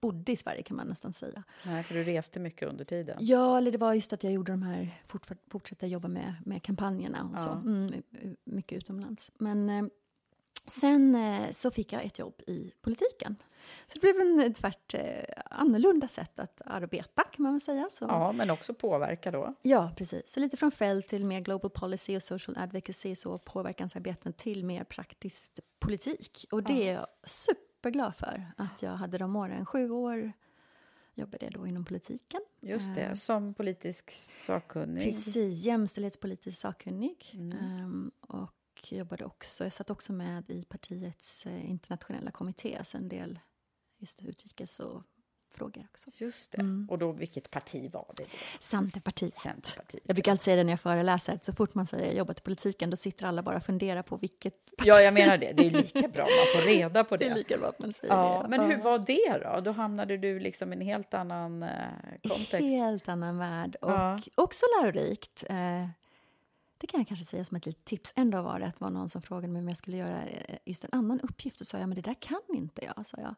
bodde 0.00 0.32
i 0.32 0.36
Sverige 0.36 0.62
kan 0.62 0.76
man 0.76 0.86
nästan 0.86 1.12
säga. 1.12 1.44
Nej, 1.66 1.82
för 1.82 1.94
du 1.94 2.04
reste 2.04 2.40
mycket 2.40 2.68
under 2.68 2.84
tiden? 2.84 3.16
Ja, 3.20 3.58
eller 3.58 3.72
det 3.72 3.78
var 3.78 3.94
just 3.94 4.12
att 4.12 4.24
jag 4.24 4.32
gjorde 4.32 4.52
de 4.52 4.62
här, 4.62 4.90
fort, 5.06 5.26
fortsatte 5.48 5.86
jobba 5.86 6.08
med, 6.08 6.34
med 6.44 6.62
kampanjerna 6.62 7.24
och 7.24 7.38
ja. 7.38 7.44
så. 7.44 7.50
Mm, 7.50 8.02
mycket 8.44 8.78
utomlands. 8.78 9.30
Men 9.38 9.70
eh, 9.70 9.84
sen 10.66 11.14
eh, 11.14 11.50
så 11.50 11.70
fick 11.70 11.92
jag 11.92 12.04
ett 12.04 12.18
jobb 12.18 12.42
i 12.46 12.72
politiken. 12.80 13.36
Så 13.86 13.98
det 13.98 14.00
blev 14.00 14.20
en 14.20 14.54
tvärt 14.54 14.94
eh, 14.94 15.02
annorlunda 15.50 16.08
sätt 16.08 16.38
att 16.38 16.62
arbeta 16.64 17.22
kan 17.22 17.42
man 17.42 17.52
väl 17.52 17.60
säga. 17.60 17.88
Så. 17.90 18.04
Ja, 18.04 18.32
men 18.32 18.50
också 18.50 18.74
påverka 18.74 19.30
då. 19.30 19.54
Ja, 19.62 19.92
precis. 19.96 20.22
Så 20.26 20.40
lite 20.40 20.56
från 20.56 20.70
fält 20.70 21.08
till 21.08 21.24
mer 21.24 21.40
global 21.40 21.70
policy 21.70 22.16
och 22.16 22.22
social 22.22 22.58
advocacy, 22.58 23.16
så 23.16 23.38
påverkansarbeten 23.38 24.32
till 24.32 24.64
mer 24.64 24.84
praktisk 24.84 25.60
politik. 25.78 26.46
Och 26.50 26.62
det 26.62 26.72
ja. 26.72 26.82
är 26.82 26.92
jag 26.92 27.06
superglad 27.86 28.14
för 28.14 28.52
att 28.56 28.82
jag 28.82 28.90
hade 28.90 29.18
de 29.18 29.36
åren. 29.36 29.66
Sju 29.66 29.90
år 29.90 30.32
jobbade 31.14 31.44
jag 31.44 31.52
då 31.52 31.66
inom 31.66 31.84
politiken. 31.84 32.40
Just 32.60 32.94
det, 32.94 33.08
uh, 33.08 33.14
som 33.14 33.54
politisk 33.54 34.10
sakkunnig. 34.46 35.04
Precis, 35.04 35.64
jämställdhetspolitisk 35.64 36.58
sakkunnig. 36.58 37.30
Mm. 37.34 37.84
Um, 37.84 38.10
och 38.20 38.92
jobbade 38.92 39.24
också, 39.24 39.64
jag 39.64 39.72
satt 39.72 39.90
också 39.90 40.12
med 40.12 40.50
i 40.50 40.64
partiets 40.64 41.46
uh, 41.46 41.70
internationella 41.70 42.30
kommitté, 42.30 42.78
så 42.84 42.96
en 42.96 43.08
del 43.08 43.38
just 43.98 44.22
utrikes 44.22 44.80
och 44.80 45.02
frågor 45.56 45.86
också. 45.92 46.10
Just 46.14 46.52
det. 46.52 46.60
Mm. 46.60 46.86
Och 46.90 46.98
då, 46.98 47.12
vilket 47.12 47.50
parti 47.50 47.90
var 47.92 48.12
det? 48.16 48.24
Centerpartiet. 48.60 49.38
Centerpartiet. 49.38 50.02
Jag 50.06 50.16
brukar 50.16 50.32
alltid 50.32 50.42
säga 50.42 50.56
det 50.56 50.64
när 50.64 50.72
jag 50.72 50.80
föreläser, 50.80 51.40
så 51.42 51.52
fort 51.52 51.74
man 51.74 51.86
säger 51.86 52.12
jobbat 52.12 52.38
i 52.38 52.42
politiken, 52.42 52.90
då 52.90 52.96
sitter 52.96 53.26
alla 53.26 53.42
bara 53.42 53.56
och 53.56 53.62
funderar 53.62 54.02
på 54.02 54.16
vilket 54.16 54.76
parti. 54.76 54.88
Ja, 54.88 55.00
jag 55.00 55.14
menar 55.14 55.38
det. 55.38 55.52
Det 55.52 55.66
är 55.66 55.70
lika 55.70 56.08
bra, 56.08 56.22
man 56.22 56.62
får 56.62 56.66
reda 56.68 57.04
på 57.04 57.16
det. 57.16 57.24
Det 57.26 57.30
är 57.30 57.34
lika 57.34 57.58
bra 57.58 57.68
att 57.68 57.78
man 57.78 57.92
säger 57.92 58.14
ja, 58.14 58.42
det. 58.42 58.48
Men 58.48 58.70
hur 58.70 58.76
var 58.76 58.98
det 58.98 59.38
då? 59.38 59.60
Då 59.60 59.72
hamnade 59.72 60.16
du 60.16 60.40
liksom 60.40 60.72
i 60.72 60.76
en 60.76 60.82
helt 60.82 61.14
annan 61.14 61.62
eh, 61.62 61.70
kontext. 62.28 62.60
Helt 62.60 63.08
annan 63.08 63.38
värld 63.38 63.76
och 63.80 63.90
ja. 63.90 64.18
också 64.34 64.66
lärorikt. 64.80 65.44
Eh, 65.48 65.86
det 66.78 66.86
kan 66.86 67.00
jag 67.00 67.08
kanske 67.08 67.26
säga 67.26 67.44
som 67.44 67.56
ett 67.56 67.66
litet 67.66 67.84
tips. 67.84 68.12
En 68.16 68.30
dag 68.30 68.42
var 68.42 68.58
det 68.58 68.66
att 68.66 68.80
var 68.80 68.90
någon 68.90 69.08
som 69.08 69.22
frågade 69.22 69.48
mig 69.48 69.60
om 69.60 69.68
jag 69.68 69.76
skulle 69.76 69.96
göra 69.96 70.22
eh, 70.22 70.56
just 70.64 70.84
en 70.84 70.90
annan 70.92 71.20
uppgift. 71.20 71.60
Och 71.60 71.66
sa 71.66 71.78
jag, 71.78 71.88
men 71.88 71.96
det 71.96 72.02
där 72.02 72.14
kan 72.14 72.40
inte 72.48 72.84
jag, 72.84 73.06
sa 73.06 73.16
jag. 73.20 73.34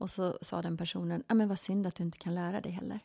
Och 0.00 0.10
så 0.10 0.38
sa 0.42 0.62
den 0.62 0.76
personen, 0.76 1.22
ja 1.28 1.34
men 1.34 1.48
vad 1.48 1.58
synd 1.58 1.86
att 1.86 1.94
du 1.94 2.02
inte 2.02 2.18
kan 2.18 2.34
lära 2.34 2.60
dig 2.60 2.72
heller. 2.72 3.00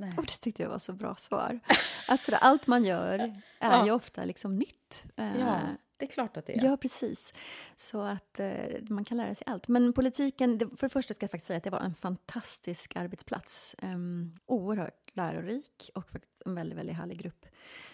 Nej. 0.00 0.12
Och 0.16 0.26
det 0.26 0.40
tyckte 0.40 0.62
jag 0.62 0.70
var 0.70 0.78
så 0.78 0.92
bra 0.92 1.14
svar. 1.16 1.60
Att 2.08 2.22
sådär, 2.22 2.38
allt 2.38 2.66
man 2.66 2.84
gör 2.84 3.18
är 3.18 3.32
ja. 3.58 3.86
ju 3.86 3.92
ofta 3.92 4.24
liksom 4.24 4.56
nytt. 4.56 5.04
Ja, 5.14 5.24
eh, 5.24 5.60
det 5.98 6.04
är 6.04 6.10
klart 6.10 6.36
att 6.36 6.46
det 6.46 6.58
är. 6.58 6.64
Ja, 6.64 6.76
precis. 6.76 7.34
Så 7.76 8.00
att 8.00 8.40
eh, 8.40 8.82
man 8.88 9.04
kan 9.04 9.16
lära 9.16 9.34
sig 9.34 9.44
allt. 9.46 9.68
Men 9.68 9.92
politiken, 9.92 10.58
det, 10.58 10.66
för 10.76 10.86
det 10.86 10.92
första 10.92 11.14
ska 11.14 11.24
jag 11.24 11.30
faktiskt 11.30 11.46
säga 11.46 11.56
att 11.56 11.64
det 11.64 11.70
var 11.70 11.80
en 11.80 11.94
fantastisk 11.94 12.96
arbetsplats. 12.96 13.74
Um, 13.82 14.38
oerhört 14.46 15.10
lärorik 15.16 15.90
och 15.94 16.08
en 16.46 16.54
väldigt, 16.54 16.78
väldigt 16.78 16.96
härlig 16.96 17.18
grupp. 17.18 17.46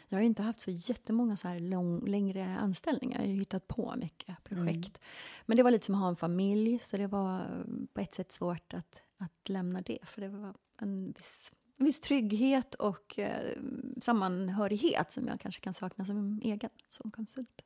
Jag 0.09 0.19
har 0.19 0.23
inte 0.23 0.43
haft 0.43 0.61
så 0.61 0.71
jättemånga 0.71 1.37
så 1.37 1.49
här 1.49 1.61
lång, 1.61 2.07
längre 2.07 2.57
anställningar. 2.61 3.21
Jag 3.21 3.29
har 3.29 3.35
hittat 3.35 3.69
på 3.69 3.95
mycket 3.97 4.45
projekt. 4.45 4.97
Mm. 4.97 5.01
Men 5.47 5.57
det 5.57 5.63
var 5.63 5.71
lite 5.71 5.87
som 5.87 5.95
att 5.95 6.01
ha 6.01 6.09
en 6.09 6.17
familj, 6.17 6.79
så 6.79 6.97
det 6.97 7.07
var 7.07 7.65
på 7.93 8.01
ett 8.01 8.15
sätt 8.15 8.33
svårt 8.33 8.75
att, 8.75 9.01
att 9.19 9.49
lämna 9.49 9.81
det. 9.81 9.99
För 10.03 10.21
det 10.21 10.29
var 10.29 10.55
en 10.81 11.13
viss, 11.13 11.53
en 11.77 11.85
viss 11.85 12.01
trygghet 12.01 12.75
och 12.75 13.19
eh, 13.19 13.59
sammanhörighet 14.03 15.13
som 15.13 15.27
jag 15.27 15.41
kanske 15.41 15.61
kan 15.61 15.75
sakna 15.75 16.05
som 16.05 16.41
egen, 16.45 16.71
som 16.91 17.11
konsult. 17.11 17.63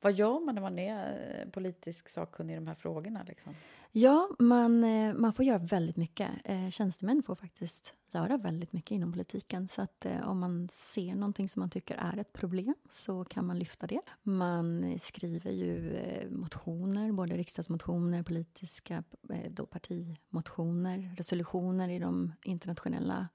Vad 0.00 0.12
gör 0.12 0.40
man 0.40 0.54
när 0.54 0.62
man 0.62 0.78
är 0.78 1.40
eh, 1.40 1.50
politisk 1.50 2.08
sakkunnig 2.08 2.52
i 2.52 2.56
de 2.56 2.66
här 2.66 2.74
frågorna? 2.74 3.24
Liksom? 3.28 3.54
Ja, 3.92 4.28
man, 4.38 4.84
eh, 4.84 5.14
man 5.14 5.32
får 5.32 5.44
göra 5.44 5.58
väldigt 5.58 5.96
mycket. 5.96 6.30
Eh, 6.44 6.70
tjänstemän 6.70 7.22
får 7.22 7.34
faktiskt 7.34 7.94
göra 8.12 8.36
väldigt 8.36 8.72
mycket 8.72 8.90
inom 8.90 9.12
politiken. 9.12 9.68
Så 9.68 9.82
att 9.82 10.06
om 10.24 10.38
man 10.38 10.68
ser 10.72 11.14
någonting 11.14 11.48
som 11.48 11.60
man 11.60 11.70
tycker 11.70 11.94
är 11.94 12.18
ett 12.18 12.32
problem 12.32 12.74
så 12.90 13.24
kan 13.24 13.46
man 13.46 13.58
lyfta 13.58 13.86
det. 13.86 14.00
Man 14.22 14.98
skriver 15.02 15.50
ju 15.50 15.98
motioner, 16.30 17.12
både 17.12 17.36
riksdagsmotioner, 17.36 18.22
politiska 18.22 19.04
då 19.50 19.66
partimotioner, 19.66 21.14
resolutioner 21.16 21.88
i 21.88 21.98
de 21.98 22.32
internationella 22.44 23.28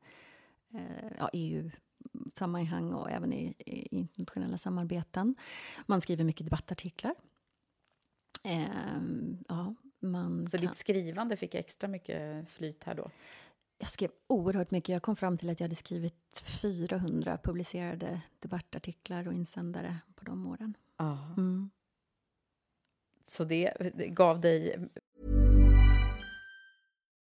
ja, 1.17 1.29
EU 1.33 1.71
sammanhang 2.37 2.93
och 2.93 3.11
även 3.11 3.33
i, 3.33 3.55
i 3.57 4.07
internationella 4.13 4.57
samarbeten. 4.57 5.35
Man 5.85 6.01
skriver 6.01 6.23
mycket 6.23 6.45
debattartiklar. 6.45 7.15
Eh, 8.43 9.01
ja, 9.47 9.75
man 9.99 10.47
Så 10.47 10.57
kan... 10.57 10.67
ditt 10.67 10.75
skrivande 10.75 11.35
fick 11.35 11.55
extra 11.55 11.89
mycket 11.89 12.49
flyt 12.49 12.83
här 12.83 12.95
då? 12.95 13.11
Jag 13.77 13.89
skrev 13.89 14.11
oerhört 14.27 14.71
mycket. 14.71 14.89
Jag 14.89 15.01
kom 15.01 15.15
fram 15.15 15.37
till 15.37 15.49
att 15.49 15.59
jag 15.59 15.65
hade 15.65 15.75
skrivit 15.75 16.43
400 16.61 17.37
publicerade 17.43 18.21
debattartiklar 18.39 19.27
och 19.27 19.33
insändare 19.33 19.97
på 20.15 20.25
de 20.25 20.47
åren. 20.47 20.77
Mm. 21.37 21.69
Så 23.27 23.43
det 23.43 23.73
gav 24.07 24.41
dig 24.41 24.89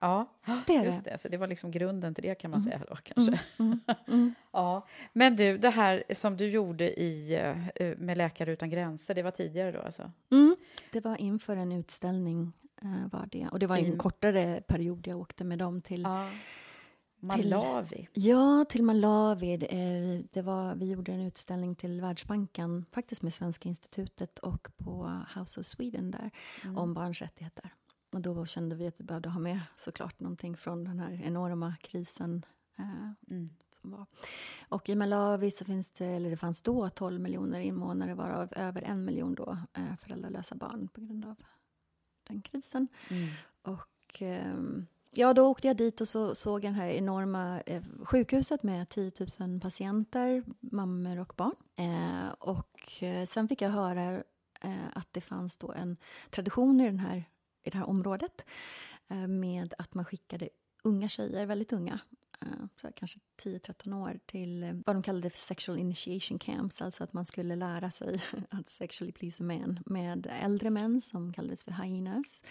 Ja, 0.00 0.26
det 0.66 0.76
är 0.76 0.84
just 0.84 1.04
det. 1.04 1.10
det. 1.10 1.18
Så 1.18 1.28
det 1.28 1.36
var 1.36 1.46
liksom 1.46 1.70
grunden 1.70 2.14
till 2.14 2.24
det 2.24 2.34
kan 2.34 2.50
man 2.50 2.60
Mm. 2.60 2.72
säga 2.72 2.84
då 2.88 2.96
kanske. 3.02 3.40
Mm, 3.58 3.80
mm, 3.86 3.96
mm. 4.08 4.34
ja. 4.52 4.86
Men 5.12 5.36
du, 5.36 5.58
det 5.58 5.70
här 5.70 6.04
som 6.10 6.36
du 6.36 6.48
gjorde 6.50 7.00
i, 7.00 7.34
eh, 7.74 7.96
med 7.98 8.18
Läkare 8.18 8.52
utan 8.52 8.70
gränser, 8.70 9.14
det 9.14 9.22
var 9.22 9.30
tidigare 9.30 9.72
då 9.72 9.80
alltså? 9.80 10.10
Mm. 10.30 10.56
Det 10.92 11.00
var 11.00 11.20
inför 11.20 11.56
en 11.56 11.72
utställning. 11.72 12.52
eh, 12.82 13.10
var 13.12 13.28
det. 13.32 13.48
Och 13.52 13.58
det 13.58 13.66
var 13.66 13.76
en 13.76 13.98
kortare 13.98 14.60
period 14.66 15.06
jag 15.06 15.18
åkte 15.20 15.44
med 15.44 15.58
dem 15.58 15.80
till... 15.80 16.02
Ja. 16.02 16.30
Malawi? 17.20 18.08
Ja, 18.12 18.64
till 18.68 18.82
Malawi. 18.82 19.56
Det, 19.56 19.66
eh, 19.66 20.20
Det 20.32 20.42
var, 20.42 20.74
vi 20.74 20.90
gjorde 20.90 21.12
en 21.12 21.20
utställning 21.20 21.74
till 21.74 22.00
Världsbanken, 22.00 22.84
faktiskt 22.92 23.22
med 23.22 23.34
Svenska 23.34 23.68
institutet 23.68 24.38
och 24.38 24.68
på 24.76 25.20
House 25.36 25.60
of 25.60 25.66
Sweden 25.66 26.10
där, 26.10 26.30
Mm. 26.64 26.78
om 26.78 26.94
barns 26.94 27.20
rättigheter. 27.20 27.70
Och 28.10 28.20
då 28.20 28.46
kände 28.46 28.76
vi 28.76 28.86
att 28.86 29.00
vi 29.00 29.04
behövde 29.04 29.28
ha 29.28 29.40
med 29.40 29.60
såklart 29.78 30.20
någonting 30.20 30.56
från 30.56 30.84
den 30.84 30.98
här 30.98 31.20
enorma 31.24 31.74
krisen 31.80 32.46
eh, 32.78 33.10
Mm. 33.30 33.50
som 33.80 33.90
var. 33.90 34.06
Och 34.68 34.88
i 34.88 34.94
Malawi 34.94 35.50
så 35.50 35.64
finns 35.64 35.90
det, 35.90 36.06
eller 36.06 36.30
det 36.30 36.36
fanns 36.36 36.62
då 36.62 36.88
12 36.88 37.20
miljoner 37.20 37.60
invånare 37.60 38.14
varav 38.14 38.48
över 38.56 38.82
en 38.82 39.04
miljon 39.04 39.34
då 39.34 39.58
eh, 39.74 39.96
föräldralösa 40.00 40.54
barn 40.54 40.88
på 40.88 41.00
grund 41.00 41.24
av 41.24 41.36
den 42.28 42.42
krisen. 42.42 42.88
Mm. 43.10 43.28
Och 43.62 44.22
ehm, 44.22 44.86
ja, 45.10 45.32
då 45.32 45.48
åkte 45.48 45.66
jag 45.66 45.76
dit 45.76 46.00
och 46.00 46.08
så 46.08 46.34
såg 46.34 46.62
det 46.62 46.68
här 46.68 46.88
enorma 46.88 47.60
eh, 47.60 47.82
sjukhuset 48.04 48.62
med 48.62 48.88
10 48.88 49.12
000 49.38 49.60
patienter, 49.60 50.42
mammor 50.60 51.18
och 51.18 51.32
barn. 51.36 51.54
Eh, 51.76 52.28
och 52.38 53.02
eh, 53.02 53.26
sen 53.26 53.48
fick 53.48 53.62
jag 53.62 53.70
höra 53.70 54.22
eh, 54.60 54.86
att 54.94 55.08
det 55.12 55.20
fanns 55.20 55.56
då 55.56 55.72
en 55.72 55.96
tradition 56.30 56.80
i, 56.80 56.86
den 56.86 56.98
här, 56.98 57.24
i 57.66 57.70
det 57.70 57.78
här 57.78 57.88
området 57.88 58.44
eh, 59.08 59.26
med 59.26 59.74
att 59.78 59.94
man 59.94 60.04
skickade 60.04 60.48
unga 60.82 61.08
tjejer, 61.08 61.46
väldigt 61.46 61.72
unga, 61.72 62.00
eh, 62.40 62.66
så 62.80 62.88
kanske 62.94 63.18
10-13 63.42 64.02
år, 64.02 64.18
till 64.26 64.62
eh, 64.62 64.72
vad 64.86 64.96
de 64.96 65.02
kallade 65.02 65.30
för 65.30 65.38
sexual 65.38 65.78
initiation 65.78 66.38
camps, 66.38 66.82
alltså 66.82 67.04
att 67.04 67.12
man 67.12 67.26
skulle 67.26 67.56
lära 67.56 67.90
sig 67.90 68.22
att 68.50 68.68
sexually 68.68 69.12
please 69.12 69.42
a 69.42 69.46
man 69.46 69.78
med 69.86 70.26
äldre 70.42 70.70
män 70.70 71.00
som 71.00 71.32
kallades 71.32 71.64
för 71.64 71.72
hyenas, 71.82 72.42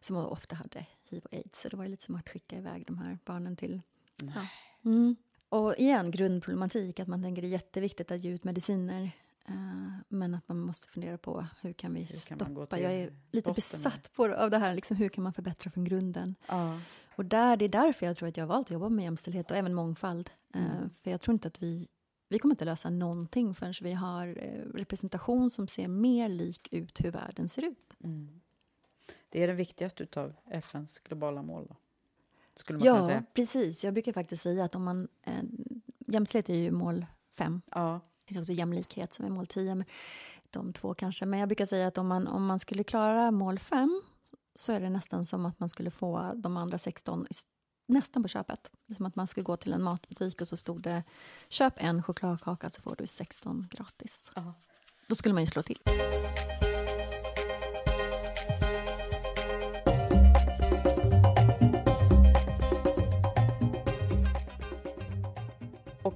som 0.00 0.16
ofta 0.16 0.54
hade 0.54 0.86
hiv 1.10 1.24
och 1.24 1.34
aids. 1.34 1.60
Så 1.60 1.68
det 1.68 1.76
var 1.76 1.88
lite 1.88 2.02
som 2.02 2.14
att 2.14 2.28
skicka 2.28 2.56
iväg 2.56 2.86
de 2.86 2.98
här 2.98 3.18
barnen 3.24 3.56
till... 3.56 3.80
Ja. 4.16 4.46
Mm. 4.84 5.16
Och 5.48 5.76
igen, 5.76 6.10
grundproblematik, 6.10 7.00
att 7.00 7.08
man 7.08 7.22
tänker 7.22 7.42
det 7.42 7.48
är 7.48 7.52
jätteviktigt 7.52 8.10
att 8.10 8.24
ge 8.24 8.30
ut 8.30 8.44
mediciner 8.44 9.10
men 10.08 10.34
att 10.34 10.48
man 10.48 10.58
måste 10.60 10.88
fundera 10.88 11.18
på 11.18 11.46
hur 11.60 11.72
kan 11.72 11.94
vi 11.94 12.00
Hur 12.00 12.36
kan 12.36 12.38
stoppa? 12.54 12.78
Jag 12.80 12.92
är 12.92 13.12
lite 13.32 13.52
besatt 13.52 14.12
på, 14.12 14.34
av 14.34 14.50
det 14.50 14.58
här, 14.58 14.74
liksom, 14.74 14.96
hur 14.96 15.08
kan 15.08 15.24
man 15.24 15.32
förbättra 15.32 15.70
från 15.70 15.84
grunden? 15.84 16.34
Ja. 16.46 16.80
Och 17.16 17.24
där, 17.24 17.56
det 17.56 17.64
är 17.64 17.68
därför 17.68 18.06
jag 18.06 18.16
tror 18.16 18.28
att 18.28 18.36
jag 18.36 18.44
har 18.44 18.48
valt 18.48 18.66
att 18.66 18.70
jobba 18.70 18.88
med 18.88 19.02
jämställdhet 19.04 19.50
och 19.50 19.56
även 19.56 19.74
mångfald. 19.74 20.30
Eh, 20.54 20.76
Mm. 20.76 20.90
för 21.02 21.10
jag 21.10 21.20
tror 21.20 21.32
inte 21.32 21.48
att 21.48 21.62
vi, 21.62 21.88
vi 22.28 22.38
kommer 22.38 22.52
inte 22.54 22.64
lösa 22.64 22.90
någonting 22.90 23.54
förrän 23.54 23.74
vi 23.82 23.92
har 23.92 24.26
eh, 24.26 24.62
representation 24.74 25.50
som 25.50 25.68
ser 25.68 25.88
mer 25.88 26.28
lik 26.28 26.68
ut 26.72 27.00
hur 27.04 27.10
världen 27.10 27.48
ser 27.48 27.62
ut. 27.62 27.96
Mm. 28.04 28.40
Det 29.28 29.42
är 29.42 29.46
den 29.48 29.56
viktigaste 29.56 30.06
av 30.16 30.34
FNs 30.50 30.98
globala 30.98 31.42
mål 31.42 31.66
då? 31.68 31.76
Skulle 32.56 32.78
man 32.78 32.86
kunna 32.86 32.98
Ja, 32.98 33.06
säga. 33.06 33.24
precis. 33.34 33.84
Jag 33.84 33.94
brukar 33.94 34.12
faktiskt 34.12 34.42
säga 34.42 34.64
att 34.64 34.74
om 34.74 34.84
man... 34.84 35.08
Eh, 35.22 35.32
jämställdhet 36.06 36.48
är 36.50 36.54
ju 36.54 36.70
mål 36.70 37.06
fem. 37.30 37.62
Ja. 37.70 38.00
Det 38.26 38.34
finns 38.34 38.40
också 38.40 38.52
jämlikhet 38.52 39.14
som 39.14 39.24
är 39.24 39.30
mål 39.30 39.46
tio. 39.46 39.74
Men 39.74 39.84
de 40.50 40.72
två 40.72 40.94
kanske. 40.94 41.26
Men 41.26 41.40
jag 41.40 41.48
brukar 41.48 41.66
säga 41.66 41.86
att 41.86 41.98
om 41.98 42.06
man, 42.06 42.26
om 42.26 42.46
man 42.46 42.58
skulle 42.60 42.84
klara 42.84 43.30
mål 43.30 43.58
fem 43.58 44.02
så 44.54 44.72
är 44.72 44.80
det 44.80 44.90
nästan 44.90 45.24
som 45.26 45.46
att 45.46 45.60
man 45.60 45.68
skulle 45.68 45.90
få 45.90 46.32
de 46.36 46.56
andra 46.56 46.78
16 46.78 47.22
i 47.22 47.26
s- 47.30 47.46
nästan 47.88 48.22
på 48.22 48.28
köpet. 48.28 48.70
Det 48.86 48.92
är 48.92 48.96
som 48.96 49.06
att 49.06 49.16
man 49.16 49.26
skulle 49.26 49.44
gå 49.44 49.56
till 49.56 49.72
en 49.72 49.82
matbutik 49.82 50.40
och 50.40 50.48
så 50.48 50.56
stod 50.56 50.82
det 50.82 51.02
köp 51.48 51.74
en 51.76 52.02
chokladkaka 52.02 52.70
så 52.70 52.82
får 52.82 52.94
du 52.98 53.06
16 53.06 53.68
gratis. 53.70 54.30
Ja. 54.34 54.54
Då 55.06 55.14
skulle 55.14 55.34
man 55.34 55.42
ju 55.44 55.50
slå 55.50 55.62
till. 55.62 55.78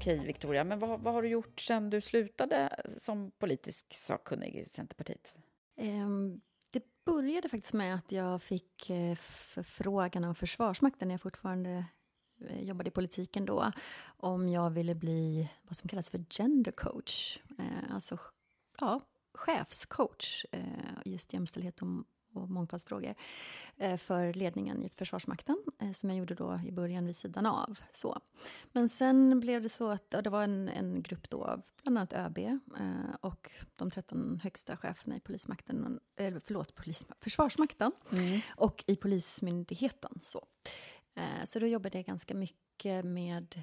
Okej, 0.01 0.19
Victoria, 0.27 0.65
men 0.65 0.79
vad, 0.79 1.01
vad 1.01 1.15
har 1.15 1.23
du 1.23 1.29
gjort 1.29 1.61
sen 1.61 1.91
du 1.91 2.01
slutade 2.01 2.83
som 2.99 3.31
politisk 3.31 3.95
sakkunnig 3.95 4.57
i 4.57 4.69
Centerpartiet? 4.69 5.35
Um, 5.77 6.41
Det 6.73 6.83
började 7.05 7.49
faktiskt 7.49 7.73
med 7.73 7.95
att 7.95 8.13
jag 8.13 8.43
fick 8.43 8.91
eh, 8.91 9.15
förfrågan 9.17 10.25
av 10.25 10.35
Försvarsmakten 10.35 11.09
när 11.09 11.13
jag 11.13 11.21
fortfarande 11.21 11.85
eh, 12.49 12.63
jobbade 12.63 12.89
i 12.89 12.91
politiken 12.91 13.45
då, 13.45 13.73
om 14.17 14.49
jag 14.49 14.71
ville 14.71 14.95
bli 14.95 15.51
vad 15.63 15.77
som 15.77 15.89
kallas 15.89 16.11
för 16.11 16.25
gender 16.31 16.73
coach. 16.73 17.39
Eh, 17.59 17.95
alltså 17.95 18.19
ja, 18.81 19.01
chefscoach, 19.35 20.45
just 21.05 21.33
jämställdhet 21.33 21.83
och, 21.83 21.89
och 22.33 22.51
mångfaldsfrågor 22.51 23.15
eh, 23.77 23.97
för 23.97 24.33
ledningen 24.33 24.83
i 24.83 24.89
Försvarsmakten, 24.89 25.57
eh, 25.79 25.93
som 25.93 26.11
jag 26.11 26.19
gjorde 26.19 26.35
då 26.35 26.61
i 26.67 26.73
början 26.73 27.07
vid 27.07 27.17
sidan 27.17 27.47
av. 27.47 27.79
Så. 27.93 28.21
Men 28.73 28.89
sen 28.89 29.41
blev 29.41 29.63
det 29.63 29.69
så 29.69 29.91
att 29.91 30.11
det 30.11 30.31
var 30.31 30.43
en, 30.43 30.69
en 30.69 31.03
grupp 31.03 31.31
då 31.31 31.45
av 31.45 31.63
bland 31.83 31.99
annat 31.99 32.13
ÖB 32.13 32.39
eh, 32.39 33.15
och 33.21 33.51
de 33.77 33.91
13 33.91 34.41
högsta 34.43 34.77
cheferna 34.77 35.17
i 35.17 35.21
polismakten, 35.21 36.01
eller 36.17 36.41
förlåt, 36.41 36.75
polis, 36.75 37.07
Försvarsmakten 37.21 37.93
och 38.49 38.85
i 38.87 38.97
Polismyndigheten. 38.97 40.21
Så. 40.23 40.47
Så 41.45 41.59
då 41.59 41.67
jobbade 41.67 41.99
jag 41.99 42.05
ganska 42.05 42.35
mycket 42.35 43.05
med 43.05 43.63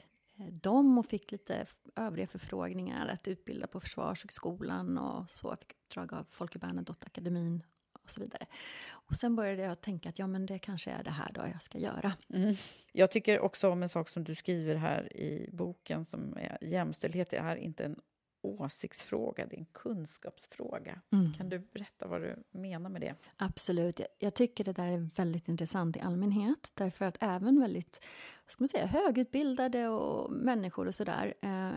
dem 0.52 0.98
och 0.98 1.06
fick 1.06 1.32
lite 1.32 1.66
övriga 1.96 2.28
förfrågningar 2.28 3.08
att 3.08 3.28
utbilda 3.28 3.68
på 3.68 3.80
Försvarshögskolan 3.80 4.98
och 4.98 5.30
så. 5.30 5.48
Jag 5.48 5.60
fick 5.60 5.74
uppdrag 5.74 6.14
av 6.14 6.26
Folke 6.30 6.60
Bernadotte-akademin 6.60 7.64
och 8.08 8.12
så 8.12 8.22
vidare. 8.22 8.46
Och 8.90 9.16
sen 9.16 9.36
började 9.36 9.62
jag 9.62 9.82
tänka 9.82 10.10
att 10.10 10.20
ja, 10.20 10.28
men 10.28 10.46
det 10.46 10.60
kanske 10.60 10.92
är 10.92 11.04
det 11.04 11.12
här 11.12 11.32
då 11.34 11.42
jag 11.54 11.62
ska 11.62 11.78
göra. 11.78 12.14
Mm. 12.34 12.56
Jag 12.92 13.12
tycker 13.12 13.40
också 13.40 13.70
om 13.70 13.84
en 13.84 13.90
sak 13.90 14.10
som 14.10 14.24
du 14.24 14.36
skriver 14.36 14.76
här 14.76 15.18
i 15.18 15.50
boken 15.54 16.06
som 16.06 16.38
är 16.38 16.58
jämställdhet 16.62 17.34
är 17.34 17.56
inte 17.56 17.86
en 17.86 18.00
åsiktsfråga, 18.42 19.46
det 19.46 19.56
är 19.56 19.60
en 19.60 19.66
kunskapsfråga. 19.66 21.02
Mm. 21.12 21.34
Kan 21.34 21.50
du 21.50 21.60
berätta 21.60 22.08
vad 22.08 22.22
du 22.22 22.44
menar 22.52 22.90
med 22.90 23.02
det? 23.02 23.16
Absolut. 23.38 24.00
Jag, 24.00 24.08
jag 24.20 24.34
tycker 24.34 24.64
det 24.64 24.74
där 24.74 24.88
är 24.88 25.10
väldigt 25.16 25.48
intressant 25.48 25.98
i 25.98 26.00
allmänhet. 26.00 26.72
Därför 26.74 27.06
att 27.06 27.18
även 27.20 27.60
väldigt 27.60 28.06
vad 28.46 28.52
ska 28.52 28.62
man 28.62 28.68
säga, 28.68 28.86
högutbildade 28.86 29.88
och 29.88 30.32
människor 30.32 30.88
och 30.88 30.96
sådär 30.96 31.34
eh, 31.42 31.72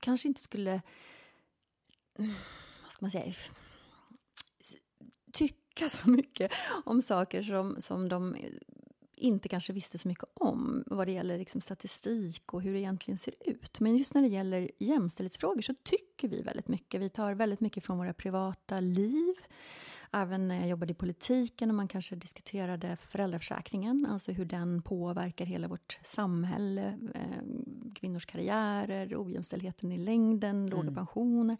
kanske 0.00 0.28
inte 0.28 0.40
skulle 0.40 0.82
vad 2.82 2.92
ska 2.92 3.04
man 3.04 3.10
säga, 3.10 3.34
tycka 5.32 5.88
så 5.88 6.10
mycket 6.10 6.52
om 6.84 7.02
saker 7.02 7.42
som, 7.42 7.76
som 7.78 8.08
de 8.08 8.36
inte 9.20 9.48
kanske 9.48 9.72
visste 9.72 9.98
så 9.98 10.08
mycket 10.08 10.24
om 10.34 10.84
vad 10.86 11.06
det 11.06 11.12
gäller 11.12 11.38
liksom 11.38 11.60
statistik 11.60 12.54
och 12.54 12.62
hur 12.62 12.72
det 12.72 12.78
egentligen 12.78 13.18
ser 13.18 13.34
ut. 13.40 13.80
Men 13.80 13.96
just 13.96 14.14
när 14.14 14.22
det 14.22 14.28
gäller 14.28 14.70
jämställdhetsfrågor 14.78 15.62
så 15.62 15.74
tycker 15.82 16.28
vi 16.28 16.42
väldigt 16.42 16.68
mycket. 16.68 17.00
Vi 17.00 17.08
tar 17.08 17.34
väldigt 17.34 17.60
mycket 17.60 17.84
från 17.84 17.98
våra 17.98 18.12
privata 18.12 18.80
liv. 18.80 19.34
Även 20.12 20.48
när 20.48 20.58
jag 20.58 20.68
jobbade 20.68 20.92
i 20.92 20.94
politiken 20.94 21.70
och 21.70 21.74
man 21.74 21.88
kanske 21.88 22.16
diskuterade 22.16 22.96
föräldraförsäkringen, 22.96 24.06
alltså 24.10 24.32
hur 24.32 24.44
den 24.44 24.82
påverkar 24.82 25.44
hela 25.44 25.68
vårt 25.68 25.98
samhälle, 26.04 26.98
eh, 27.14 27.44
kvinnors 27.94 28.26
karriärer, 28.26 29.22
ojämställdheten 29.22 29.92
i 29.92 29.98
längden, 29.98 30.66
låga 30.66 30.82
mm. 30.82 30.94
pensioner. 30.94 31.56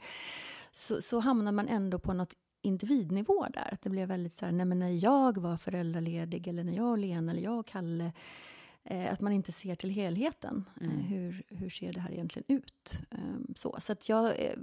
Så, 0.72 1.02
så 1.02 1.20
hamnar 1.20 1.52
man 1.52 1.68
ändå 1.68 1.98
på 1.98 2.12
något 2.12 2.34
individnivå 2.62 3.46
där. 3.50 3.74
Att 3.74 3.82
det 3.82 3.90
blev 3.90 4.08
väldigt 4.08 4.38
så 4.38 4.44
här, 4.44 4.52
nej 4.52 4.66
men 4.66 4.78
när 4.78 5.04
jag 5.04 5.38
var 5.38 5.56
föräldraledig 5.56 6.48
eller 6.48 6.64
när 6.64 6.76
jag 6.76 6.90
och 6.90 6.98
Lena 6.98 7.32
eller 7.32 7.42
jag 7.42 7.58
och 7.58 7.66
Kalle 7.66 8.12
eh, 8.84 9.12
att 9.12 9.20
man 9.20 9.32
inte 9.32 9.52
ser 9.52 9.74
till 9.74 9.90
helheten. 9.90 10.64
Eh, 10.80 10.86
mm. 10.86 10.98
Eh, 10.98 11.04
hur, 11.04 11.42
hur 11.48 11.70
ser 11.70 11.92
det 11.92 12.00
här 12.00 12.12
egentligen 12.12 12.56
ut? 12.56 12.98
Eh, 13.10 13.18
så 13.54 13.76
så 13.80 13.92
att 13.92 14.08
jag, 14.08 14.26
eh, 14.26 14.56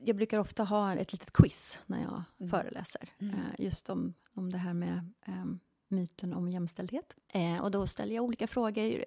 jag 0.00 0.16
brukar 0.16 0.38
ofta 0.38 0.64
ha 0.64 0.94
ett 0.94 1.12
litet 1.12 1.32
quiz 1.32 1.78
när 1.86 2.02
jag 2.02 2.22
mm. 2.38 2.50
föreläser. 2.50 3.08
Mm. 3.18 3.34
Just 3.58 3.90
om, 3.90 4.14
om 4.34 4.50
det 4.50 4.58
här 4.58 4.74
med 4.74 5.12
myten 5.88 6.34
om 6.34 6.48
jämställdhet. 6.48 7.14
och 7.62 7.70
då 7.70 7.86
ställer 7.86 8.14
jag 8.14 8.24
olika 8.24 8.46
frågor. 8.46 9.04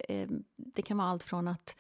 det 0.56 0.82
kan 0.82 0.98
vara 0.98 1.08
allt 1.08 1.24
från 1.24 1.48
att 1.48 1.76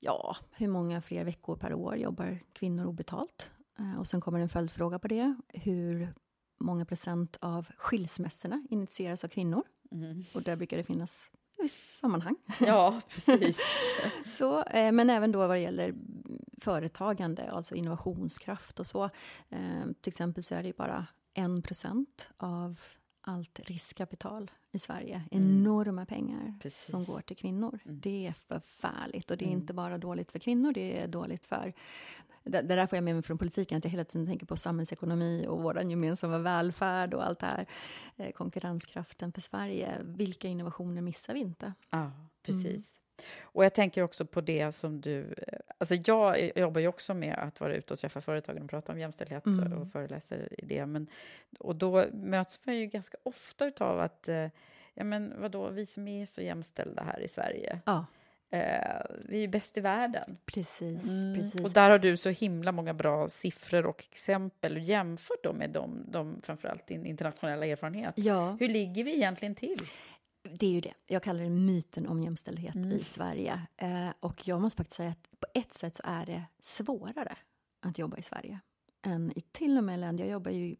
Ja, 0.00 0.36
hur 0.56 0.68
många 0.68 1.02
fler 1.02 1.24
veckor 1.24 1.56
per 1.56 1.74
år 1.74 1.96
jobbar 1.96 2.38
kvinnor 2.52 2.86
obetalt? 2.86 3.50
Eh, 3.78 3.98
och 3.98 4.06
sen 4.06 4.20
kommer 4.20 4.40
en 4.40 4.48
följdfråga 4.48 4.98
på 4.98 5.08
det. 5.08 5.36
Hur 5.48 6.14
många 6.58 6.84
procent 6.84 7.36
av 7.40 7.66
skilsmässorna 7.76 8.66
initieras 8.70 9.24
av 9.24 9.28
kvinnor? 9.28 9.62
Mm. 9.92 10.24
Och 10.34 10.42
där 10.42 10.56
brukar 10.56 10.76
det 10.76 10.84
finnas 10.84 11.30
ett 11.58 11.64
visst 11.64 11.94
sammanhang. 11.94 12.36
Ja, 12.60 13.00
precis. 13.14 13.60
så, 14.26 14.62
eh, 14.62 14.92
men 14.92 15.10
även 15.10 15.32
då 15.32 15.38
vad 15.38 15.56
det 15.56 15.60
gäller 15.60 15.94
företagande, 16.60 17.50
alltså 17.50 17.74
innovationskraft 17.74 18.80
och 18.80 18.86
så. 18.86 19.04
Eh, 19.48 19.84
till 20.00 20.10
exempel 20.10 20.42
så 20.42 20.54
är 20.54 20.62
det 20.62 20.76
bara 20.76 21.06
en 21.34 21.62
procent 21.62 22.28
av 22.36 22.80
allt 23.26 23.60
riskkapital 23.60 24.50
i 24.72 24.78
Sverige. 24.78 25.22
Mm. 25.30 25.48
Enorma 25.48 26.06
pengar 26.06 26.54
Precis. 26.62 26.90
som 26.90 27.04
går 27.04 27.20
till 27.20 27.36
kvinnor. 27.36 27.78
Mm. 27.84 28.00
Det 28.00 28.26
är 28.26 28.32
förfärligt. 28.32 29.30
Och 29.30 29.36
det 29.36 29.44
är 29.44 29.48
mm. 29.48 29.60
inte 29.60 29.74
bara 29.74 29.98
dåligt 29.98 30.32
för 30.32 30.38
kvinnor, 30.38 30.72
det 30.72 31.00
är 31.00 31.08
dåligt 31.08 31.46
för 31.46 31.72
det, 32.50 32.62
det 32.62 32.74
där 32.74 32.86
får 32.86 32.96
jag 32.96 33.04
med 33.04 33.14
mig 33.14 33.22
från 33.22 33.38
politiken, 33.38 33.78
att 33.78 33.84
jag 33.84 33.90
hela 33.90 34.04
tiden 34.04 34.26
tänker 34.26 34.46
på 34.46 34.56
samhällsekonomi 34.56 35.46
och 35.48 35.62
vår 35.62 35.82
gemensamma 35.82 36.38
välfärd 36.38 37.14
och 37.14 37.26
allt 37.26 37.38
det 37.38 37.46
här. 37.46 37.66
Eh, 38.16 38.32
konkurrenskraften 38.32 39.32
för 39.32 39.40
Sverige. 39.40 39.98
Vilka 40.04 40.48
innovationer 40.48 41.02
missar 41.02 41.34
vi 41.34 41.40
inte? 41.40 41.72
Ja, 41.90 42.10
precis. 42.42 42.95
Och 43.40 43.64
jag 43.64 43.74
tänker 43.74 44.02
också 44.02 44.26
på 44.26 44.40
det 44.40 44.72
som 44.72 45.00
du... 45.00 45.20
Eh, 45.20 45.58
alltså 45.78 45.94
jag 45.94 46.58
jobbar 46.58 46.80
ju 46.80 46.88
också 46.88 47.14
med 47.14 47.34
att 47.38 47.60
vara 47.60 47.74
ute 47.74 47.92
och 47.92 48.00
träffa 48.00 48.20
företagen 48.20 48.62
och 48.62 48.70
prata 48.70 48.92
om 48.92 48.98
jämställdhet 48.98 49.46
mm. 49.46 49.72
och 49.72 49.92
föreläser 49.92 50.48
i 50.58 50.66
det. 50.66 50.86
Men, 50.86 51.06
och 51.58 51.76
då 51.76 52.04
möts 52.12 52.60
man 52.64 52.76
ju 52.76 52.86
ganska 52.86 53.18
ofta 53.22 53.70
av 53.78 54.00
att 54.00 54.28
eh, 54.28 54.48
ja 54.94 55.04
men 55.04 55.34
vadå, 55.40 55.68
vi 55.68 55.86
som 55.86 56.08
är 56.08 56.26
så 56.26 56.42
jämställda 56.42 57.02
här 57.02 57.20
i 57.20 57.28
Sverige. 57.28 57.80
Ja. 57.84 58.06
Eh, 58.50 59.06
vi 59.24 59.44
är 59.44 59.48
bäst 59.48 59.76
i 59.76 59.80
världen. 59.80 60.36
Precis, 60.44 61.04
mm. 61.04 61.34
precis. 61.34 61.60
Och 61.60 61.70
där 61.70 61.90
har 61.90 61.98
du 61.98 62.16
så 62.16 62.30
himla 62.30 62.72
många 62.72 62.94
bra 62.94 63.28
siffror 63.28 63.86
och 63.86 64.04
exempel 64.10 64.88
jämfört 64.88 65.42
då 65.42 65.52
med 65.52 65.70
de, 65.70 66.04
de, 66.08 66.40
framförallt 66.42 66.86
din 66.86 67.06
internationella 67.06 67.66
erfarenhet. 67.66 68.14
Ja. 68.16 68.56
Hur 68.60 68.68
ligger 68.68 69.04
vi 69.04 69.14
egentligen 69.14 69.54
till? 69.54 69.78
Det 70.54 70.66
är 70.66 70.70
ju 70.70 70.80
det. 70.80 70.94
Jag 71.06 71.22
kallar 71.22 71.42
det 71.42 71.50
myten 71.50 72.06
om 72.06 72.22
jämställdhet 72.22 72.74
mm. 72.74 72.92
i 72.92 73.04
Sverige. 73.04 73.60
Eh, 73.76 74.08
och 74.20 74.48
jag 74.48 74.60
måste 74.60 74.76
faktiskt 74.76 74.96
säga 74.96 75.10
att 75.10 75.40
på 75.40 75.46
ett 75.54 75.74
sätt 75.74 75.96
så 75.96 76.02
är 76.04 76.26
det 76.26 76.44
svårare 76.60 77.36
att 77.80 77.98
jobba 77.98 78.16
i 78.16 78.22
Sverige 78.22 78.60
än 79.02 79.32
i 79.36 79.40
till 79.40 79.78
och 79.78 79.84
med 79.84 79.98
länder. 79.98 80.24
Jag, 80.24 80.32
jobbar 80.32 80.50
ju, 80.50 80.76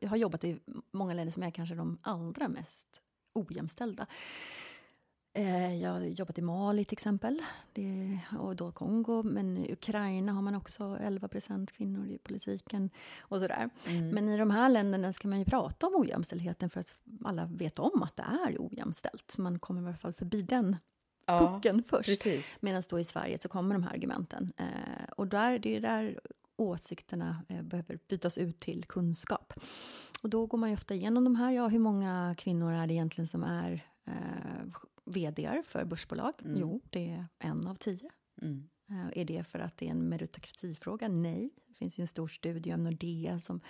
jag 0.00 0.08
har 0.08 0.16
jobbat 0.16 0.44
i 0.44 0.58
många 0.92 1.14
länder 1.14 1.32
som 1.32 1.42
är 1.42 1.50
kanske 1.50 1.74
de 1.74 1.98
allra 2.02 2.48
mest 2.48 3.02
ojämställda. 3.32 4.06
Eh, 5.32 5.82
jag 5.82 5.90
har 5.90 6.00
jobbat 6.00 6.38
i 6.38 6.42
Mali 6.42 6.84
till 6.84 6.94
exempel, 6.94 7.42
det, 7.72 8.18
och 8.38 8.56
då 8.56 8.72
Kongo. 8.72 9.22
Men 9.22 9.56
i 9.56 9.72
Ukraina 9.72 10.32
har 10.32 10.42
man 10.42 10.54
också 10.54 10.82
11% 10.82 11.66
kvinnor 11.66 12.06
i 12.06 12.18
politiken. 12.18 12.90
och 13.20 13.40
sådär. 13.40 13.70
Mm. 13.86 14.08
Men 14.08 14.28
i 14.28 14.36
de 14.36 14.50
här 14.50 14.68
länderna 14.68 15.12
ska 15.12 15.28
man 15.28 15.38
ju 15.38 15.44
prata 15.44 15.86
om 15.86 15.94
ojämställdheten 15.94 16.70
för 16.70 16.80
att 16.80 16.94
alla 17.24 17.46
vet 17.46 17.78
om 17.78 18.02
att 18.02 18.16
det 18.16 18.22
är 18.22 18.56
ojämställt. 18.58 19.38
Man 19.38 19.58
kommer 19.58 19.82
i 19.82 19.86
alla 19.86 19.96
fall 19.96 20.12
förbi 20.12 20.42
den 20.42 20.76
ja, 21.26 21.38
pucken 21.38 21.82
först. 21.88 22.26
Medan 22.60 22.82
då 22.90 22.98
i 23.00 23.04
Sverige 23.04 23.38
så 23.38 23.48
kommer 23.48 23.74
de 23.74 23.82
här 23.82 23.92
argumenten. 23.92 24.52
Eh, 24.56 25.10
och 25.16 25.26
där, 25.26 25.58
det 25.58 25.76
är 25.76 25.80
där 25.80 26.20
åsikterna 26.56 27.44
eh, 27.48 27.62
behöver 27.62 27.98
bytas 28.08 28.38
ut 28.38 28.60
till 28.60 28.84
kunskap. 28.84 29.52
Och 30.22 30.30
då 30.30 30.46
går 30.46 30.58
man 30.58 30.68
ju 30.70 30.74
ofta 30.74 30.94
igenom 30.94 31.24
de 31.24 31.36
här. 31.36 31.52
Ja, 31.52 31.68
hur 31.68 31.78
många 31.78 32.34
kvinnor 32.38 32.72
är 32.72 32.86
det 32.86 32.94
egentligen 32.94 33.28
som 33.28 33.42
är 33.42 33.84
vd 35.04 35.62
för 35.66 35.84
börsbolag? 35.84 36.34
Mm. 36.44 36.60
Jo, 36.60 36.80
det 36.90 37.10
är 37.10 37.26
en 37.38 37.66
av 37.66 37.74
tio. 37.74 38.10
Mm. 38.42 38.68
Uh, 38.90 39.08
är 39.18 39.24
det 39.24 39.44
för 39.44 39.58
att 39.58 39.76
det 39.76 39.86
är 39.86 39.90
en 39.90 40.08
meritokratifråga? 40.08 41.08
Nej. 41.08 41.50
Det 41.68 41.74
finns 41.74 41.98
ju 41.98 42.00
en 42.00 42.06
stor 42.06 42.28
studie 42.28 42.74
om 42.74 42.84
Nordea 42.84 43.40
som 43.40 43.60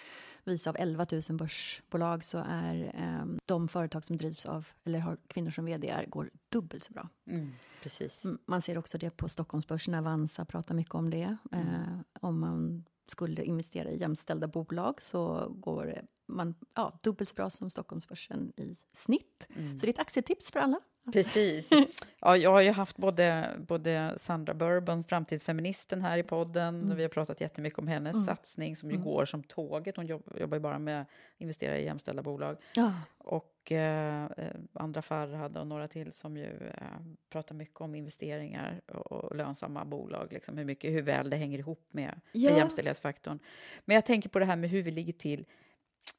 visar 0.44 0.70
av 0.70 0.76
11 0.76 1.06
000 1.12 1.22
börsbolag 1.38 2.24
så 2.24 2.44
är 2.46 2.96
um, 3.22 3.38
de 3.46 3.68
företag 3.68 4.04
som 4.04 4.16
drivs 4.16 4.46
av, 4.46 4.66
eller 4.84 4.98
har 4.98 5.18
kvinnor 5.26 5.50
som 5.50 5.64
vd 5.64 6.04
går 6.08 6.30
dubbelt 6.48 6.84
så 6.84 6.92
bra. 6.92 7.08
Mm, 7.26 7.52
precis. 7.82 8.22
Man 8.46 8.62
ser 8.62 8.78
också 8.78 8.98
det 8.98 9.10
på 9.10 9.28
Stockholmsbörsen, 9.28 9.94
Avanza 9.94 10.44
pratar 10.44 10.74
mycket 10.74 10.94
om 10.94 11.10
det. 11.10 11.36
Uh, 11.54 12.00
om 12.20 12.40
man 12.40 12.84
skulle 13.10 13.44
investera 13.44 13.90
i 13.90 13.98
jämställda 13.98 14.48
bolag 14.48 15.02
så 15.02 15.48
går 15.48 16.00
man 16.26 16.54
ja, 16.74 16.98
dubbelt 17.02 17.28
så 17.28 17.34
bra 17.34 17.50
som 17.50 17.70
Stockholmsbörsen 17.70 18.52
i 18.56 18.76
snitt. 18.92 19.46
Mm. 19.56 19.78
Så 19.78 19.86
det 19.86 19.88
är 19.88 19.92
ett 19.92 19.98
aktietips 19.98 20.50
för 20.50 20.60
alla. 20.60 20.80
Precis. 21.12 21.70
Ja, 22.22 22.36
jag 22.36 22.50
har 22.50 22.60
ju 22.60 22.70
haft 22.70 22.96
både, 22.96 23.50
både 23.58 24.14
Sandra 24.16 24.54
Bourbon, 24.54 25.04
framtidsfeministen, 25.04 26.02
här 26.02 26.18
i 26.18 26.22
podden. 26.22 26.82
Mm. 26.82 26.96
Vi 26.96 27.02
har 27.02 27.08
pratat 27.08 27.40
jättemycket 27.40 27.78
om 27.78 27.88
hennes 27.88 28.14
mm. 28.14 28.26
satsning 28.26 28.76
som 28.76 28.90
ju 28.90 28.96
mm. 28.96 29.04
går 29.04 29.24
som 29.24 29.42
tåget. 29.42 29.96
Hon 29.96 30.06
jobb, 30.06 30.22
jobbar 30.40 30.56
ju 30.56 30.60
bara 30.60 30.78
med 30.78 31.00
att 31.00 31.08
investera 31.38 31.78
i 31.78 31.84
jämställda 31.84 32.22
bolag. 32.22 32.56
Ja. 32.74 32.92
Och 33.18 33.72
eh, 33.72 34.26
andra 34.72 35.02
Farhad 35.02 35.56
och 35.56 35.66
några 35.66 35.88
till 35.88 36.12
som 36.12 36.36
ju 36.36 36.68
eh, 36.74 36.84
pratar 37.30 37.54
mycket 37.54 37.80
om 37.80 37.94
investeringar 37.94 38.80
och, 38.86 39.12
och 39.12 39.36
lönsamma 39.36 39.84
bolag. 39.84 40.32
Liksom 40.32 40.58
hur, 40.58 40.64
mycket, 40.64 40.92
hur 40.92 41.02
väl 41.02 41.30
det 41.30 41.36
hänger 41.36 41.58
ihop 41.58 41.88
med, 41.90 42.20
ja. 42.32 42.50
med 42.50 42.58
jämställdhetsfaktorn. 42.58 43.38
Men 43.84 43.94
jag 43.94 44.06
tänker 44.06 44.28
på 44.28 44.38
det 44.38 44.44
här 44.44 44.56
med 44.56 44.70
hur 44.70 44.82
vi 44.82 44.90
ligger 44.90 45.12
till 45.12 45.46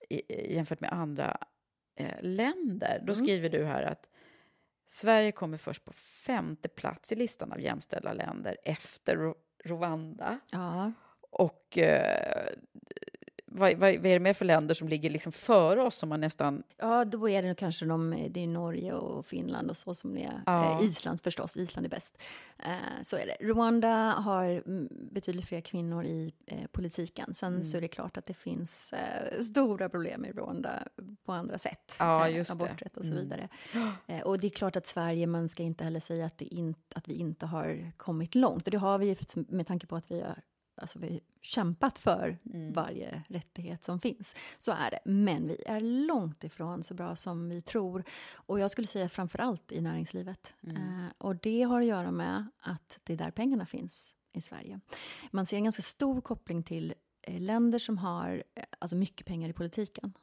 i, 0.09 0.55
jämfört 0.55 0.79
med 0.79 0.93
andra 0.93 1.37
eh, 1.95 2.21
länder. 2.21 3.03
Då 3.05 3.13
mm. 3.13 3.25
skriver 3.25 3.49
du 3.49 3.65
här 3.65 3.83
att 3.83 4.07
Sverige 4.91 5.31
kommer 5.31 5.57
först 5.57 5.85
på 5.85 5.93
femte 5.93 6.69
plats 6.69 7.11
i 7.11 7.15
listan 7.15 7.51
av 7.51 7.61
jämställda 7.61 8.13
länder 8.13 8.57
efter 8.63 9.33
Rwanda. 9.63 10.39
Ja. 10.51 10.91
Och 11.31 11.77
eh, 11.77 12.47
vad, 13.53 13.77
vad, 13.77 13.95
vad, 13.95 14.05
är 14.05 14.13
det 14.13 14.19
mer 14.19 14.33
för 14.33 14.45
länder 14.45 14.75
som 14.75 14.87
ligger 14.87 15.09
liksom 15.09 15.31
före 15.31 15.81
oss 15.81 15.95
som 15.95 16.09
man 16.09 16.21
nästan... 16.21 16.63
Ja, 16.77 17.05
då 17.05 17.29
är 17.29 17.41
det 17.41 17.55
kanske 17.55 17.85
de, 17.85 18.27
det 18.29 18.43
är 18.43 18.47
Norge 18.47 18.93
och 18.93 19.25
Finland 19.25 19.69
och 19.69 19.77
så 19.77 19.93
som 19.93 20.13
det 20.13 20.23
är. 20.23 20.41
Ja. 20.45 20.79
Eh, 20.79 20.87
Island 20.87 21.21
förstås, 21.21 21.57
Island 21.57 21.85
är 21.85 21.89
bäst. 21.89 22.21
Eh, 22.59 23.03
så 23.03 23.17
är 23.17 23.25
det. 23.25 23.45
Rwanda 23.45 24.11
har 24.11 24.63
betydligt 25.13 25.45
fler 25.45 25.61
kvinnor 25.61 26.05
i 26.05 26.33
eh, 26.45 26.67
politiken. 26.71 27.33
Sen 27.33 27.53
mm. 27.53 27.63
så 27.63 27.77
är 27.77 27.81
det 27.81 27.87
klart 27.87 28.17
att 28.17 28.25
det 28.25 28.33
finns 28.33 28.93
eh, 28.93 29.41
stora 29.41 29.89
problem 29.89 30.25
i 30.25 30.31
Rwanda 30.31 30.87
på 31.25 31.31
andra 31.31 31.57
sätt. 31.57 31.95
Ja, 31.99 32.27
eh, 32.27 32.35
just 32.35 32.51
aborträtt 32.51 32.97
och 32.97 33.05
så 33.05 33.11
mm. 33.11 33.23
vidare. 33.23 33.49
Eh, 34.07 34.21
och 34.21 34.39
det 34.39 34.47
är 34.47 34.51
klart 34.51 34.75
att 34.75 34.87
Sverige, 34.87 35.27
man 35.27 35.49
ska 35.49 35.63
inte 35.63 35.83
heller 35.83 35.99
säga 35.99 36.25
att, 36.25 36.41
in, 36.41 36.75
att 36.95 37.07
vi 37.07 37.13
inte 37.13 37.45
har 37.45 37.91
kommit 37.97 38.35
långt. 38.35 38.67
Och 38.67 38.71
det 38.71 38.77
har 38.77 38.97
vi 38.97 39.17
med 39.35 39.67
tanke 39.67 39.87
på 39.87 39.95
att 39.95 40.11
vi 40.11 40.21
har 40.21 40.35
alltså 40.81 40.99
vi 40.99 41.21
kämpat 41.41 41.99
för 41.99 42.37
mm. 42.53 42.73
varje 42.73 43.23
rättighet 43.27 43.83
som 43.83 43.99
finns. 43.99 44.35
Så 44.57 44.71
är 44.71 44.91
det. 44.91 44.99
Men 45.05 45.47
vi 45.47 45.63
är 45.65 45.81
långt 45.81 46.43
ifrån 46.43 46.83
så 46.83 46.93
bra 46.93 47.15
som 47.15 47.49
vi 47.49 47.61
tror. 47.61 48.03
Och 48.33 48.59
jag 48.59 48.71
skulle 48.71 48.87
säga 48.87 49.09
framför 49.09 49.39
allt 49.39 49.71
i 49.71 49.81
näringslivet. 49.81 50.53
Mm. 50.63 50.77
Eh, 50.77 51.11
och 51.17 51.35
det 51.35 51.63
har 51.63 51.81
att 51.81 51.87
göra 51.87 52.11
med 52.11 52.47
att 52.59 52.99
det 53.03 53.13
är 53.13 53.17
där 53.17 53.31
pengarna 53.31 53.65
finns 53.65 54.15
i 54.33 54.41
Sverige. 54.41 54.79
Man 55.31 55.45
ser 55.45 55.57
en 55.57 55.63
ganska 55.63 55.81
stor 55.81 56.21
koppling 56.21 56.63
till 56.63 56.93
eh, 57.21 57.41
länder 57.41 57.79
som 57.79 57.97
har 57.97 58.43
eh, 58.55 58.63
alltså 58.79 58.97
mycket 58.97 59.27
pengar 59.27 59.49
i 59.49 59.53
politiken. 59.53 60.13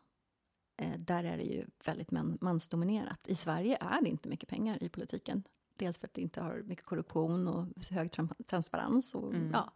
Eh, 0.76 0.98
där 0.98 1.24
är 1.24 1.36
det 1.36 1.44
ju 1.44 1.66
väldigt 1.84 2.10
man, 2.10 2.38
mansdominerat. 2.40 3.28
I 3.28 3.34
Sverige 3.34 3.78
är 3.80 4.02
det 4.02 4.08
inte 4.08 4.28
mycket 4.28 4.48
pengar 4.48 4.82
i 4.82 4.88
politiken. 4.88 5.42
Dels 5.76 5.98
för 5.98 6.06
att 6.06 6.14
det 6.14 6.22
inte 6.22 6.40
har 6.40 6.62
mycket 6.62 6.84
korruption 6.84 7.48
och 7.48 7.66
hög 7.90 8.10
transparens. 8.46 9.14
Och, 9.14 9.34
mm. 9.34 9.50
ja, 9.52 9.72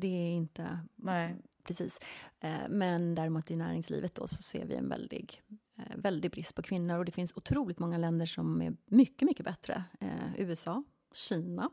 det 0.00 0.08
är 0.08 0.30
inte... 0.30 0.78
Nej. 0.96 1.36
Precis. 1.62 2.00
Eh, 2.40 2.68
men 2.68 3.14
däremot 3.14 3.50
i 3.50 3.56
näringslivet 3.56 4.14
då 4.14 4.28
så 4.28 4.42
ser 4.42 4.66
vi 4.66 4.74
en 4.74 4.88
väldig 4.88 5.42
eh, 5.76 5.96
väldig 5.96 6.30
brist 6.30 6.54
på 6.54 6.62
kvinnor 6.62 6.98
och 6.98 7.04
det 7.04 7.12
finns 7.12 7.32
otroligt 7.36 7.78
många 7.78 7.98
länder 7.98 8.26
som 8.26 8.62
är 8.62 8.76
mycket, 8.86 9.26
mycket 9.26 9.44
bättre. 9.44 9.84
Eh, 10.00 10.40
USA, 10.40 10.82
Kina, 11.14 11.70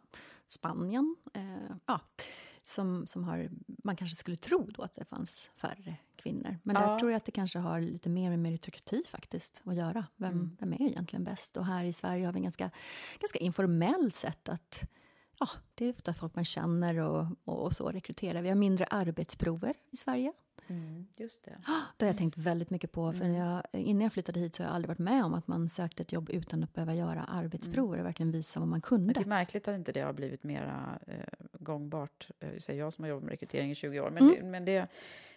Spanien. 0.48 1.16
Ja, 1.86 2.02
som, 2.64 3.08
som 3.08 3.24
har, 3.24 3.50
man 3.84 3.96
kanske 3.96 4.18
skulle 4.18 4.38
tro 4.38 4.66
då 4.66 4.82
att 4.84 4.94
det 4.94 5.06
fanns 5.06 5.50
färre 5.56 5.96
kvinnor. 6.16 6.58
Men 6.64 6.76
ja. 6.76 6.82
där 6.82 7.00
tror 7.00 7.12
jag 7.12 7.18
att 7.18 7.26
det 7.26 7.32
kanske 7.32 7.60
har 7.60 7.82
lite 7.82 8.10
mer 8.10 8.30
med 8.30 8.40
meritokrati 8.40 9.04
faktiskt 9.10 9.62
att 9.64 9.76
göra. 9.76 10.06
Vem, 10.16 10.34
mm. 10.34 10.58
vem 10.60 10.74
är 10.74 10.82
egentligen 10.82 11.24
bäst? 11.24 11.58
Och 11.58 11.66
här 11.66 11.86
i 11.86 11.94
Sverige 11.94 12.26
har 12.26 12.34
vi 12.34 12.38
en 12.38 12.44
ganska, 12.44 12.72
ganska 13.20 13.40
informellt 13.40 14.16
sätt 14.16 14.50
att 14.50 14.84
ja, 15.40 15.50
det 15.76 15.86
är 15.86 15.90
ofta 15.90 16.14
folk 16.14 16.36
man 16.36 16.46
känner 16.46 17.00
och, 17.00 17.26
och, 17.44 17.64
och 17.64 17.74
så 17.74 17.90
rekryterar. 17.90 18.42
Vi 18.42 18.50
har 18.50 18.56
mindre 18.56 18.86
arbetsprover 18.86 19.74
i 19.92 19.98
Sverige. 19.98 20.34
Mm, 20.68 21.08
just 21.16 21.44
det. 21.44 21.58
Det 21.98 22.06
har 22.06 22.10
jag 22.10 22.18
tänkt 22.18 22.38
väldigt 22.38 22.70
mycket 22.70 22.92
på. 22.92 23.14
För 23.14 23.26
mm. 23.26 23.36
jag, 23.36 23.64
innan 23.72 24.02
jag 24.02 24.14
flyttade 24.14 24.40
hit 24.40 24.56
så 24.56 24.64
har 24.64 24.68
jag 24.68 24.76
aldrig 24.76 24.88
varit 24.88 25.00
med 25.00 25.26
om 25.26 25.34
att 25.34 25.48
man 25.48 25.70
sökte 25.70 26.04
ett 26.04 26.12
jobb 26.12 26.30
utan 26.30 26.64
att 26.64 26.74
behöva 26.74 26.94
göra 26.94 27.24
arbetsprover 27.24 28.00
och 28.00 28.06
verkligen 28.06 28.32
visa 28.32 28.60
vad 28.60 28.70
man 28.70 28.82
kunde. 28.82 29.14
Det 29.14 29.20
är 29.20 29.26
märkligt 29.26 29.68
att 29.68 29.76
inte 29.76 29.92
det 29.92 30.02
har 30.02 30.14
blivit 30.14 30.44
mer 30.44 30.98
eh, 31.08 31.16
gångbart. 31.52 32.30
Eh, 32.40 32.60
säger 32.60 32.80
jag 32.80 32.94
som 32.94 33.04
har 33.04 33.10
jobbat 33.10 33.24
med 33.24 33.32
rekrytering 33.32 33.72
i 33.72 33.76
20 33.76 34.00
år. 34.00 34.10
Men, 34.10 34.24
mm. 34.24 34.36
det, 34.36 34.44
men 34.44 34.66
det, 34.66 34.88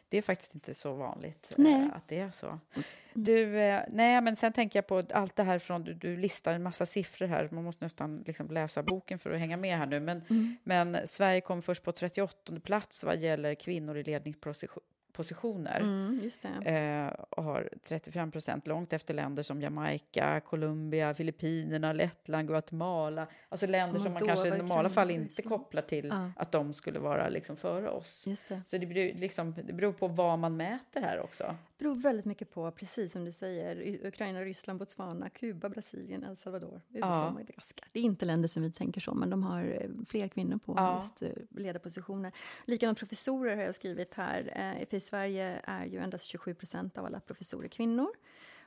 det 0.09 0.19
är 0.19 0.23
faktiskt 0.23 0.55
inte 0.55 0.75
så 0.75 0.95
vanligt 0.95 1.55
eh, 1.59 1.97
att 1.97 2.09
det 2.09 2.19
är 2.19 2.31
så. 2.31 2.47
Mm. 2.47 2.85
Du, 3.15 3.59
eh, 3.59 3.83
nej, 3.89 4.21
men 4.21 4.37
sen 4.37 4.53
tänker 4.53 4.79
jag 4.79 4.87
på 4.87 5.03
allt 5.15 5.37
det 5.37 5.43
här 5.43 5.59
från, 5.59 5.85
du, 5.85 5.95
du 5.95 6.17
listar 6.17 6.53
en 6.53 6.63
massa 6.63 6.87
siffror 6.87 7.27
här, 7.27 7.49
man 7.53 7.65
måste 7.65 7.85
nästan 7.85 8.23
liksom 8.27 8.51
läsa 8.51 8.83
boken 8.83 9.19
för 9.19 9.31
att 9.31 9.39
hänga 9.39 9.57
med 9.57 9.79
här 9.79 9.87
nu, 9.87 10.01
men, 10.01 10.23
mm. 10.31 10.57
men 10.65 10.99
Sverige 11.07 11.41
kom 11.41 11.63
först 11.63 11.83
på 11.83 11.93
38 11.93 12.61
plats 12.65 13.05
vad 13.05 13.17
gäller 13.17 13.55
kvinnor 13.55 13.97
i 13.97 14.03
ledningsposition 14.03 14.83
positioner. 15.17 15.81
Mm, 15.81 16.31
eh, 16.65 17.13
och 17.31 17.45
har 17.45 17.69
35 17.83 18.31
procent, 18.31 18.67
långt 18.67 18.93
efter 18.93 19.15
länder 19.15 19.43
som 19.43 19.61
Jamaica, 19.61 20.41
Colombia, 20.41 21.15
Filippinerna, 21.15 21.93
Lettland, 21.93 22.49
Guatemala. 22.49 23.27
Alltså 23.49 23.67
länder 23.67 24.01
som 24.01 24.13
man 24.13 24.27
kanske 24.27 24.49
i 24.49 24.51
normala 24.51 24.89
fall 24.89 25.11
inte 25.11 25.43
kopplar 25.43 25.83
till 25.83 26.07
ja. 26.07 26.31
att 26.37 26.53
de 26.53 26.73
skulle 26.75 26.99
vara 26.99 27.29
liksom 27.29 27.57
före 27.57 27.89
oss. 27.89 28.25
Det. 28.49 28.63
Så 28.67 28.79
det 28.79 28.87
beror, 28.87 29.15
liksom, 29.15 29.55
det 29.65 29.73
beror 29.73 29.93
på 29.93 30.09
vad 30.09 30.39
man 30.39 30.57
mäter 30.57 31.01
här 31.01 31.21
också. 31.21 31.57
Det 31.79 31.85
beror 31.85 31.95
väldigt 31.95 32.25
mycket 32.25 32.51
på, 32.51 32.71
precis 32.71 33.13
som 33.13 33.25
du 33.25 33.33
säger, 33.33 34.07
Ukraina, 34.07 34.41
Ryssland, 34.41 34.79
Botswana, 34.79 35.31
Kuba, 35.31 35.69
Brasilien, 35.69 36.25
El 36.25 36.37
Salvador, 36.37 36.81
USA, 36.89 37.07
ja. 37.07 37.31
Madagaskar. 37.31 37.89
Det 37.93 38.01
är 38.01 38.05
inte 38.05 38.25
länder 38.25 38.49
som 38.49 38.63
vi 38.63 38.73
tänker 38.73 39.01
så, 39.01 39.15
men 39.15 39.31
de 39.31 39.43
har 39.43 39.65
eh, 39.65 39.91
fler 40.07 40.29
kvinnor 40.29 40.59
på 40.59 40.75
ja. 40.77 40.97
just 40.97 41.23
eh, 41.23 41.31
ledarpositioner. 41.51 42.33
Likadant 42.65 42.99
professorer 42.99 43.57
har 43.57 43.63
jag 43.63 43.75
skrivit 43.75 44.15
här. 44.15 44.87
I 44.91 45.01
Sverige 45.01 45.61
är 45.65 45.85
ju 45.85 45.99
endast 45.99 46.25
27 46.25 46.55
procent 46.55 46.99
av 46.99 47.05
alla 47.05 47.21
professorer 47.21 47.69
kvinnor. 47.69 48.09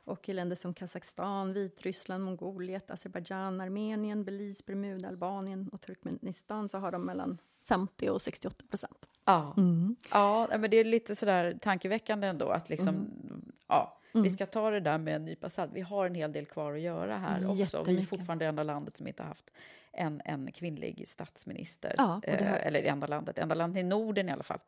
Och 0.10 0.30
i 0.30 0.34
länder 0.34 0.55
som 0.55 0.74
Kazakstan, 0.74 1.53
Vitryssland, 1.53 2.24
Mongoliet, 2.24 2.91
Azerbajdzjan, 2.91 3.62
Armenien, 3.62 4.24
Belize, 4.24 4.64
Bermuda, 4.66 5.07
Albanien 5.07 5.70
och 5.70 5.82
Turkmenistan 5.82 6.70
så 6.70 6.78
har 6.78 6.91
de 6.91 7.01
mellan 7.01 7.38
50 7.70 8.10
och 8.10 8.22
68 8.22 8.64
procent. 8.70 9.10
Ja. 9.26 9.54
Mm. 9.58 9.96
ja, 10.12 10.48
men 10.60 10.72
det 10.72 10.78
är 10.78 10.84
lite 10.84 11.16
sådär 11.16 11.58
tankeväckande 11.62 12.28
ändå 12.28 12.50
att 12.50 12.70
liksom, 12.70 12.88
mm. 12.88 13.52
ja, 13.68 13.96
Mm. 14.14 14.24
Vi 14.24 14.30
ska 14.30 14.46
ta 14.46 14.70
det 14.70 14.80
där 14.80 14.98
med 14.98 15.16
en 15.16 15.26
nypa 15.26 15.50
salt. 15.50 15.72
Vi 15.74 15.82
har 15.82 16.06
en 16.06 16.16
hel 16.16 16.32
del 16.32 16.46
kvar 16.46 16.74
att 16.74 16.80
göra 16.80 17.18
här 17.18 17.62
också. 17.62 17.84
Vi 17.84 17.98
är 17.98 18.02
fortfarande 18.02 18.46
det 18.46 18.50
enda 18.50 18.64
landet 18.64 18.98
som 18.98 19.08
inte 19.08 19.24
har 19.24 19.28
haft 19.28 19.50
en, 19.92 20.22
en 20.26 20.52
kvinnlig 20.52 21.06
statsminister. 21.08 21.96
Ja, 21.98 22.22
eh, 22.24 22.54
eller 22.54 22.84
enda 22.84 23.08
landet, 23.08 23.38
enda 23.38 23.56
landet 23.56 23.80
i 23.80 23.84
Norden 23.84 24.30
i 24.30 24.32
alla 24.32 24.44
fall 24.44 24.60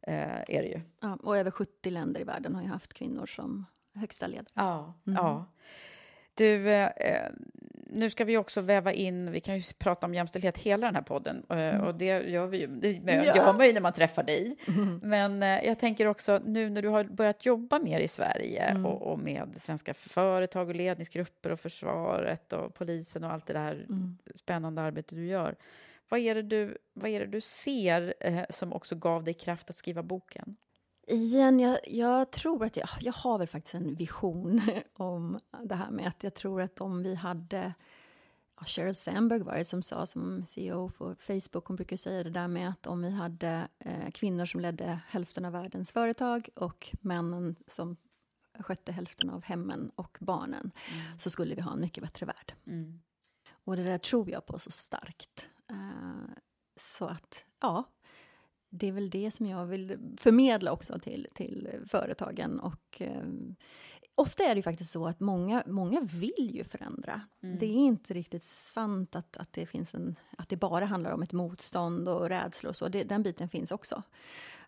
eh, 0.00 0.40
är 0.40 0.62
det 0.62 0.66
ju. 0.68 0.80
Ja, 1.00 1.18
och 1.22 1.36
över 1.36 1.50
70 1.50 1.90
länder 1.90 2.20
i 2.20 2.24
världen 2.24 2.54
har 2.54 2.62
ju 2.62 2.68
haft 2.68 2.94
kvinnor 2.94 3.26
som 3.26 3.66
högsta 3.94 4.26
ledare. 4.26 4.46
Ja, 4.54 4.94
mm. 5.06 5.16
ja. 5.16 5.44
Du, 6.34 6.70
eh, 6.70 7.30
nu 7.90 8.10
ska 8.10 8.24
vi 8.24 8.36
också 8.36 8.60
väva 8.60 8.92
in, 8.92 9.32
vi 9.32 9.40
kan 9.40 9.56
ju 9.56 9.62
prata 9.78 10.06
om 10.06 10.14
jämställdhet 10.14 10.58
hela 10.58 10.86
den 10.86 10.94
här 10.94 11.02
podden, 11.02 11.46
eh, 11.50 11.58
mm. 11.58 11.80
och 11.80 11.94
det 11.94 12.04
gör 12.04 12.46
vi 12.46 12.58
ju, 12.58 12.66
det 12.66 13.12
ja. 13.12 13.36
gör 13.36 13.52
man 13.52 13.66
ju 13.66 13.72
när 13.72 13.80
man 13.80 13.92
träffar 13.92 14.22
dig. 14.22 14.56
Mm. 14.68 15.00
Men 15.02 15.42
eh, 15.42 15.64
jag 15.64 15.78
tänker 15.78 16.06
också, 16.06 16.40
nu 16.44 16.70
när 16.70 16.82
du 16.82 16.88
har 16.88 17.04
börjat 17.04 17.46
jobba 17.46 17.78
mer 17.78 18.00
i 18.00 18.08
Sverige 18.08 18.62
mm. 18.62 18.86
och, 18.86 19.12
och, 19.12 19.18
med 19.18 19.54
svenska 19.56 19.94
företag 19.94 20.68
och 20.68 20.74
ledningsgrupper 20.74 21.52
och 21.52 21.60
försvaret 21.60 22.52
och 22.52 22.74
polisen 22.74 23.24
och 23.24 23.32
allt 23.32 23.46
det 23.46 23.52
där 23.52 23.72
mm. 23.72 24.18
spännande 24.34 24.82
arbete 24.82 25.14
du 25.14 25.26
gör, 25.26 25.56
vad 26.08 26.20
är 26.20 26.34
det 26.34 26.42
du, 26.42 26.78
vad 26.92 27.10
är 27.10 27.20
det 27.20 27.26
du 27.26 27.40
ser 27.40 28.14
eh, 28.20 28.42
som 28.50 28.72
också 28.72 28.94
gav 28.94 29.24
dig 29.24 29.34
kraft 29.34 29.70
att 29.70 29.76
skriva 29.76 30.02
boken? 30.02 30.56
Igen, 31.06 31.60
jag, 31.60 31.78
jag, 31.86 32.30
tror 32.30 32.64
att 32.64 32.76
jag, 32.76 32.88
jag 33.00 33.12
har 33.12 33.38
väl 33.38 33.46
faktiskt 33.46 33.74
en 33.74 33.94
vision 33.94 34.62
om 34.94 35.40
det 35.62 35.74
här 35.74 35.90
med 35.90 36.08
att 36.08 36.22
jag 36.22 36.34
tror 36.34 36.62
att 36.62 36.80
om 36.80 37.02
vi 37.02 37.14
hade 37.14 37.74
ja, 38.56 38.64
Sheryl 38.64 38.94
Sandberg 38.94 39.42
var 39.42 39.54
det 39.54 39.64
som 39.64 39.82
sa 39.82 40.06
som 40.06 40.46
CEO 40.46 40.88
för 40.88 41.14
Facebook, 41.14 41.66
hon 41.66 41.76
brukar 41.76 41.96
säga 41.96 42.22
det 42.22 42.30
där 42.30 42.48
med 42.48 42.68
att 42.68 42.86
om 42.86 43.02
vi 43.02 43.10
hade 43.10 43.68
eh, 43.78 44.10
kvinnor 44.10 44.44
som 44.44 44.60
ledde 44.60 45.00
hälften 45.08 45.44
av 45.44 45.52
världens 45.52 45.92
företag 45.92 46.48
och 46.54 46.96
männen 47.00 47.56
som 47.66 47.96
skötte 48.58 48.92
hälften 48.92 49.30
av 49.30 49.44
hemmen 49.44 49.90
och 49.94 50.18
barnen, 50.20 50.70
mm. 50.92 51.18
så 51.18 51.30
skulle 51.30 51.54
vi 51.54 51.60
ha 51.60 51.72
en 51.72 51.80
mycket 51.80 52.04
bättre 52.04 52.26
värld. 52.26 52.54
Mm. 52.66 53.00
Och 53.64 53.76
det 53.76 53.84
där 53.84 53.98
tror 53.98 54.30
jag 54.30 54.46
på 54.46 54.58
så 54.58 54.70
starkt. 54.70 55.48
Uh, 55.70 56.34
så 56.76 57.06
att, 57.06 57.44
ja, 57.60 57.84
det 58.78 58.88
är 58.88 58.92
väl 58.92 59.10
det 59.10 59.30
som 59.30 59.46
jag 59.46 59.66
vill 59.66 59.98
förmedla 60.16 60.72
också 60.72 60.98
till, 60.98 61.26
till 61.34 61.68
företagen. 61.86 62.60
Och, 62.60 63.02
eh, 63.02 63.24
ofta 64.14 64.42
är 64.42 64.48
det 64.48 64.56
ju 64.58 64.62
faktiskt 64.62 64.90
så 64.90 65.06
att 65.06 65.20
många, 65.20 65.62
många 65.66 66.00
vill 66.00 66.50
ju 66.54 66.64
förändra. 66.64 67.20
Mm. 67.42 67.58
Det 67.58 67.66
är 67.66 67.74
inte 67.74 68.14
riktigt 68.14 68.42
sant 68.42 69.16
att, 69.16 69.36
att, 69.36 69.52
det 69.52 69.66
finns 69.66 69.94
en, 69.94 70.16
att 70.38 70.48
det 70.48 70.56
bara 70.56 70.84
handlar 70.84 71.10
om 71.10 71.22
ett 71.22 71.32
motstånd 71.32 72.08
och 72.08 72.28
rädsla 72.28 72.68
och 72.68 72.76
så. 72.76 72.88
Det, 72.88 73.04
den 73.04 73.22
biten 73.22 73.48
finns 73.48 73.72
också. 73.72 74.02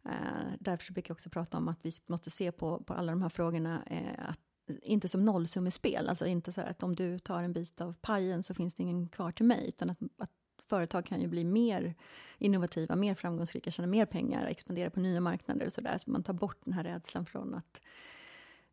Eh, 0.05 0.53
därför 0.61 0.93
brukar 0.93 1.11
jag 1.11 1.15
också 1.15 1.31
prata 1.31 1.59
om 1.59 1.69
att 1.69 1.79
vi 1.83 1.93
måste 2.07 2.31
se 2.31 2.53
på, 2.53 2.79
på 2.79 2.95
alla 2.95 3.13
de 3.13 3.23
här 3.23 3.29
frågorna 3.29 3.83
eh, 3.87 4.29
att 4.29 4.41
inte 4.83 5.09
som 5.09 5.25
nollsummespel, 5.25 6.09
alltså 6.09 6.27
inte 6.27 6.53
så 6.53 6.61
att 6.61 6.83
om 6.83 6.97
du 6.97 7.19
tar 7.19 7.43
en 7.43 7.53
bit 7.53 7.81
av 7.81 7.95
pajen 8.01 8.43
så 8.43 8.55
finns 8.55 8.75
det 8.75 8.83
ingen 8.83 9.09
kvar 9.09 9.33
till 9.33 9.47
mig, 9.47 9.69
utan 9.69 9.91
att, 9.91 9.99
att 10.19 10.31
företag 10.69 11.07
kan 11.07 11.21
ju 11.21 11.27
bli 11.27 11.45
mer 11.45 11.95
innovativa, 12.39 12.97
mer 12.97 13.15
framgångsrika, 13.15 13.71
tjäna 13.71 13.87
mer 13.87 14.07
pengar, 14.07 14.47
expandera 14.47 14.91
på 14.91 15.01
nya 15.01 15.21
marknader 15.21 15.67
och 15.67 15.73
sådär. 15.73 15.99
Så 15.99 16.11
man 16.11 16.23
tar 16.23 16.33
bort 16.33 16.59
den 16.65 16.73
här 16.73 16.85
rädslan 16.85 17.27
från 17.27 17.55
att 17.55 17.81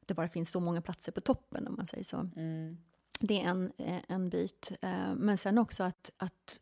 det 0.05 0.13
bara 0.13 0.29
finns 0.29 0.51
så 0.51 0.59
många 0.59 0.81
platser 0.81 1.11
på 1.11 1.21
toppen, 1.21 1.67
om 1.67 1.75
man 1.75 1.87
säger 1.87 2.03
så. 2.03 2.29
Mm. 2.35 2.77
Det 3.19 3.41
är 3.41 3.49
en, 3.49 3.71
eh, 3.77 4.01
en 4.07 4.29
bit. 4.29 4.71
Eh, 4.81 5.15
men 5.15 5.37
sen 5.37 5.57
också 5.57 5.83
att, 5.83 6.11
att 6.17 6.59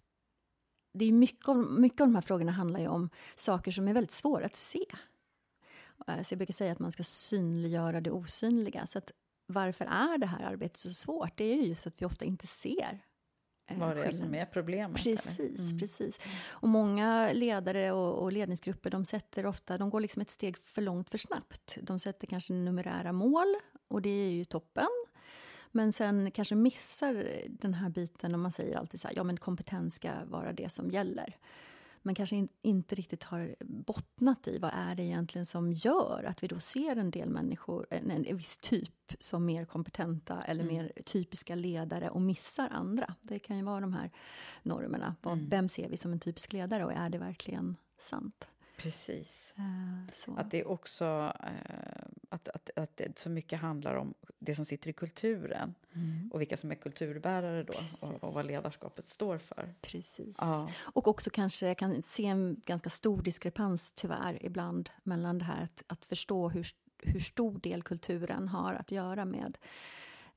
det 0.93 1.05
är 1.05 1.11
mycket, 1.11 1.49
av, 1.49 1.57
mycket 1.57 2.01
av 2.01 2.07
de 2.07 2.15
här 2.15 2.21
frågorna 2.21 2.51
handlar 2.51 2.79
ju 2.79 2.87
om 2.87 3.09
saker 3.35 3.71
som 3.71 3.87
är 3.87 3.93
väldigt 3.93 4.11
svåra 4.11 4.45
att 4.45 4.55
se. 4.55 4.85
Eh, 6.07 6.23
så 6.23 6.33
jag 6.33 6.37
brukar 6.37 6.53
säga 6.53 6.71
att 6.71 6.79
man 6.79 6.91
ska 6.91 7.03
synliggöra 7.03 8.01
det 8.01 8.11
osynliga. 8.11 8.87
Så 8.87 8.97
att 8.97 9.11
varför 9.47 9.85
är 9.85 10.17
det 10.17 10.25
här 10.25 10.43
arbetet 10.43 10.77
så 10.77 10.93
svårt? 10.93 11.37
Det 11.37 11.43
är 11.43 11.55
ju 11.55 11.65
just 11.65 11.87
att 11.87 12.01
vi 12.01 12.05
ofta 12.05 12.25
inte 12.25 12.47
ser 12.47 12.99
Vad 13.79 13.95
det 13.95 14.03
är 14.03 14.11
som 14.11 14.35
är 14.35 14.45
problemet? 14.45 15.03
Precis, 15.03 15.59
mm. 15.59 15.79
precis. 15.79 16.19
Och 16.49 16.67
många 16.67 17.33
ledare 17.33 17.91
och, 17.91 18.23
och, 18.23 18.31
ledningsgrupper 18.31 18.89
de 18.89 19.05
sätter 19.05 19.45
ofta, 19.45 19.77
de 19.77 19.89
går 19.89 19.99
liksom 19.99 20.21
ett 20.21 20.31
steg 20.31 20.57
för 20.57 20.81
långt 20.81 21.09
för 21.09 21.17
snabbt. 21.17 21.77
De 21.81 21.99
sätter 21.99 22.27
kanske 22.27 22.53
numerära 22.53 23.11
mål 23.11 23.55
och 23.87 24.01
det 24.01 24.09
är 24.09 24.31
ju 24.31 24.45
toppen. 24.45 24.87
Men 25.71 25.93
sen 25.93 26.31
kanske 26.31 26.55
missar 26.55 27.25
den 27.49 27.73
här 27.73 27.89
biten 27.89 28.35
om 28.35 28.41
man 28.41 28.51
säger 28.51 28.77
alltid 28.77 29.01
så 29.01 29.07
här, 29.07 29.15
ja 29.15 29.23
men 29.23 29.37
kompetens 29.37 29.95
ska 29.95 30.11
vara 30.25 30.53
det 30.53 30.69
som 30.69 30.91
gäller 30.91 31.35
men 32.01 32.15
kanske 32.15 32.35
in, 32.35 32.49
inte 32.61 32.95
riktigt 32.95 33.23
har 33.23 33.55
bottnat 33.59 34.47
i 34.47 34.57
vad 34.57 34.71
är 34.73 34.95
det 34.95 35.03
egentligen 35.03 35.45
som 35.45 35.71
gör 35.71 36.23
att 36.27 36.43
vi 36.43 36.47
då 36.47 36.59
ser 36.59 36.95
en 36.95 37.11
del 37.11 37.29
människor, 37.29 37.87
en, 37.89 38.11
en 38.11 38.37
viss 38.37 38.57
typ, 38.57 39.13
som 39.19 39.45
mer 39.45 39.65
kompetenta 39.65 40.41
eller 40.41 40.63
mm. 40.63 40.75
mer 40.75 40.91
typiska 41.05 41.55
ledare 41.55 42.09
och 42.09 42.21
missar 42.21 42.69
andra. 42.71 43.15
Det 43.21 43.39
kan 43.39 43.57
ju 43.57 43.63
vara 43.63 43.81
de 43.81 43.93
här 43.93 44.11
normerna. 44.63 45.15
Mm. 45.25 45.49
Vem 45.49 45.69
ser 45.69 45.89
vi 45.89 45.97
som 45.97 46.13
en 46.13 46.19
typisk 46.19 46.53
ledare 46.53 46.85
och 46.85 46.93
är 46.93 47.09
det 47.09 47.17
verkligen 47.17 47.75
sant? 47.99 48.47
Precis. 48.77 49.40
Uh, 49.59 50.37
att 50.39 50.51
det 50.51 50.65
också 50.65 51.05
uh, 51.43 52.11
att, 52.29 52.47
att, 52.47 52.69
att 52.75 52.97
det 52.97 53.19
så 53.19 53.29
mycket 53.29 53.59
handlar 53.59 53.95
om 53.95 54.13
det 54.39 54.55
som 54.55 54.65
sitter 54.65 54.89
i 54.89 54.93
kulturen 54.93 55.75
mm. 55.93 56.29
och 56.33 56.41
vilka 56.41 56.57
som 56.57 56.71
är 56.71 56.75
kulturbärare 56.75 57.63
då 57.63 57.73
och, 58.01 58.23
och, 58.23 58.33
vad 58.33 58.45
ledarskapet 58.45 59.09
står 59.09 59.37
för. 59.37 59.73
Precis. 59.81 60.37
Ja. 60.41 60.69
Och 60.93 61.07
också 61.07 61.29
kanske 61.29 61.67
jag 61.67 61.77
kan 61.77 62.01
se 62.01 62.25
en 62.25 62.61
ganska 62.65 62.89
stor 62.89 63.21
diskrepans 63.21 63.91
tyvärr 63.91 64.45
ibland 64.45 64.89
mellan 65.03 65.37
det 65.37 65.45
här 65.45 65.63
att, 65.63 65.83
att 65.87 66.05
förstå 66.05 66.49
hur, 66.49 66.67
hur 66.97 67.19
stor 67.19 67.59
del 67.59 67.83
kulturen 67.83 68.47
har 68.47 68.73
att 68.73 68.91
göra 68.91 69.25
med 69.25 69.57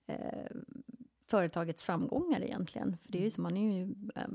eh, 0.07 0.57
företagets 1.27 1.85
framgångar 1.85 2.43
egentligen. 2.43 2.97
För 3.03 3.13
det 3.13 3.19
är 3.19 3.21
ju 3.21 3.25
mm. 3.25 3.31
som 3.31 3.43
man 3.43 3.57
är 3.57 3.79
ju, 3.79 3.95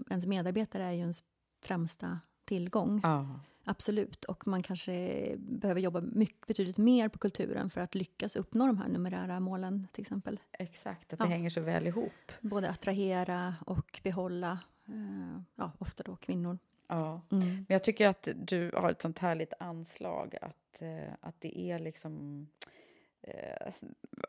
ens 0.09 0.25
medarbetare 0.25 0.83
är 0.83 0.91
ju 0.91 0.99
ens 0.99 1.23
främsta 1.61 2.19
tillgång. 2.49 2.99
Ja. 3.03 3.39
Absolut, 3.63 4.25
och 4.25 4.47
man 4.47 4.63
kanske 4.63 5.35
behöver 5.37 5.81
jobba 5.81 6.01
mycket, 6.01 6.47
betydligt 6.47 6.77
mer 6.77 7.09
på 7.09 7.19
kulturen 7.19 7.69
för 7.69 7.81
att 7.81 7.95
lyckas 7.95 8.35
uppnå 8.35 8.67
de 8.67 8.77
här 8.77 8.87
numerära 8.87 9.39
målen 9.39 9.87
till 9.91 10.01
exempel. 10.01 10.39
Exakt, 10.51 11.13
att 11.13 11.19
det 11.19 11.25
ja. 11.25 11.29
hänger 11.29 11.49
så 11.49 11.61
väl 11.61 11.87
ihop. 11.87 12.31
Både 12.41 12.69
attrahera 12.69 13.55
och 13.65 13.99
behålla, 14.03 14.59
eh, 14.85 15.41
ja, 15.55 15.71
ofta 15.77 16.03
då 16.03 16.15
kvinnor. 16.15 16.57
Ja, 16.87 17.21
mm. 17.31 17.47
men 17.47 17.65
jag 17.67 17.83
tycker 17.83 18.07
att 18.07 18.27
du 18.35 18.71
har 18.75 18.91
ett 18.91 19.01
sånt 19.01 19.19
härligt 19.19 19.53
anslag 19.59 20.35
att, 20.41 20.81
eh, 20.81 21.13
att 21.21 21.35
det 21.39 21.59
är 21.59 21.79
liksom 21.79 22.47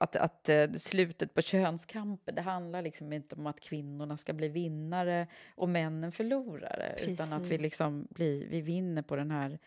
att, 0.00 0.16
att 0.16 0.48
eh, 0.48 0.72
slutet 0.72 1.34
på 1.34 1.42
könskampen, 1.42 2.34
det 2.34 2.42
handlar 2.42 2.82
liksom 2.82 3.12
inte 3.12 3.34
om 3.34 3.46
att 3.46 3.60
kvinnorna 3.60 4.16
ska 4.16 4.32
bli 4.32 4.48
vinnare 4.48 5.26
och 5.54 5.68
männen 5.68 6.12
förlorare, 6.12 6.92
Precis. 6.96 7.08
utan 7.08 7.32
att 7.32 7.46
vi 7.46 7.58
liksom 7.58 8.06
blir, 8.10 8.48
vi 8.48 8.60
vinner 8.60 9.02
på 9.02 9.16
den 9.16 9.30
här 9.30 9.58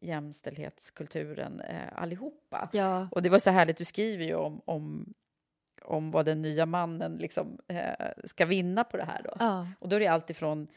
jämställdhetskulturen 0.00 1.60
eh, 1.60 2.02
allihopa. 2.02 2.68
Ja. 2.72 3.08
Och 3.10 3.22
det 3.22 3.28
var 3.28 3.38
så 3.38 3.50
härligt, 3.50 3.76
du 3.76 3.84
skriver 3.84 4.24
ju 4.24 4.34
om, 4.34 4.60
om, 4.64 5.14
om 5.82 6.10
vad 6.10 6.26
den 6.26 6.42
nya 6.42 6.66
mannen 6.66 7.16
liksom, 7.16 7.58
eh, 7.68 8.08
ska 8.24 8.46
vinna 8.46 8.84
på 8.84 8.96
det 8.96 9.04
här 9.04 9.22
då. 9.24 9.32
Ja. 9.38 9.68
Och 9.78 9.88
då 9.88 9.96
är 9.96 10.00
det 10.00 10.06
alltifrån 10.06 10.68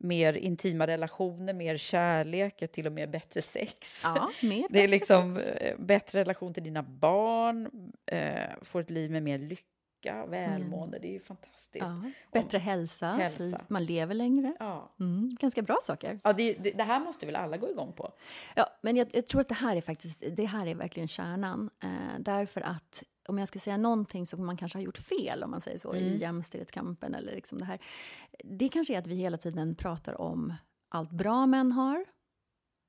mer 0.00 0.32
intima 0.32 0.86
relationer, 0.86 1.52
mer 1.52 1.76
kärlek, 1.76 2.72
till 2.72 2.86
och 2.86 2.92
med 2.92 3.10
bättre 3.10 3.42
sex. 3.42 4.02
Ja, 4.04 4.30
mer 4.42 4.66
det 4.70 4.84
är 4.84 4.88
liksom 4.88 5.36
sex. 5.36 5.46
Eh, 5.46 5.78
bättre 5.78 6.20
relation 6.20 6.54
till 6.54 6.62
dina 6.62 6.82
barn, 6.82 7.70
eh, 8.06 8.50
får 8.62 8.80
ett 8.80 8.90
liv 8.90 9.10
med 9.10 9.22
mer 9.22 9.38
lycka, 9.38 9.64
välmående. 10.06 10.96
Mm. 10.96 11.00
Det 11.02 11.08
är 11.08 11.12
ju 11.12 11.20
fantastiskt. 11.20 11.84
Ja, 11.84 12.02
bättre 12.32 12.58
Om, 12.58 12.64
hälsa, 12.64 13.06
hälsa. 13.06 13.60
man 13.68 13.84
lever 13.84 14.14
längre. 14.14 14.54
Ja. 14.58 14.90
Mm, 15.00 15.36
ganska 15.40 15.62
bra 15.62 15.78
saker. 15.82 16.20
Ja, 16.24 16.32
det, 16.32 16.54
det, 16.54 16.70
det, 16.70 16.82
här 16.82 17.00
måste 17.00 17.26
väl 17.26 17.36
alla 17.36 17.56
gå 17.56 17.70
igång 17.70 17.92
på? 17.92 18.12
Ja, 18.56 18.66
men 18.80 18.96
jag, 18.96 19.06
jag, 19.12 19.26
tror 19.26 19.40
att 19.40 19.48
det 19.48 19.54
här 19.54 19.76
är 19.76 19.80
faktiskt, 19.80 20.22
det 20.36 20.44
här 20.44 20.66
är 20.66 20.74
verkligen 20.74 21.08
kärnan. 21.08 21.70
Eh, 21.82 22.18
därför 22.18 22.60
att 22.60 23.02
om 23.28 23.38
jag 23.38 23.48
ska 23.48 23.58
säga 23.58 23.76
någonting 23.76 24.26
som 24.26 24.46
man 24.46 24.56
kanske 24.56 24.78
har 24.78 24.82
gjort 24.82 24.98
fel 24.98 25.42
om 25.44 25.50
man 25.50 25.60
säger 25.60 25.78
så, 25.78 25.92
mm. 25.92 26.04
i 26.04 26.16
jämställdhetskampen 26.16 27.14
eller 27.14 27.32
liksom 27.32 27.58
det 27.58 27.64
här. 27.64 27.78
Det 28.44 28.68
kanske 28.68 28.94
är 28.94 28.98
att 28.98 29.06
vi 29.06 29.14
hela 29.14 29.38
tiden 29.38 29.74
pratar 29.74 30.20
om 30.20 30.54
allt 30.88 31.10
bra 31.10 31.46
män 31.46 31.72
har 31.72 32.04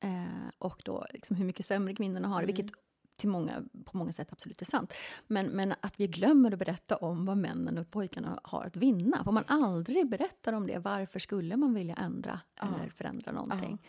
eh, 0.03 0.49
och 0.57 0.82
då 0.86 1.05
liksom 1.09 1.36
hur 1.36 1.45
mycket 1.45 1.66
sämre 1.66 1.95
kvinnorna 1.95 2.28
har, 2.28 2.43
mm. 2.43 2.55
vilket 2.55 2.76
till 3.22 3.30
många, 3.30 3.64
på 3.86 3.98
många 3.98 4.12
sätt 4.12 4.28
absolut 4.32 4.62
är 4.62 4.66
sant. 4.66 4.94
Men, 5.28 5.48
men 5.48 5.74
att 5.82 6.00
vi 6.00 6.08
glömmer 6.08 6.52
att 6.52 6.60
berätta 6.60 6.96
om 6.96 7.26
vad 7.26 7.38
männen 7.38 7.78
och 7.78 7.92
pojkarna 7.92 8.40
har 8.44 8.66
att 8.66 8.76
vinna. 8.76 9.24
Om 9.26 9.34
man 9.34 9.44
aldrig 9.48 10.10
berättar 10.10 10.54
om 10.54 10.68
det, 10.68 10.80
varför 10.80 11.20
skulle 11.20 11.58
man 11.58 11.74
vilja 11.74 11.96
ändra 11.96 12.40
ja. 12.60 12.68
eller 12.68 12.90
förändra 12.90 13.32
någonting? 13.32 13.82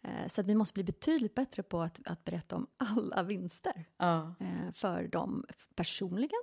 Ja. 0.00 0.08
Eh, 0.10 0.28
så 0.28 0.40
att 0.40 0.46
vi 0.46 0.54
måste 0.54 0.74
bli 0.74 0.84
betydligt 0.84 1.34
bättre 1.34 1.62
på 1.62 1.80
att, 1.80 1.98
att 2.04 2.24
berätta 2.24 2.56
om 2.56 2.66
alla 2.76 3.22
vinster 3.22 3.84
ja. 3.96 4.34
Eh, 4.40 4.72
för 4.74 5.08
dem 5.08 5.44
personligen, 5.74 6.42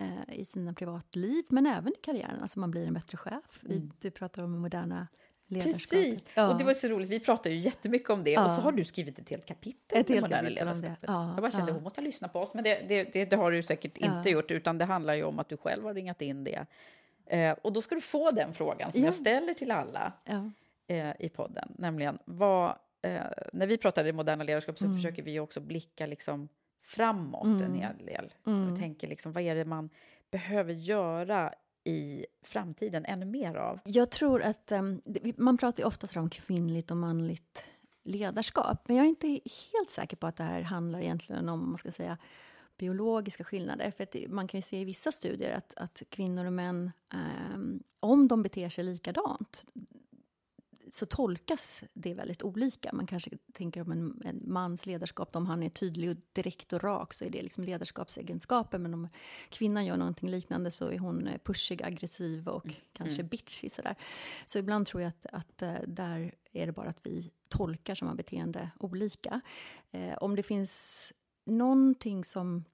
eh, 0.00 0.38
i 0.38 0.44
sina 0.44 0.74
privatliv, 0.74 1.44
men 1.48 1.66
även 1.66 1.92
i 1.92 1.96
karriären. 2.02 2.42
Alltså 2.42 2.60
man 2.60 2.70
blir 2.70 2.86
en 2.86 2.94
bättre 2.94 3.16
chef. 3.16 3.60
Mm. 3.64 3.92
Du 4.00 4.10
pratar 4.10 4.42
om 4.42 4.58
moderna 4.58 5.08
Precis! 5.50 6.24
Ja. 6.34 6.48
Och 6.48 6.58
det 6.58 6.64
var 6.64 6.74
så 6.74 6.88
roligt, 6.88 7.08
vi 7.08 7.20
pratar 7.20 7.50
ju 7.50 7.56
jättemycket 7.56 8.10
om 8.10 8.24
det 8.24 8.30
ja. 8.30 8.44
och 8.44 8.50
så 8.50 8.60
har 8.60 8.72
du 8.72 8.84
skrivit 8.84 9.18
ett 9.18 9.30
helt 9.30 9.46
kapitel 9.46 9.98
ett 9.98 10.08
helt 10.08 10.20
moderna 10.20 10.48
ledarskapet. 10.48 10.98
Ja. 11.06 11.32
Jag 11.32 11.36
bara 11.36 11.50
kände, 11.50 11.70
ja. 11.70 11.74
hon 11.74 11.82
måste 11.82 12.00
lyssna 12.00 12.28
på 12.28 12.40
oss, 12.40 12.54
men 12.54 12.64
det, 12.64 12.84
det, 12.88 13.04
det, 13.12 13.24
det 13.24 13.36
har 13.36 13.50
du 13.50 13.62
säkert 13.62 13.96
inte 13.96 14.30
gjort, 14.30 14.50
utan 14.50 14.78
det 14.78 14.84
handlar 14.84 15.14
ju 15.14 15.24
om 15.24 15.38
att 15.38 15.48
du 15.48 15.56
själv 15.56 15.84
har 15.84 15.94
ringat 15.94 16.22
in 16.22 16.44
det. 16.44 16.66
Eh, 17.26 17.52
och 17.62 17.72
då 17.72 17.82
ska 17.82 17.94
du 17.94 18.00
få 18.00 18.30
den 18.30 18.54
frågan 18.54 18.92
som 18.92 19.04
jag 19.04 19.14
ställer 19.14 19.54
till 19.54 19.70
alla 19.70 20.12
eh, 20.86 21.10
i 21.18 21.28
podden, 21.28 21.72
nämligen 21.78 22.18
vad 22.24 22.68
eh, 23.02 23.22
när 23.52 23.66
vi 23.66 23.78
pratar 23.78 24.06
i 24.06 24.12
moderna 24.12 24.44
ledarskap 24.44 24.78
så 24.78 24.84
mm. 24.84 24.96
försöker 24.96 25.22
vi 25.22 25.40
också 25.40 25.60
blicka 25.60 26.06
liksom 26.06 26.48
framåt 26.82 27.44
mm. 27.44 27.62
en 27.62 27.74
hel 27.74 28.06
del. 28.06 28.32
Mm. 28.46 28.72
Och 28.72 28.78
tänker 28.78 29.08
liksom, 29.08 29.32
vad 29.32 29.42
är 29.42 29.54
det 29.54 29.64
man 29.64 29.90
behöver 30.30 30.72
göra 30.72 31.54
i 31.84 32.26
framtiden 32.42 33.04
ännu 33.04 33.26
mer 33.26 33.54
av? 33.54 33.80
Jag 33.84 34.10
tror 34.10 34.42
att 34.42 34.72
um, 34.72 35.02
man 35.36 35.58
pratar 35.58 35.82
ju 35.82 35.86
oftast 35.86 36.16
om 36.16 36.30
kvinnligt 36.30 36.90
och 36.90 36.96
manligt 36.96 37.64
ledarskap, 38.02 38.88
men 38.88 38.96
jag 38.96 39.04
är 39.04 39.08
inte 39.08 39.26
helt 39.72 39.90
säker 39.90 40.16
på 40.16 40.26
att 40.26 40.36
det 40.36 40.44
här 40.44 40.60
handlar 40.60 41.00
egentligen 41.00 41.48
om, 41.48 41.68
man 41.68 41.78
ska 41.78 41.92
säga, 41.92 42.18
biologiska 42.78 43.44
skillnader. 43.44 43.90
För 43.90 44.04
att 44.04 44.30
man 44.30 44.48
kan 44.48 44.58
ju 44.58 44.62
se 44.62 44.80
i 44.80 44.84
vissa 44.84 45.12
studier 45.12 45.56
att, 45.56 45.74
att 45.76 46.02
kvinnor 46.08 46.44
och 46.44 46.52
män, 46.52 46.90
um, 47.54 47.82
om 48.00 48.28
de 48.28 48.42
beter 48.42 48.68
sig 48.68 48.84
likadant, 48.84 49.66
så 50.92 51.06
tolkas 51.06 51.84
det 51.92 52.14
väldigt 52.14 52.42
olika. 52.42 52.90
Man 52.92 53.06
kanske 53.06 53.30
tänker 53.52 53.80
om 53.80 53.92
en, 53.92 54.22
en, 54.24 54.52
mans 54.52 54.86
ledarskap, 54.86 55.36
om 55.36 55.46
han 55.46 55.62
är 55.62 55.68
tydlig 55.68 56.10
och 56.10 56.16
direkt 56.32 56.72
och 56.72 56.82
rak 56.82 57.14
så 57.14 57.24
är 57.24 57.30
det 57.30 57.42
liksom 57.42 57.64
ledarskapsegenskaper. 57.64 58.78
Men 58.78 58.94
om 58.94 59.08
kvinnan 59.48 59.86
gör 59.86 59.96
någonting 59.96 60.28
liknande 60.28 60.70
så 60.70 60.88
är 60.88 60.98
hon 60.98 61.26
eh, 61.26 61.38
pushig, 61.44 61.82
aggressiv 61.82 62.48
och 62.48 62.64
mm. 62.64 62.76
kanske 62.92 63.20
mm. 63.20 63.28
bitchy. 63.28 63.70
Sådär. 63.70 63.94
Så 64.46 64.58
ibland 64.58 64.86
tror 64.86 65.02
jag 65.02 65.08
att, 65.08 65.26
att 65.32 65.62
eh, 65.62 65.74
där 65.86 66.34
är 66.52 66.66
det 66.66 66.72
bara 66.72 66.88
att 66.88 67.00
vi 67.06 67.30
tolkar 67.48 67.94
samma 67.94 68.14
beteende 68.14 68.70
olika. 68.78 69.40
Eh, 69.90 70.14
om 70.20 70.36
det 70.36 70.42
finns 70.42 71.12
någonting 71.46 72.24
som 72.24 72.64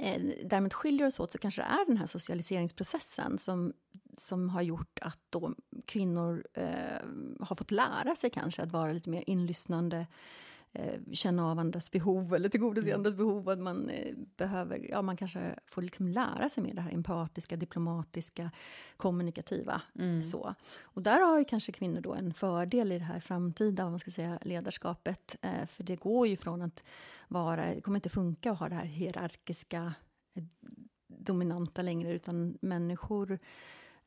eh, 0.00 0.22
därmed 0.44 0.72
skiljer 0.72 1.06
oss 1.06 1.20
åt 1.20 1.32
så 1.32 1.38
kanske 1.38 1.62
det 1.62 1.66
är 1.66 1.86
den 1.86 1.96
här 1.96 2.06
socialiseringsprocessen 2.06 3.38
som, 3.38 3.72
som 4.18 4.48
har 4.48 4.62
gjort 4.62 4.98
att 5.02 5.20
då 5.30 5.54
kvinnor 5.86 6.44
eh, 6.54 7.06
har 7.40 7.56
fått 7.56 7.70
lära 7.70 8.14
sig 8.16 8.30
kanske 8.30 8.62
att 8.62 8.72
vara 8.72 8.92
lite 8.92 9.10
mer 9.10 9.24
inlyssnande 9.26 10.06
känna 11.12 11.50
av 11.50 11.58
andras 11.58 11.90
behov 11.90 12.34
eller 12.34 12.48
tillgodose 12.48 12.86
mm. 12.86 12.98
andras 12.98 13.14
behov. 13.14 13.48
Att 13.48 13.58
man 13.58 13.90
eh, 13.90 14.14
behöver, 14.36 14.86
ja 14.90 15.02
man 15.02 15.16
kanske 15.16 15.54
får 15.66 15.82
liksom 15.82 16.08
lära 16.08 16.48
sig 16.48 16.62
mer 16.62 16.74
det 16.74 16.80
här 16.80 16.92
empatiska, 16.92 17.56
diplomatiska, 17.56 18.50
kommunikativa. 18.96 19.82
Mm. 19.98 20.24
Så. 20.24 20.54
Och 20.82 21.02
där 21.02 21.20
har 21.20 21.44
kanske 21.44 21.72
kvinnor 21.72 22.00
då 22.00 22.14
en 22.14 22.34
fördel 22.34 22.92
i 22.92 22.98
det 22.98 23.04
här 23.04 23.20
framtida 23.20 23.90
man 23.90 23.98
ska 23.98 24.10
säga, 24.10 24.38
ledarskapet. 24.42 25.36
Eh, 25.42 25.66
för 25.66 25.84
det 25.84 25.96
går 25.96 26.26
ju 26.26 26.36
från 26.36 26.62
att 26.62 26.84
vara, 27.28 27.74
det 27.74 27.80
kommer 27.80 27.98
inte 27.98 28.08
funka 28.08 28.52
att 28.52 28.58
ha 28.58 28.68
det 28.68 28.74
här 28.74 28.84
hierarkiska 28.84 29.94
eh, 30.34 30.44
dominanta 31.06 31.82
längre, 31.82 32.12
utan 32.12 32.58
människor 32.60 33.38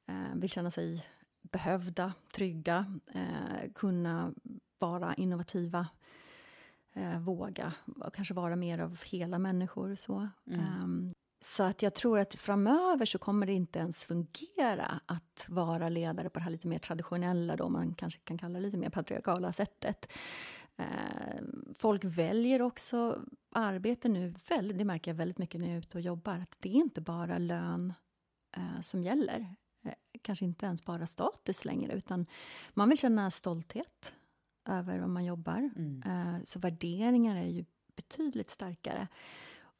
eh, 0.05 0.36
vill 0.36 0.49
känna 0.49 0.72
sig 0.72 1.05
behövda, 1.41 2.13
trygga, 2.36 2.99
eh, 3.13 3.72
kunna 3.76 4.34
vara 4.80 5.13
innovativa, 5.13 5.88
eh, 6.98 7.20
våga 7.20 7.74
kanske 8.14 8.34
vara 8.34 8.56
mer 8.56 8.80
av 8.80 9.04
hela 9.06 9.39
människor. 9.39 9.95
Så. 9.95 10.28
Mm. 10.48 10.84
Um, 10.84 11.14
så 11.41 11.64
att 11.64 11.82
jag 11.82 11.93
tror 11.93 12.20
att 12.20 12.36
framöver 12.36 13.06
så 13.06 13.18
kommer 13.18 13.45
det 13.45 13.54
inte 13.54 13.80
ens 13.80 14.04
fungera 14.04 15.00
att 15.06 15.45
vara 15.48 15.89
ledare 15.89 16.30
på 16.30 16.39
det 16.39 16.43
här 16.43 16.52
lite 16.52 16.68
mer 16.68 16.80
traditionella, 16.80 17.56
då 17.56 17.70
man 17.70 17.93
kanske 17.93 18.20
kan 18.20 18.38
kalla 18.38 18.60
det 18.60 18.66
lite 18.66 18.78
mer 18.78 18.89
patriarkala 18.89 19.52
sättet. 19.52 20.14
Eh, 20.78 21.41
folk 21.76 22.04
väljer 22.04 22.62
också 22.62 23.22
arbete 23.52 24.10
nu, 24.10 24.34
väldigt, 24.50 24.78
det 24.78 24.86
märker 24.86 25.12
jag 25.12 25.16
väldigt 25.16 25.38
mycket 25.38 25.62
när 25.62 25.68
jag 25.68 25.76
är 25.76 25.80
ute 25.80 25.98
och 25.98 26.02
jobbar, 26.02 26.36
att 26.36 26.56
det 26.60 26.70
är 26.70 26.74
inte 26.74 27.02
bara 27.02 27.38
lön 27.38 27.93
eh, 28.58 28.82
som 28.82 29.04
gäller. 29.04 29.56
Eh, 29.86 29.93
kanske 30.22 30.45
inte 30.45 30.66
ens 30.66 30.86
bara 30.86 31.08
status 31.08 31.66
längre, 31.66 31.93
utan 31.93 32.26
man 32.74 32.89
vill 32.89 32.98
känna 32.98 33.32
stolthet 33.32 34.14
över 34.68 34.99
vad 34.99 35.09
man 35.09 35.26
jobbar. 35.26 35.70
Mm. 35.76 36.03
Eh, 36.05 36.43
så 36.45 36.59
värderingar 36.59 37.36
är 37.36 37.47
ju 37.47 37.65
betydligt 37.95 38.49
starkare. 38.49 39.07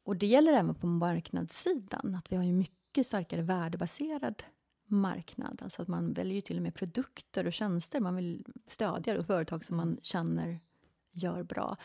Och 0.04 0.16
det 0.16 0.26
gäller 0.26 0.52
även 0.52 0.74
på 0.74 0.86
marknadssidan, 0.86 2.14
att 2.14 2.32
vi 2.32 2.36
har 2.36 2.44
ju 2.44 2.52
mycket 2.52 3.06
starkare 3.06 3.42
värdebaserad 3.42 4.42
marknad. 4.84 5.60
Alltså 5.64 5.82
att 5.82 5.88
man 5.88 6.12
väljer 6.12 6.40
till 6.40 6.56
och 6.56 6.62
med 6.62 6.74
produkter 6.74 7.46
och 7.46 7.52
tjänster 7.52 8.00
man 8.00 8.16
vill 8.16 8.44
stödja, 8.66 9.18
och 9.18 9.26
företag 9.26 9.64
som 9.64 9.76
man 9.76 9.98
känner 10.02 10.60
gör 11.12 11.42
bra. 11.42 11.76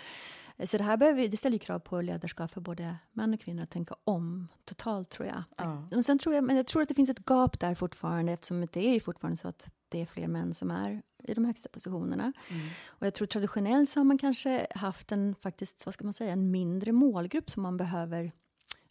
Så 0.63 0.77
det 0.77 0.83
här 0.83 0.97
behöver, 0.97 1.27
det 1.27 1.37
ställer 1.37 1.57
krav 1.57 1.79
på 1.79 2.01
ledarskap 2.01 2.51
för 2.51 2.61
både 2.61 2.95
män 3.11 3.33
och 3.33 3.39
kvinnor 3.39 3.63
att 3.63 3.69
tänka 3.69 3.95
om 4.03 4.47
totalt, 4.65 5.09
tror 5.09 5.27
jag. 5.27 5.43
Ja. 5.57 5.87
Men, 5.91 6.03
sen 6.03 6.19
tror 6.19 6.35
jag, 6.35 6.43
men 6.43 6.55
jag 6.55 6.67
tror 6.67 6.81
att 6.81 6.87
det 6.87 6.93
finns 6.93 7.09
ett 7.09 7.25
gap 7.29 7.59
där 7.59 7.75
fortfarande 7.75 8.31
eftersom 8.31 8.67
det 8.71 8.87
är 8.87 8.93
ju 8.93 8.99
fortfarande 8.99 9.37
så 9.37 9.47
att 9.47 9.69
det 9.89 10.01
är 10.01 10.05
fler 10.05 10.27
män 10.27 10.53
som 10.53 10.71
är 10.71 11.01
i 11.23 11.33
de 11.33 11.45
högsta 11.45 11.69
positionerna. 11.69 12.33
Mm. 12.49 12.61
Och 12.85 13.07
jag 13.07 13.13
tror 13.13 13.27
traditionellt 13.27 13.89
så 13.89 13.99
har 13.99 14.05
man 14.05 14.17
kanske 14.17 14.67
haft 14.75 15.11
en, 15.11 15.35
faktiskt, 15.35 15.85
vad 15.85 15.93
ska 15.93 16.03
man 16.03 16.13
säga, 16.13 16.33
en 16.33 16.51
mindre 16.51 16.91
målgrupp 16.91 17.49
som 17.49 17.63
man 17.63 17.77
behöver 17.77 18.31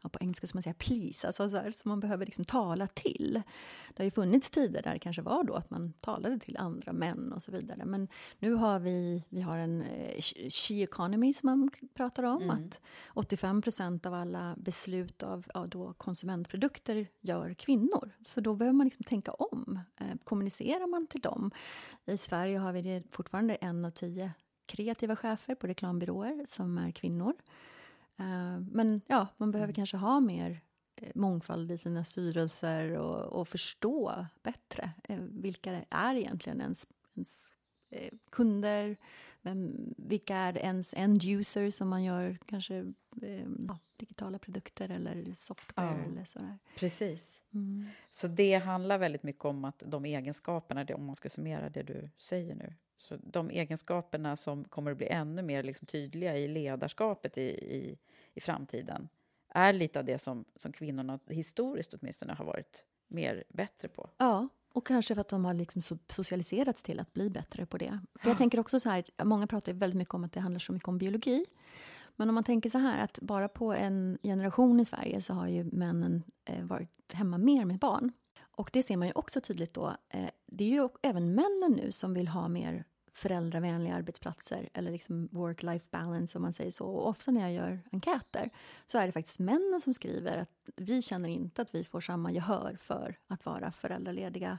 ja, 0.03 0.09
på 0.09 0.18
engelska 0.20 0.46
ska 0.46 0.57
man 0.57 0.62
säga 0.62 0.74
please, 0.74 1.26
alltså 1.26 1.50
så 1.50 1.57
här, 1.57 1.72
som 1.72 1.88
man 1.88 2.00
behöver 2.00 2.26
liksom 2.26 2.44
tala 2.44 2.86
till. 2.86 3.42
Det 3.88 4.03
har 4.03 4.05
ju 4.05 4.11
funnits 4.11 4.50
tider 4.50 4.82
där 4.82 4.92
det 4.92 4.98
kanske 4.98 5.22
var 5.22 5.44
då 5.44 5.55
att 5.55 5.70
man 5.70 5.92
talade 5.92 6.38
till 6.38 6.57
andra 6.57 6.92
män 6.92 7.32
och 7.32 7.42
så 7.42 7.53
vidare. 7.53 7.84
Men 7.84 8.09
nu 8.38 8.55
har 8.55 8.78
vi, 8.78 9.24
vi 9.28 9.40
har 9.40 9.59
en 9.59 9.82
eh, 9.82 10.20
she 10.50 10.74
economy 10.74 11.34
som 11.34 11.46
man 11.46 11.70
pratar 11.94 12.22
om. 12.22 12.42
Mm. 12.42 12.57
Att 12.57 12.80
85 13.09 13.62
procent 13.62 14.07
av 14.07 14.14
alla 14.14 14.55
beslut 14.59 15.22
av, 15.22 15.44
av 15.55 15.68
då 15.68 15.92
konsumentprodukter 15.92 17.07
gör 17.20 17.55
kvinnor. 17.55 18.11
Så 18.22 18.40
då 18.40 18.55
behöver 18.55 18.76
man 18.76 18.86
liksom 18.86 19.05
tänka 19.05 19.32
om. 19.32 19.80
Eh, 20.00 20.07
kommunicerar 20.24 20.86
man 20.86 21.07
till 21.07 21.20
dem? 21.20 21.50
I 22.05 22.16
Sverige 22.18 22.59
har 22.59 22.72
vi 22.72 22.82
det 22.82 23.03
fortfarande 23.11 23.55
en 23.55 23.84
av 23.84 23.90
tio 23.90 24.32
kreativa 24.66 25.16
chefer 25.16 25.55
på 25.55 25.66
reklambyråer 25.66 26.44
som 26.48 26.78
är 26.78 26.90
kvinnor. 26.90 27.34
Uh, 28.22 28.60
men 28.70 29.00
ja, 29.06 29.28
man 29.36 29.50
behöver 29.50 29.68
mm. 29.68 29.74
kanske 29.74 29.96
ha 29.96 30.20
mer 30.20 30.60
eh, 30.96 31.12
mångfald 31.14 31.70
i 31.70 31.78
sina 31.78 32.04
styrelser 32.04 32.98
och, 32.98 33.40
och 33.40 33.48
förstå 33.48 34.26
bättre 34.42 34.90
eh, 35.04 35.18
vilka 35.18 35.84
är 35.90 36.14
egentligen 36.14 36.60
ens, 36.60 36.86
ens 37.16 37.50
eh, 37.90 38.12
kunder, 38.30 38.96
vem, 39.42 39.94
vilka 39.96 40.36
är 40.36 40.58
ens 40.58 40.94
end 40.94 41.24
user 41.24 41.70
som 41.70 41.88
man 41.88 42.04
gör 42.04 42.38
kanske 42.46 42.76
eh, 43.22 43.46
ja, 43.68 43.78
digitala 43.96 44.38
produkter 44.38 44.88
eller 44.88 45.34
software 45.34 45.98
ja, 45.98 46.12
eller 46.12 46.24
sådär. 46.24 46.58
Precis. 46.76 47.42
Mm. 47.54 47.86
Så 48.10 48.28
det 48.28 48.54
handlar 48.54 48.98
väldigt 48.98 49.22
mycket 49.22 49.44
om 49.44 49.64
att 49.64 49.82
de 49.86 50.04
egenskaperna, 50.04 50.86
om 50.94 51.04
man 51.04 51.14
ska 51.14 51.30
summera 51.30 51.70
det 51.70 51.82
du 51.82 52.10
säger 52.18 52.54
nu, 52.54 52.74
så 53.03 53.16
de 53.22 53.50
egenskaperna 53.50 54.36
som 54.36 54.64
kommer 54.64 54.90
att 54.90 54.96
bli 54.96 55.07
ännu 55.07 55.42
mer 55.42 55.62
liksom 55.62 55.86
tydliga 55.86 56.38
i 56.38 56.48
ledarskapet 56.48 57.38
i, 57.38 57.42
i, 57.50 57.98
i 58.34 58.40
framtiden 58.40 59.09
är 59.48 59.72
lite 59.72 59.98
av 59.98 60.05
det 60.05 60.18
som, 60.18 60.44
som 60.57 60.72
kvinnorna 60.72 61.18
historiskt 61.26 61.94
åtminstone 61.94 62.32
har 62.32 62.44
varit 62.44 62.84
mer 63.09 63.44
bättre 63.48 63.88
på. 63.88 64.11
Ja, 64.16 64.48
och 64.72 64.86
kanske 64.86 65.14
för 65.14 65.20
att 65.20 65.28
de 65.28 65.44
har 65.44 65.55
liksom 65.55 65.98
socialiserats 66.09 66.82
till 66.82 67.00
att 67.00 67.12
bli 67.12 67.30
bättre 67.30 67.66
på 67.66 67.78
det. 67.78 67.98
För 68.14 68.28
jag 68.28 68.38
tänker 68.38 68.61
också 68.61 68.80
så 68.80 68.88
här, 68.88 69.05
många 69.24 69.46
pratar 69.46 69.72
väldigt 69.72 69.98
mycket 69.98 70.14
om 70.14 70.24
att 70.24 70.32
det 70.32 70.40
handlar 70.40 70.59
så 70.59 70.72
mycket 70.72 70.88
om 70.88 70.98
biologi. 70.98 71.46
Men 72.16 72.28
om 72.28 72.34
man 72.34 72.44
tänker 72.44 72.70
så 72.70 72.78
här 72.78 73.05
att 73.05 73.18
bara 73.20 73.48
på 73.48 73.72
en 73.72 74.18
generation 74.22 74.80
i 74.80 74.84
Sverige 74.84 75.20
så 75.20 75.34
har 75.34 75.46
ju 75.46 75.64
männen 75.64 76.22
eh, 76.44 76.64
varit 76.64 77.12
hemma 77.12 77.38
mer 77.38 77.64
med 77.64 77.78
barn. 77.78 78.12
Och 78.40 78.70
det 78.72 78.82
ser 78.82 78.96
man 78.96 79.09
ju 79.09 79.12
också 79.14 79.40
tydligt 79.40 79.74
då. 79.74 79.96
Eh, 80.09 80.30
det 80.46 80.64
är 80.64 80.68
ju 80.68 80.88
även 81.03 81.34
männen 81.34 81.72
nu 81.72 81.92
som 81.92 82.14
vill 82.14 82.28
ha 82.28 82.48
mer 82.48 82.84
föräldravänliga 83.12 83.94
arbetsplatser 83.94 84.68
eller 84.74 84.92
liksom 84.92 85.28
work-life 85.28 85.86
balance 85.90 86.38
om 86.38 86.42
man 86.42 86.52
säger 86.52 86.70
så. 86.70 86.86
Och 86.86 87.08
ofta 87.08 87.30
när 87.30 87.40
jag 87.40 87.52
gör 87.52 87.80
enkäter 87.92 88.50
så 88.86 88.98
är 88.98 89.06
det 89.06 89.12
faktiskt 89.12 89.38
männen 89.38 89.80
som 89.80 89.94
skriver 89.94 90.38
att 90.38 90.70
vi 90.76 91.02
känner 91.02 91.28
inte 91.28 91.62
att 91.62 91.74
vi 91.74 91.84
får 91.84 92.00
samma 92.00 92.32
gehör 92.32 92.76
för 92.80 93.18
att 93.26 93.46
vara 93.46 93.72
föräldralediga. 93.72 94.58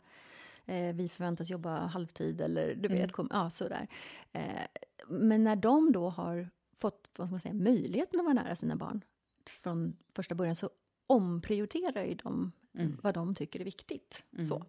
Eh, 0.65 0.95
vi 0.95 1.09
förväntas 1.09 1.49
jobba 1.49 1.85
halvtid 1.85 2.41
eller 2.41 2.75
du 2.75 2.87
vet, 2.87 2.97
mm. 2.97 3.09
kom, 3.09 3.27
ja, 3.31 3.49
sådär. 3.49 3.87
Eh, 4.31 4.61
men 5.07 5.43
när 5.43 5.55
de 5.55 5.91
då 5.91 6.09
har 6.09 6.49
fått 6.79 7.09
vad 7.17 7.27
ska 7.27 7.31
man 7.31 7.39
säga, 7.39 7.53
möjligheten 7.53 8.19
att 8.19 8.25
vara 8.25 8.33
nära 8.33 8.55
sina 8.55 8.75
barn 8.75 9.01
från 9.45 9.97
första 10.15 10.35
början 10.35 10.55
så 10.55 10.69
omprioriterar 11.07 12.03
ju 12.03 12.15
de 12.15 12.51
mm. 12.77 12.97
vad 13.03 13.13
de 13.13 13.35
tycker 13.35 13.59
är 13.59 13.63
viktigt. 13.63 14.23
Mm. 14.33 14.45
Så, 14.45 14.65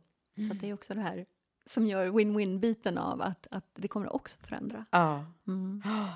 så 0.48 0.54
det 0.54 0.70
är 0.70 0.74
också 0.74 0.94
det 0.94 1.00
här 1.00 1.24
som 1.66 1.86
gör 1.86 2.06
win-win-biten 2.10 2.98
av 2.98 3.22
att, 3.22 3.46
att 3.50 3.64
det 3.74 3.88
kommer 3.88 4.14
också 4.14 4.38
förändra. 4.38 4.84
Ja. 4.90 5.24
Mm. 5.46 5.82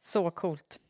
Så 0.00 0.30
coolt. 0.30 0.80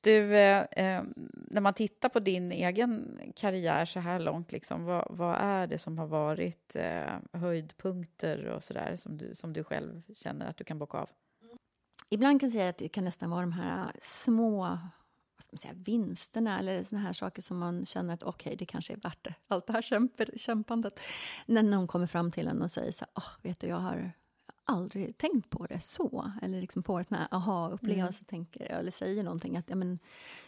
Du, 0.00 0.36
eh, 0.36 0.64
eh, 0.72 1.04
när 1.32 1.60
man 1.60 1.74
tittar 1.74 2.08
på 2.08 2.20
din 2.20 2.52
egen 2.52 3.20
karriär 3.36 3.84
så 3.84 4.00
här 4.00 4.18
långt, 4.18 4.52
liksom, 4.52 4.84
vad, 4.84 5.06
vad 5.10 5.36
är 5.40 5.66
det 5.66 5.78
som 5.78 5.98
har 5.98 6.06
varit 6.06 6.76
eh, 6.76 7.16
höjdpunkter 7.32 8.44
och 8.46 8.62
så 8.62 8.74
där 8.74 8.96
som 8.96 9.18
du, 9.18 9.34
som 9.34 9.52
du 9.52 9.64
själv 9.64 10.02
känner 10.14 10.46
att 10.46 10.56
du 10.56 10.64
kan 10.64 10.78
bocka 10.78 10.98
av? 10.98 11.08
Ibland 12.10 12.40
kan 12.40 12.46
jag 12.46 12.52
säga 12.52 12.68
att 12.68 12.78
det 12.78 12.88
kan 12.88 13.04
nästan 13.04 13.30
vara 13.30 13.40
de 13.40 13.52
här 13.52 13.92
små 14.00 14.78
vad 15.38 15.44
ska 15.44 15.54
man 15.56 15.60
säga, 15.60 15.74
vinsterna 15.76 16.58
eller 16.58 16.84
såna 16.84 17.02
här 17.02 17.12
saker 17.12 17.42
som 17.42 17.58
man 17.58 17.86
känner 17.86 18.14
att 18.14 18.22
okej, 18.22 18.50
okay, 18.50 18.56
det 18.56 18.66
kanske 18.66 18.92
är 18.92 18.96
värt 18.96 19.24
det, 19.24 19.34
allt 19.48 19.66
det 19.66 19.72
här 19.72 20.36
kämpandet. 20.38 21.00
När 21.46 21.62
någon 21.62 21.86
kommer 21.86 22.06
fram 22.06 22.32
till 22.32 22.48
en 22.48 22.62
och 22.62 22.70
säger 22.70 22.92
så 22.92 23.04
här, 23.04 23.22
oh, 23.22 23.30
vet 23.42 23.60
du, 23.60 23.66
jag 23.66 23.76
har 23.76 24.12
aldrig 24.64 25.18
tänkt 25.18 25.50
på 25.50 25.66
det 25.66 25.80
så. 25.80 26.32
Eller 26.42 26.60
liksom 26.60 26.82
får 26.82 27.04
en 27.08 27.26
aha-upplevelse, 27.30 28.20
mm. 28.20 28.26
tänker, 28.26 28.60
eller 28.60 28.90
säger 28.90 29.22
någonting. 29.22 29.56
Att, 29.56 29.70
ja, 29.70 29.76
men, 29.76 29.98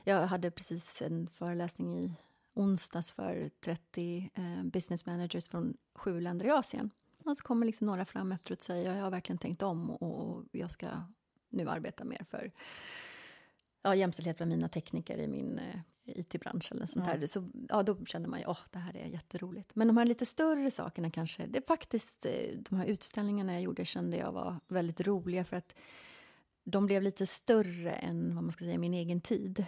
jag 0.04 0.26
hade 0.26 0.50
precis 0.50 1.02
en 1.02 1.28
föreläsning 1.28 1.98
i 1.98 2.14
onsdags 2.54 3.12
för 3.12 3.50
30 3.64 4.30
eh, 4.34 4.64
business 4.64 5.06
managers 5.06 5.48
från 5.48 5.76
sju 5.94 6.20
länder 6.20 6.46
i 6.46 6.50
Asien. 6.50 6.90
Och 7.24 7.36
så 7.36 7.42
kommer 7.42 7.66
liksom 7.66 7.86
några 7.86 8.04
fram 8.04 8.32
efteråt 8.32 8.58
och 8.58 8.64
säger, 8.64 8.96
jag 8.96 9.02
har 9.02 9.10
verkligen 9.10 9.38
tänkt 9.38 9.62
om 9.62 9.90
och 9.90 10.44
jag 10.52 10.70
ska 10.70 10.88
nu 11.48 11.68
arbeta 11.68 12.04
mer 12.04 12.24
för 12.30 12.52
ja, 13.82 13.94
jämställdhet 13.94 14.36
bland 14.36 14.50
mina 14.50 14.68
tekniker 14.68 15.18
i 15.18 15.28
min 15.28 15.58
eh, 15.58 15.80
IT-bransch 16.04 16.72
eller 16.72 16.86
sånt 16.86 17.06
ja. 17.08 17.16
där. 17.16 17.26
Så, 17.26 17.50
ja, 17.68 17.82
då 17.82 18.04
känner 18.04 18.28
man 18.28 18.38
ju, 18.40 18.46
åh, 18.46 18.58
det 18.70 18.78
här 18.78 18.96
är 18.96 19.06
jätteroligt. 19.06 19.74
Men 19.74 19.86
de 19.86 19.96
här 19.96 20.04
lite 20.04 20.26
större 20.26 20.70
sakerna 20.70 21.10
kanske, 21.10 21.46
det 21.46 21.66
faktiskt, 21.66 22.26
eh, 22.26 22.58
de 22.70 22.76
här 22.76 22.86
utställningarna 22.86 23.52
jag 23.52 23.62
gjorde 23.62 23.84
kände 23.84 24.16
jag 24.16 24.32
var 24.32 24.60
väldigt 24.68 25.00
roliga 25.00 25.44
för 25.44 25.56
att 25.56 25.74
de 26.64 26.86
blev 26.86 27.02
lite 27.02 27.26
större 27.26 27.92
än 27.92 28.34
vad 28.34 28.44
man 28.44 28.52
ska 28.52 28.64
säga, 28.64 28.78
min 28.78 28.94
egen 28.94 29.20
tid. 29.20 29.64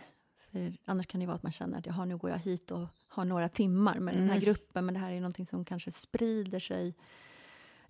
För 0.51 0.77
annars 0.85 1.07
kan 1.07 1.21
det 1.21 1.27
vara 1.27 1.37
att 1.37 1.43
man 1.43 1.53
känner 1.53 1.79
att 1.79 1.87
jaha, 1.87 2.05
nu 2.05 2.17
går 2.17 2.31
jag 2.31 2.39
hit 2.39 2.71
och 2.71 2.87
har 3.09 3.25
några 3.25 3.49
timmar 3.49 3.99
med 3.99 4.15
mm. 4.15 4.21
den 4.21 4.31
här 4.31 4.37
mm. 4.37 4.45
gruppen, 4.45 4.85
men 4.85 4.95
det 4.95 5.01
här 5.01 5.13
är 5.13 5.21
någonting 5.21 5.47
som 5.47 5.65
kanske 5.65 5.93
sprider 5.93 6.61
sig 6.61 6.95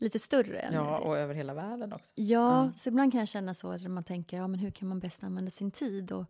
lite 0.02 0.18
större. 0.18 0.58
Än 0.58 0.74
ja, 0.74 0.98
och 0.98 1.18
över 1.18 1.34
hela 1.34 1.54
världen 1.54 1.92
också. 1.92 2.12
Ja, 2.14 2.60
mm. 2.60 2.72
så 2.72 2.88
ibland 2.88 3.12
kan 3.12 3.18
jag 3.18 3.28
känna 3.28 3.54
så 3.54 3.72
att 3.72 3.82
man 3.82 4.04
tänker, 4.04 4.36
ja 4.36 4.48
men 4.48 4.60
hur 4.60 4.70
kan 4.70 4.88
man 4.88 5.00
bäst 5.00 5.24
använda 5.24 5.50
sin 5.50 5.70
tid? 5.70 6.12
Och 6.12 6.24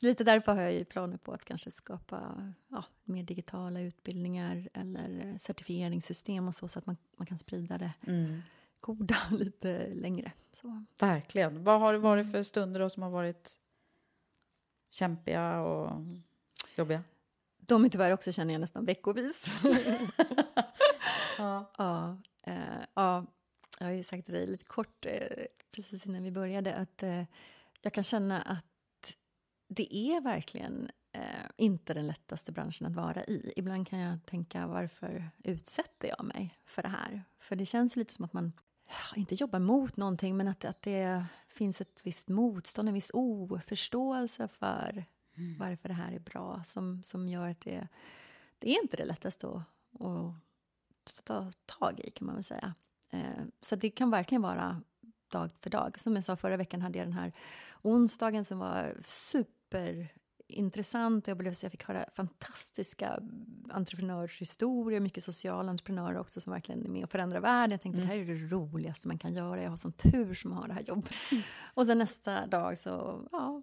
lite 0.00 0.24
därför 0.24 0.54
har 0.54 0.62
jag 0.62 0.72
ju 0.72 0.84
planer 0.84 1.16
på 1.16 1.32
att 1.32 1.44
kanske 1.44 1.70
skapa 1.70 2.52
ja, 2.68 2.84
mer 3.04 3.22
digitala 3.22 3.80
utbildningar 3.80 4.68
eller 4.74 5.38
certifieringssystem 5.38 6.48
och 6.48 6.54
så, 6.54 6.68
så 6.68 6.78
att 6.78 6.86
man, 6.86 6.96
man 7.16 7.26
kan 7.26 7.38
sprida 7.38 7.78
det 7.78 7.92
mm. 8.06 8.42
goda 8.80 9.16
lite 9.30 9.88
längre. 9.94 10.32
Så. 10.52 10.84
Verkligen. 10.98 11.64
Vad 11.64 11.80
har 11.80 11.92
det 11.92 11.98
varit 11.98 12.22
mm. 12.22 12.32
för 12.32 12.42
stunder 12.42 12.80
då 12.80 12.90
som 12.90 13.02
har 13.02 13.10
varit 13.10 13.58
kämpiga 14.90 15.60
och 15.60 15.90
jobbiga? 16.76 17.02
De 17.56 17.84
är 17.84 17.88
tyvärr 17.88 18.12
också, 18.12 18.32
känner 18.32 18.54
jag, 18.54 18.60
nästan 18.60 18.84
veckovis. 18.84 19.46
ja. 21.38 21.72
ja. 21.78 22.18
Uh, 22.48 22.84
ja, 22.94 23.26
jag 23.78 23.86
har 23.86 23.92
ju 23.92 24.02
sagt 24.02 24.24
till 24.24 24.34
dig 24.34 24.46
lite 24.46 24.64
kort 24.64 25.06
uh, 25.06 25.44
precis 25.72 26.06
innan 26.06 26.22
vi 26.22 26.30
började 26.30 26.74
att 26.74 27.02
uh, 27.02 27.24
jag 27.80 27.92
kan 27.92 28.04
känna 28.04 28.42
att 28.42 28.64
det 29.68 29.96
är 29.96 30.20
verkligen 30.20 30.90
inte 31.56 31.94
den 31.94 32.06
lättaste 32.06 32.52
branschen 32.52 32.86
att 32.86 32.94
vara 32.94 33.24
i. 33.24 33.52
Ibland 33.56 33.88
kan 33.88 33.98
jag 33.98 34.18
tänka 34.26 34.66
varför 34.66 35.30
utsätter 35.44 36.08
jag 36.08 36.24
mig 36.24 36.54
för 36.64 36.82
det 36.82 36.88
här? 36.88 37.22
För 37.38 37.56
det 37.56 37.66
känns 37.66 37.96
lite 37.96 38.14
som 38.14 38.24
att 38.24 38.32
man 38.32 38.52
inte 39.16 39.34
jobbar 39.34 39.58
mot 39.58 39.96
någonting 39.96 40.36
men 40.36 40.48
att, 40.48 40.64
att 40.64 40.82
det 40.82 41.24
finns 41.48 41.80
ett 41.80 42.00
visst 42.04 42.28
motstånd, 42.28 42.88
en 42.88 42.94
viss 42.94 43.10
oförståelse 43.14 44.48
för 44.48 45.04
mm. 45.36 45.58
varför 45.58 45.88
det 45.88 45.94
här 45.94 46.12
är 46.12 46.18
bra 46.18 46.62
som, 46.66 47.02
som 47.02 47.28
gör 47.28 47.48
att 47.48 47.60
det, 47.60 47.88
det 48.58 48.70
är 48.70 48.82
inte 48.82 48.96
det 48.96 49.04
lättaste 49.04 49.46
att, 49.46 49.62
att 50.00 50.34
ta 51.24 51.52
tag 51.66 52.00
i, 52.00 52.10
kan 52.10 52.26
man 52.26 52.34
väl 52.34 52.44
säga. 52.44 52.74
Eh, 53.10 53.44
så 53.60 53.76
det 53.76 53.90
kan 53.90 54.10
verkligen 54.10 54.42
vara 54.42 54.82
dag 55.28 55.50
för 55.60 55.70
dag. 55.70 56.00
Som 56.00 56.14
jag 56.14 56.24
sa, 56.24 56.36
förra 56.36 56.56
veckan 56.56 56.82
hade 56.82 56.98
jag 56.98 57.06
den 57.06 57.12
här 57.12 57.32
onsdagen 57.82 58.44
som 58.44 58.58
var 58.58 58.96
superintressant. 59.04 61.26
Jag, 61.26 61.46
jag 61.46 61.56
fick 61.56 61.84
höra 61.84 62.04
fantastiska 62.14 63.20
entreprenörshistorier, 63.68 65.00
mycket 65.00 65.24
sociala 65.24 65.70
entreprenörer 65.70 66.18
också 66.18 66.40
som 66.40 66.52
verkligen 66.52 66.84
är 66.84 66.88
med 66.88 67.04
och 67.04 67.10
förändrar 67.10 67.40
världen. 67.40 67.70
Jag 67.70 67.82
tänkte 67.82 68.02
mm. 68.02 68.08
det 68.08 68.14
här 68.14 68.22
är 68.22 68.26
det 68.40 68.46
roligaste 68.56 69.08
man 69.08 69.18
kan 69.18 69.34
göra. 69.34 69.62
Jag 69.62 69.70
har 69.70 69.76
sån 69.76 69.92
tur 69.92 70.34
som 70.34 70.52
har 70.52 70.68
det 70.68 70.74
här 70.74 70.82
jobbet. 70.82 71.12
Mm. 71.30 71.42
Och 71.74 71.86
sen 71.86 71.98
nästa 71.98 72.46
dag 72.46 72.78
så 72.78 73.22
ja, 73.32 73.62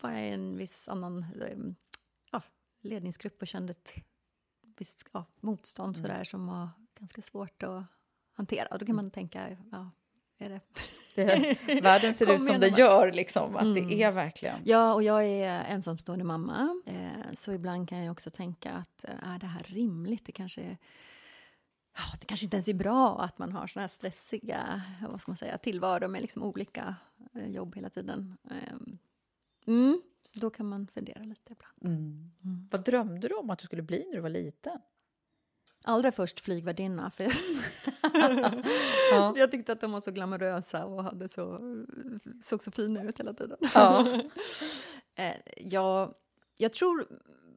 var 0.00 0.10
jag 0.10 0.28
i 0.28 0.30
en 0.30 0.56
viss 0.56 0.88
annan 0.88 1.18
eh, 1.18 1.58
ja, 2.30 2.42
ledningsgrupp 2.80 3.42
och 3.42 3.48
kände 3.48 3.70
ett 3.70 3.94
visst 4.76 5.06
ja, 5.12 5.24
motstånd 5.40 5.96
mm. 5.96 6.02
sådär, 6.02 6.24
som 6.24 6.46
var 6.46 6.68
ganska 6.98 7.22
svårt 7.22 7.62
att 7.62 7.84
hantera. 8.32 8.66
Och 8.66 8.78
då 8.78 8.86
kan 8.86 8.94
mm. 8.94 9.04
man 9.04 9.10
tänka, 9.10 9.56
ja, 9.72 9.90
är 10.38 10.48
det... 10.48 10.60
det 11.14 11.80
världen 11.82 12.14
ser 12.14 12.34
ut 12.36 12.44
som 12.44 12.60
den 12.60 12.74
gör, 12.74 13.12
liksom, 13.12 13.56
att 13.56 13.62
mm. 13.62 13.88
det 13.88 14.02
är 14.02 14.12
verkligen... 14.12 14.60
Ja, 14.64 14.94
och 14.94 15.02
jag 15.02 15.24
är 15.24 15.64
ensamstående 15.64 16.24
mamma, 16.24 16.82
eh, 16.86 17.32
så 17.34 17.52
ibland 17.52 17.88
kan 17.88 18.04
jag 18.04 18.12
också 18.12 18.30
tänka 18.30 18.72
att 18.72 19.04
eh, 19.04 19.34
är 19.34 19.38
det 19.38 19.46
här 19.46 19.62
rimligt? 19.68 20.26
Det 20.26 20.32
kanske 20.32 20.60
är, 20.60 20.78
oh, 21.98 22.16
det 22.20 22.26
kanske 22.26 22.46
inte 22.46 22.56
ens 22.56 22.68
är 22.68 22.74
bra 22.74 23.20
att 23.20 23.38
man 23.38 23.52
har 23.52 23.66
såna 23.66 23.80
här 23.80 23.88
stressiga 23.88 24.82
vad 25.08 25.20
ska 25.20 25.30
man 25.30 25.36
säga, 25.36 25.58
tillvaro 25.58 26.08
med 26.08 26.22
liksom 26.22 26.42
olika 26.42 26.96
eh, 27.34 27.48
jobb 27.48 27.74
hela 27.74 27.90
tiden. 27.90 28.36
Eh, 28.50 28.74
mm 29.66 30.02
då 30.40 30.50
kan 30.50 30.66
man 30.66 30.86
fundera 30.86 31.22
lite 31.22 31.52
ibland. 31.52 31.96
Mm. 31.96 32.30
Mm. 32.44 32.68
Vad 32.70 32.84
drömde 32.84 33.28
du 33.28 33.34
om 33.34 33.50
att 33.50 33.58
du 33.58 33.64
skulle 33.64 33.82
bli 33.82 34.06
när 34.06 34.14
du 34.16 34.20
var 34.20 34.28
liten? 34.28 34.80
Allra 35.86 36.12
först 36.12 36.40
flygvärdinna. 36.40 37.10
För 37.10 37.24
ja. 39.12 39.34
Jag 39.36 39.50
tyckte 39.50 39.72
att 39.72 39.80
de 39.80 39.92
var 39.92 40.00
så 40.00 40.10
glamorösa 40.10 40.84
och 40.84 41.04
hade 41.04 41.28
så, 41.28 41.60
såg 42.44 42.62
så 42.62 42.70
fina 42.70 43.02
ut 43.02 43.20
hela 43.20 43.34
tiden. 43.34 43.58
Ja. 43.74 44.20
Eh, 45.16 45.36
jag, 45.56 46.14
jag 46.56 46.72
tror 46.72 47.06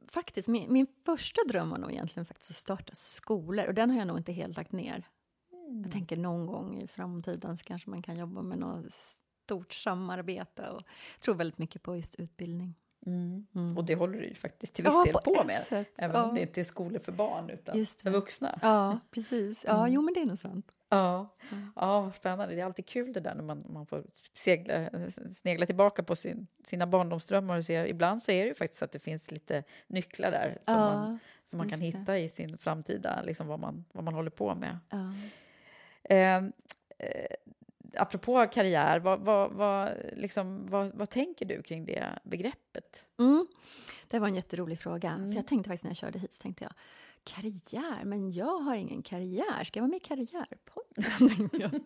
faktiskt, 0.08 0.48
min, 0.48 0.72
min 0.72 0.86
första 1.04 1.40
dröm 1.48 1.70
var 1.70 1.78
nog 1.78 1.92
egentligen 1.92 2.26
faktiskt 2.26 2.50
att 2.50 2.56
starta 2.56 2.94
skolor 2.94 3.66
och 3.66 3.74
den 3.74 3.90
har 3.90 3.98
jag 3.98 4.06
nog 4.06 4.18
inte 4.18 4.32
helt 4.32 4.56
lagt 4.56 4.72
ner. 4.72 5.06
Mm. 5.52 5.82
Jag 5.82 5.92
tänker 5.92 6.16
någon 6.16 6.46
gång 6.46 6.82
i 6.82 6.88
framtiden 6.88 7.56
så 7.56 7.64
kanske 7.64 7.90
man 7.90 8.02
kan 8.02 8.16
jobba 8.16 8.42
med 8.42 8.58
något 8.58 8.92
stort 9.48 9.72
samarbete 9.72 10.68
och 10.68 10.82
tror 11.20 11.34
väldigt 11.34 11.58
mycket 11.58 11.82
på 11.82 11.96
just 11.96 12.14
utbildning. 12.14 12.74
Mm. 13.06 13.46
Mm. 13.54 13.78
Och 13.78 13.84
det 13.84 13.94
håller 13.94 14.18
du 14.18 14.24
ju 14.24 14.34
faktiskt 14.34 14.74
till 14.74 14.84
viss 14.84 14.94
ja, 14.94 15.04
del 15.04 15.12
på, 15.12 15.34
på 15.34 15.44
med, 15.44 15.60
sätt, 15.60 15.92
även 15.98 16.16
ja. 16.16 16.22
om 16.22 16.34
det 16.34 16.40
inte 16.40 16.60
är 16.60 16.64
skolor 16.64 16.98
för 16.98 17.12
barn 17.12 17.50
utan 17.50 17.84
för 17.84 18.10
vuxna. 18.10 18.58
Ja, 18.62 19.00
precis. 19.10 19.64
Ja, 19.64 19.78
mm. 19.78 19.92
jo 19.92 20.02
men 20.02 20.14
det 20.14 20.20
är 20.20 20.26
nog 20.26 20.38
sant. 20.38 20.72
Ja, 20.88 21.36
mm. 21.50 21.72
ja 21.76 22.00
vad 22.00 22.14
spännande. 22.14 22.54
Det 22.54 22.60
är 22.60 22.64
alltid 22.64 22.86
kul 22.86 23.12
det 23.12 23.20
där 23.20 23.34
när 23.34 23.42
man, 23.42 23.64
man 23.68 23.86
får 23.86 24.04
segla, 24.34 24.90
snegla 25.32 25.66
tillbaka 25.66 26.02
på 26.02 26.16
sin, 26.16 26.46
sina 26.64 26.86
barndomsdrömmar 26.86 27.58
och 27.58 27.64
se. 27.64 27.88
Ibland 27.88 28.22
så 28.22 28.32
är 28.32 28.42
det 28.42 28.48
ju 28.48 28.54
faktiskt 28.54 28.78
så 28.78 28.84
att 28.84 28.92
det 28.92 28.98
finns 28.98 29.30
lite 29.30 29.64
nycklar 29.86 30.30
där 30.30 30.58
som 30.64 30.74
ja, 30.74 30.94
man, 30.94 31.18
som 31.50 31.58
man 31.58 31.68
kan 31.68 31.80
hitta 31.80 32.18
i 32.18 32.28
sin 32.28 32.58
framtida, 32.58 33.22
liksom 33.22 33.46
vad 33.46 33.60
man, 33.60 33.84
vad 33.92 34.04
man 34.04 34.14
håller 34.14 34.30
på 34.30 34.54
med. 34.54 34.78
Ja. 34.90 35.12
Ehm, 36.04 36.52
eh, 36.98 37.36
apropå 37.96 38.46
karriär, 38.52 38.98
vad, 38.98 39.20
vad, 39.20 39.52
vad, 39.52 39.92
liksom, 40.12 40.66
vad, 40.66 40.94
vad, 40.94 41.10
tänker 41.10 41.46
du 41.46 41.62
kring 41.62 41.84
det 41.84 42.18
begreppet? 42.22 43.04
Mm. 43.18 43.46
Det 44.08 44.18
var 44.18 44.28
en 44.28 44.34
jätterolig 44.34 44.80
fråga. 44.80 45.10
Mm. 45.10 45.30
För 45.30 45.36
jag 45.36 45.46
tänkte 45.46 45.68
faktiskt 45.68 45.84
när 45.84 45.90
jag 45.90 45.96
körde 45.96 46.18
hit, 46.18 46.38
tänkte 46.40 46.64
jag, 46.64 46.72
karriär? 47.24 48.04
Men 48.04 48.32
jag 48.32 48.58
har 48.58 48.74
ingen 48.74 49.02
karriär. 49.02 49.64
Ska 49.64 49.78
jag 49.78 49.82
vara 49.82 49.90
med 49.90 49.96
i 49.96 50.00
Karriärpodden? 50.00 51.50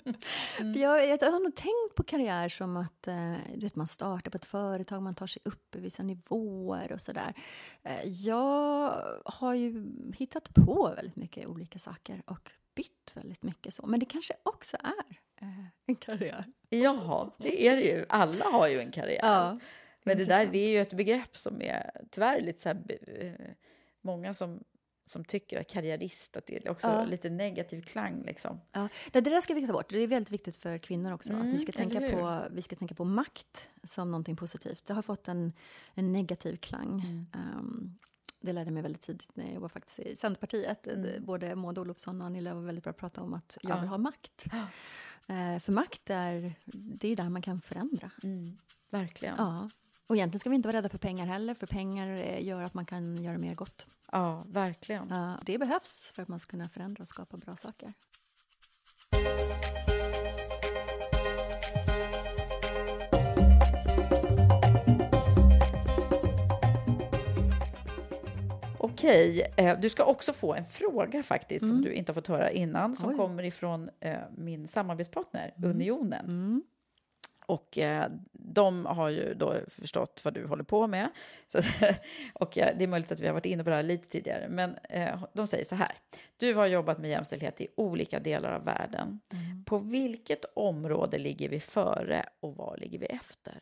mm. 0.61 0.75
För 0.75 0.81
jag, 0.81 1.09
jag, 1.09 1.31
har 1.31 1.41
nog 1.41 1.55
tänkt 1.55 1.95
på 1.95 2.03
karriär 2.03 2.49
som 2.49 2.77
att 2.77 3.09
eh, 3.09 3.35
vet, 3.55 3.77
man 3.77 3.89
startar 3.89 4.31
på 4.31 4.37
ett 4.37 4.45
företag, 4.45 5.03
man 5.03 5.15
tar 5.15 5.27
sig 5.27 5.43
upp 5.45 5.77
i 5.77 5.81
vissa 5.81 6.03
nivåer 6.03 6.93
och 6.93 7.01
sådär. 7.01 7.35
Eh, 7.83 8.05
jag 8.05 8.95
har 9.25 9.55
ju 9.55 9.93
hittat 10.15 10.55
på 10.55 10.93
väldigt 10.97 11.17
mycket 11.17 11.47
olika 11.47 11.79
saker 11.79 12.23
och 12.27 12.51
bytt 12.75 13.13
väldigt 13.15 13.43
mycket 13.43 13.75
så. 13.75 13.87
Men 13.87 14.01
det 14.01 14.07
kanske 14.07 14.35
också 14.43 14.77
är 14.77 15.17
eh, 15.41 15.65
en 15.87 15.97
karriär. 15.97 16.45
Ja, 16.69 17.37
det 17.39 17.67
är 17.69 17.77
det 17.77 17.83
ju. 17.83 18.07
Alla 18.09 18.45
har 18.45 18.69
ju 18.69 18.81
en 18.81 18.91
karriär. 18.91 19.21
Ja, 19.23 19.59
Men 20.03 20.19
det 20.19 20.25
där 20.25 20.47
det 20.47 20.59
är 20.59 20.69
ju 20.69 20.81
ett 20.81 20.93
begrepp 20.93 21.37
som 21.37 21.63
är 21.63 21.91
tyvärr 22.11 22.41
lite 22.41 22.63
så 22.63 22.69
här, 22.69 22.99
eh, 23.07 23.55
många 24.01 24.35
som 24.35 24.65
som 25.07 25.25
tycker 25.25 25.61
att 25.61 25.69
karriärist, 25.69 26.37
att 26.37 26.47
det 26.47 26.67
är 26.67 26.71
också 26.71 26.87
ja. 26.87 27.05
lite 27.05 27.31
negativ 27.31 27.83
klang. 27.83 28.23
Liksom. 28.23 28.61
Ja. 28.73 28.89
Det, 29.13 29.21
det 29.21 29.31
där 29.31 29.41
ska 29.41 29.55
vi 29.55 29.67
ta 29.67 29.73
bort. 29.73 29.91
Det 29.91 29.99
är 29.99 30.07
väldigt 30.07 30.33
viktigt 30.33 30.57
för 30.57 30.79
kvinnor 30.79 31.13
också. 31.13 31.33
Mm, 31.33 31.49
att 31.49 31.55
vi 31.55 31.59
ska, 31.59 31.73
tänka 31.73 32.01
på, 32.01 32.43
vi 32.51 32.63
ska 32.63 32.77
tänka 32.77 32.95
på 32.95 33.05
makt 33.05 33.69
som 33.85 34.11
någonting 34.11 34.37
positivt. 34.37 34.87
Det 34.87 34.95
har 34.95 35.03
fått 35.03 35.29
en, 35.29 35.53
en 35.95 36.13
negativ 36.13 36.57
klang. 36.57 37.01
Mm. 37.01 37.27
Um, 37.35 37.99
det 38.43 38.53
lärde 38.53 38.67
jag 38.67 38.75
mig 38.75 38.83
väldigt 38.83 39.03
tidigt 39.03 39.37
när 39.37 39.45
jag 39.45 39.55
jobbade 39.55 39.73
faktiskt 39.73 39.99
i 39.99 40.17
Centerpartiet. 40.17 40.87
Mm. 40.87 41.25
Både 41.25 41.55
Maud 41.55 41.79
Olofsson 41.79 42.21
och 42.21 42.27
Annie 42.27 42.41
Lööf 42.41 42.55
var 42.55 42.63
väldigt 42.63 42.85
bra 42.85 42.91
att 42.91 42.97
prata 42.97 43.21
om 43.23 43.35
att 43.35 43.59
jag 43.61 43.81
vill 43.81 43.89
ha 43.89 43.99
makt. 43.99 44.47
Uh, 45.31 45.59
för 45.59 45.73
makt 45.73 46.11
är, 46.11 46.55
det 46.65 47.09
är 47.09 47.17
där 47.17 47.29
man 47.29 47.43
kan 47.43 47.61
förändra. 47.61 48.11
Mm. 48.23 48.57
Verkligen. 48.91 49.35
Ja. 49.39 49.69
Och 50.07 50.17
egentligen 50.17 50.41
ska 50.41 50.51
vi 50.51 50.57
inte 50.57 50.69
vara 50.69 50.77
rädda 50.77 50.89
för 50.89 50.99
pengar 50.99 51.27
heller, 51.27 51.55
för 51.55 51.67
pengar 51.67 52.23
eh, 52.23 52.47
gör 52.47 52.63
att 52.63 52.75
man 52.75 52.87
kan 52.87 53.23
göra 53.23 53.39
mer 53.39 53.55
gott. 53.55 53.87
Ja, 54.13 54.45
verkligen. 54.47 55.09
Ja, 55.11 55.39
det 55.43 55.59
behövs 55.59 56.11
för 56.15 56.23
att 56.23 56.29
man 56.29 56.41
ska 56.41 56.51
kunna 56.51 56.69
förändra 56.69 57.03
och 57.03 57.09
skapa 57.09 57.37
bra 57.37 57.57
saker. 57.57 57.93
Okej, 69.03 69.53
eh, 69.57 69.81
du 69.81 69.89
ska 69.89 70.05
också 70.05 70.33
få 70.33 70.55
en 70.55 70.65
fråga 70.65 71.23
faktiskt 71.23 71.63
mm. 71.63 71.75
som 71.75 71.83
du 71.83 71.93
inte 71.93 72.13
har 72.13 72.15
fått 72.15 72.27
höra 72.27 72.51
innan 72.51 72.97
som 72.97 73.11
Oj. 73.11 73.17
kommer 73.17 73.43
ifrån 73.43 73.91
eh, 74.01 74.19
min 74.37 74.69
samarbetspartner 74.69 75.55
mm. 75.57 75.71
Unionen. 75.71 76.25
Mm. 76.25 76.63
Och 77.47 77.79
eh, 77.79 78.11
de 78.33 78.87
har 78.87 79.09
ju 79.09 79.35
då 79.35 79.55
förstått 79.69 80.21
vad 80.25 80.35
du 80.35 80.47
håller 80.47 80.65
på 80.65 80.87
med. 80.87 81.09
Så, 81.49 81.59
och 82.33 82.51
det 82.55 82.83
är 82.83 82.87
möjligt 82.87 83.13
att 83.13 83.21
vi 83.21 83.27
har 83.27 83.35
varit 83.35 83.47
inne 83.47 83.65
på 83.65 83.71
det 83.71 83.77
här 83.77 83.83
lite 83.83 84.09
tidigare. 84.09 84.49
Men 84.49 84.77
eh, 84.89 85.25
de 85.33 85.47
säger 85.47 85.65
så 85.65 85.75
här. 85.75 85.93
Du 86.37 86.55
har 86.55 86.67
jobbat 86.67 86.99
med 86.99 87.11
jämställdhet 87.11 87.61
i 87.61 87.69
olika 87.77 88.21
delar 88.21 88.53
av 88.53 88.65
världen. 88.65 89.21
Mm. 89.33 89.65
På 89.65 89.79
vilket 89.79 90.45
område 90.55 91.19
ligger 91.19 91.49
vi 91.49 91.61
före 91.61 92.27
och 92.41 92.57
var 92.57 92.77
ligger 92.77 92.99
vi 92.99 93.07
efter? 93.07 93.61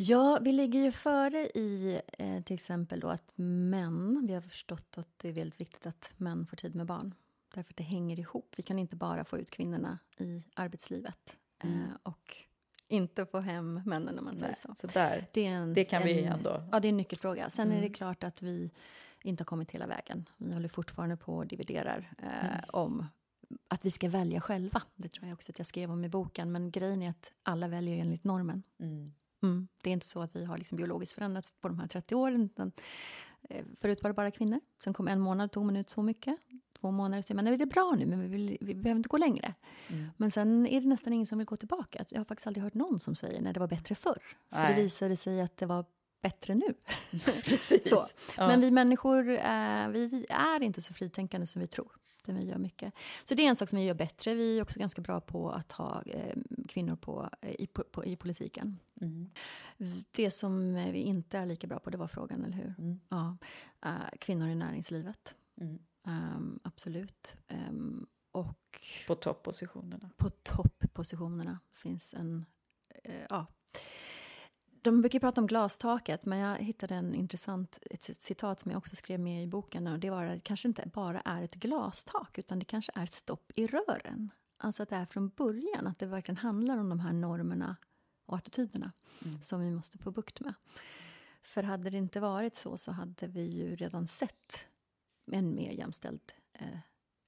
Ja, 0.00 0.38
vi 0.42 0.52
ligger 0.52 0.80
ju 0.80 0.92
före 0.92 1.38
i 1.38 2.00
eh, 2.18 2.42
till 2.42 2.54
exempel 2.54 3.00
då 3.00 3.08
att 3.08 3.32
män, 3.34 4.26
vi 4.26 4.34
har 4.34 4.40
förstått 4.40 4.98
att 4.98 5.18
det 5.18 5.28
är 5.28 5.32
väldigt 5.32 5.60
viktigt 5.60 5.86
att 5.86 6.10
män 6.16 6.46
får 6.46 6.56
tid 6.56 6.74
med 6.74 6.86
barn. 6.86 7.14
Därför 7.54 7.72
att 7.72 7.76
det 7.76 7.84
hänger 7.84 8.18
ihop. 8.18 8.54
Vi 8.56 8.62
kan 8.62 8.78
inte 8.78 8.96
bara 8.96 9.24
få 9.24 9.38
ut 9.38 9.50
kvinnorna 9.50 9.98
i 10.18 10.42
arbetslivet. 10.54 11.36
Mm. 11.58 11.82
Eh, 11.82 11.90
och 12.02 12.36
inte 12.88 13.26
få 13.26 13.40
hem 13.40 13.80
männen, 13.86 14.18
om 14.18 14.24
man 14.24 14.36
säger 14.36 14.54
så. 14.54 14.74
så 14.80 14.86
där. 14.86 15.26
Det, 15.32 15.46
är 15.46 15.50
en, 15.50 15.74
det 15.74 15.84
kan 15.84 16.02
en, 16.02 16.08
vi 16.08 16.24
ändå... 16.24 16.68
Ja, 16.72 16.80
det 16.80 16.88
är 16.88 16.90
en 16.90 16.96
nyckelfråga. 16.96 17.50
Sen 17.50 17.66
mm. 17.66 17.78
är 17.78 17.82
det 17.82 17.94
klart 17.94 18.24
att 18.24 18.42
vi 18.42 18.70
inte 19.22 19.40
har 19.40 19.46
kommit 19.46 19.70
hela 19.70 19.86
vägen. 19.86 20.28
Vi 20.36 20.52
håller 20.52 20.68
fortfarande 20.68 21.16
på 21.16 21.36
och 21.36 21.46
dividerar 21.46 22.12
eh, 22.18 22.44
mm. 22.44 22.64
om 22.68 23.06
att 23.68 23.84
vi 23.84 23.90
ska 23.90 24.08
välja 24.08 24.40
själva. 24.40 24.82
Det 24.96 25.08
tror 25.08 25.28
jag 25.28 25.34
också 25.34 25.52
att 25.52 25.58
jag 25.58 25.66
skrev 25.66 25.90
om 25.90 26.04
i 26.04 26.08
boken. 26.08 26.52
Men 26.52 26.70
grejen 26.70 27.02
är 27.02 27.10
att 27.10 27.32
alla 27.42 27.68
väljer 27.68 27.96
enligt 27.96 28.24
normen. 28.24 28.62
Mm. 28.78 29.12
Mm. 29.42 29.68
Det 29.82 29.90
är 29.90 29.92
inte 29.92 30.06
så 30.06 30.20
att 30.20 30.36
vi 30.36 30.44
har 30.44 30.58
liksom 30.58 30.76
biologiskt 30.76 31.14
förändrat 31.14 31.60
på 31.60 31.68
de 31.68 31.78
här 31.78 31.86
30 31.86 32.14
åren. 32.14 32.42
Utan, 32.42 32.72
eh, 33.42 33.64
förut 33.80 34.02
var 34.02 34.10
det 34.10 34.14
bara 34.14 34.30
kvinnor. 34.30 34.60
Sen 34.84 34.94
kom 34.94 35.08
en 35.08 35.20
månad, 35.20 35.52
tog 35.52 35.64
man 35.64 35.76
ut 35.76 35.90
så 35.90 36.02
mycket 36.02 36.38
två 36.80 36.90
månader 36.90 37.22
säger 37.22 37.36
man 37.36 37.52
att 37.52 37.58
det 37.58 37.64
är 37.64 37.66
bra 37.66 37.94
nu, 37.98 38.06
men 38.06 38.20
vi, 38.20 38.28
vill, 38.28 38.58
vi 38.60 38.74
behöver 38.74 38.96
inte 38.98 39.08
gå 39.08 39.16
längre. 39.16 39.54
Mm. 39.88 40.10
Men 40.16 40.30
sen 40.30 40.66
är 40.66 40.80
det 40.80 40.88
nästan 40.88 41.12
ingen 41.12 41.26
som 41.26 41.38
vill 41.38 41.46
gå 41.46 41.56
tillbaka. 41.56 42.04
Jag 42.10 42.20
har 42.20 42.24
faktiskt 42.24 42.46
aldrig 42.46 42.64
hört 42.64 42.74
någon 42.74 43.00
som 43.00 43.14
säger 43.14 43.40
när 43.40 43.52
det 43.52 43.60
var 43.60 43.68
bättre 43.68 43.94
förr. 43.94 44.22
För 44.50 44.58
Nej. 44.58 44.74
det 44.74 44.82
visade 44.82 45.16
sig 45.16 45.40
att 45.40 45.56
det 45.56 45.66
var 45.66 45.84
bättre 46.22 46.54
nu. 46.54 46.74
Precis. 47.44 47.90
Så. 47.90 48.06
Ja. 48.36 48.48
Men 48.48 48.60
vi 48.60 48.70
människor 48.70 49.28
eh, 49.28 49.88
vi 49.88 50.26
är 50.28 50.62
inte 50.62 50.82
så 50.82 50.94
fritänkande 50.94 51.46
som 51.46 51.60
vi 51.60 51.66
tror. 51.66 51.92
Det 52.28 52.40
vi 52.40 52.46
gör 52.46 52.58
mycket. 52.58 52.94
Så 53.24 53.34
det 53.34 53.42
är 53.42 53.48
en 53.48 53.56
sak 53.56 53.68
som 53.68 53.78
vi 53.78 53.84
gör 53.84 53.94
bättre. 53.94 54.34
Vi 54.34 54.58
är 54.58 54.62
också 54.62 54.80
ganska 54.80 55.02
bra 55.02 55.20
på 55.20 55.50
att 55.50 55.72
ha 55.72 56.02
eh, 56.02 56.36
kvinnor 56.68 56.96
på, 56.96 57.30
eh, 57.40 57.54
i, 57.58 57.66
på, 57.66 58.04
i 58.04 58.16
politiken. 58.16 58.78
Mm. 59.00 59.30
Det 60.10 60.30
som 60.30 60.74
vi 60.74 60.98
inte 60.98 61.38
är 61.38 61.46
lika 61.46 61.66
bra 61.66 61.78
på, 61.78 61.90
det 61.90 61.98
var 61.98 62.08
frågan, 62.08 62.44
eller 62.44 62.56
hur? 62.56 62.74
Mm. 62.78 63.00
Ja. 63.08 63.36
Uh, 63.86 64.18
kvinnor 64.18 64.48
i 64.48 64.54
näringslivet. 64.54 65.34
Mm. 65.60 65.78
Um, 66.02 66.60
absolut. 66.62 67.36
Um, 67.70 68.06
och 68.32 68.80
på 69.06 69.14
toppositionerna? 69.14 70.10
På 70.16 70.30
toppositionerna 70.30 71.58
finns 71.72 72.14
en... 72.14 72.46
Uh, 73.08 73.24
ja. 73.28 73.46
De 74.82 75.00
brukar 75.00 75.18
prata 75.18 75.40
om 75.40 75.46
glastaket, 75.46 76.24
men 76.24 76.38
jag 76.38 76.56
hittade 76.56 76.94
en 76.94 77.14
intressant, 77.14 77.78
ett 77.90 78.22
citat 78.22 78.60
som 78.60 78.70
jag 78.70 78.78
också 78.78 78.96
skrev 78.96 79.20
med 79.20 79.42
i 79.42 79.46
boken. 79.46 79.86
Och 79.86 79.98
det 79.98 80.10
var 80.10 80.24
att 80.24 80.34
det 80.34 80.40
kanske 80.40 80.68
inte 80.68 80.90
bara 80.94 81.20
är 81.20 81.42
ett 81.42 81.54
glastak, 81.54 82.38
utan 82.38 82.58
det 82.58 82.64
kanske 82.64 82.92
är 82.94 83.06
stopp 83.06 83.52
i 83.54 83.66
rören. 83.66 84.30
Alltså 84.56 84.82
att 84.82 84.88
det 84.88 84.96
är 84.96 85.04
från 85.04 85.28
början, 85.28 85.86
att 85.86 85.98
det 85.98 86.06
verkligen 86.06 86.36
handlar 86.36 86.78
om 86.78 86.88
de 86.88 87.00
här 87.00 87.12
normerna 87.12 87.76
och 88.26 88.36
attityderna 88.36 88.92
mm. 89.24 89.42
som 89.42 89.60
vi 89.60 89.70
måste 89.70 89.98
få 89.98 90.10
bukt 90.10 90.40
med. 90.40 90.54
För 91.42 91.62
hade 91.62 91.90
det 91.90 91.98
inte 91.98 92.20
varit 92.20 92.56
så, 92.56 92.76
så 92.76 92.92
hade 92.92 93.26
vi 93.26 93.44
ju 93.44 93.76
redan 93.76 94.06
sett 94.06 94.58
en 95.32 95.54
mer 95.54 95.70
jämställd 95.70 96.32
eh, 96.52 96.78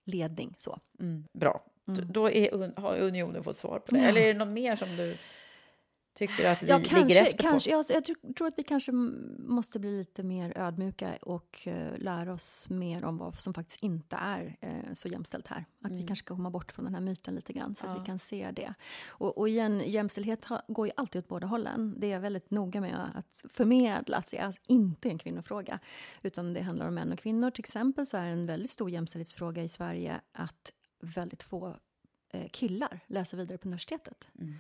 ledning. 0.05 0.55
Så. 0.59 0.81
Mm, 0.99 1.25
bra. 1.33 1.65
Mm. 1.89 2.13
Då 2.13 2.31
är, 2.31 2.81
har 2.81 2.97
Unionen 2.97 3.45
fått 3.45 3.57
svar 3.57 3.79
på 3.79 3.95
det. 3.95 4.01
Eller 4.01 4.21
är 4.21 4.33
det 4.33 4.39
något 4.39 4.55
mer 4.55 4.77
som 4.77 4.97
du 4.97 5.17
tycker 6.15 6.51
att 6.51 6.63
vi 6.63 6.69
ja, 6.69 6.77
kanske, 6.77 6.99
ligger 6.99 7.23
efter 7.23 7.39
kanske, 7.39 7.71
på? 7.71 7.77
Jag, 7.77 7.85
jag 7.89 8.05
tror, 8.05 8.33
tror, 8.35 8.49
att 8.49 8.55
vi 8.57 8.63
kanske 8.63 8.93
måste 8.93 9.79
bli 9.79 9.99
lite 9.99 10.23
mer 10.23 10.59
ödmjuka 10.59 11.17
och 11.23 11.63
uh, 11.67 11.99
lära 11.99 12.33
oss 12.33 12.67
mer 12.69 13.05
om 13.05 13.19
vad 13.19 13.41
som 13.41 13.55
faktiskt 13.55 13.83
inte 13.83 14.17
är 14.17 14.57
uh, 14.67 14.93
så 14.93 15.09
jämställt 15.09 15.47
här. 15.47 15.65
Att 15.81 15.91
mm. 15.91 15.97
vi 15.97 16.07
kanske 16.07 16.25
ska 16.25 16.35
komma 16.35 16.51
bort 16.51 16.73
från 16.73 16.85
den 16.85 16.95
här 16.95 17.01
myten 17.01 17.35
lite 17.35 17.53
grann 17.53 17.75
så 17.75 17.87
ja. 17.87 17.91
att 17.91 18.03
vi 18.03 18.07
kan 18.07 18.19
se 18.19 18.51
det. 18.51 18.75
Och, 19.09 19.39
och 19.39 19.49
igen, 19.49 19.83
jämställdhet 19.87 20.45
ha, 20.45 20.63
går 20.69 20.87
ju 20.87 20.93
alltid 20.97 21.19
åt 21.19 21.29
båda 21.29 21.47
hållen. 21.47 21.95
Det 21.99 22.07
är 22.07 22.11
jag 22.11 22.21
väldigt 22.21 22.51
noga 22.51 22.81
med 22.81 23.11
att 23.15 23.45
förmedla 23.53 24.17
att 24.17 24.31
det 24.31 24.39
är 24.39 24.45
alltså 24.45 24.63
inte 24.67 25.09
en 25.09 25.19
kvinnofråga, 25.19 25.79
utan 26.23 26.55
det 26.55 26.61
handlar 26.61 26.89
om 26.89 26.95
män 26.95 27.13
och 27.13 27.19
kvinnor. 27.19 27.51
Till 27.51 27.63
exempel 27.63 28.07
så 28.07 28.17
är 28.17 28.25
en 28.25 28.47
väldigt 28.47 28.71
stor 28.71 28.91
jämställdhetsfråga 28.91 29.63
i 29.63 29.69
Sverige 29.69 30.21
att 30.33 30.73
väldigt 31.01 31.43
få 31.43 31.77
eh, 32.33 32.49
killar 32.49 33.01
läser 33.07 33.37
vidare 33.37 33.59
på 33.59 33.69
universitetet. 33.69 34.29
Mm. 34.39 34.55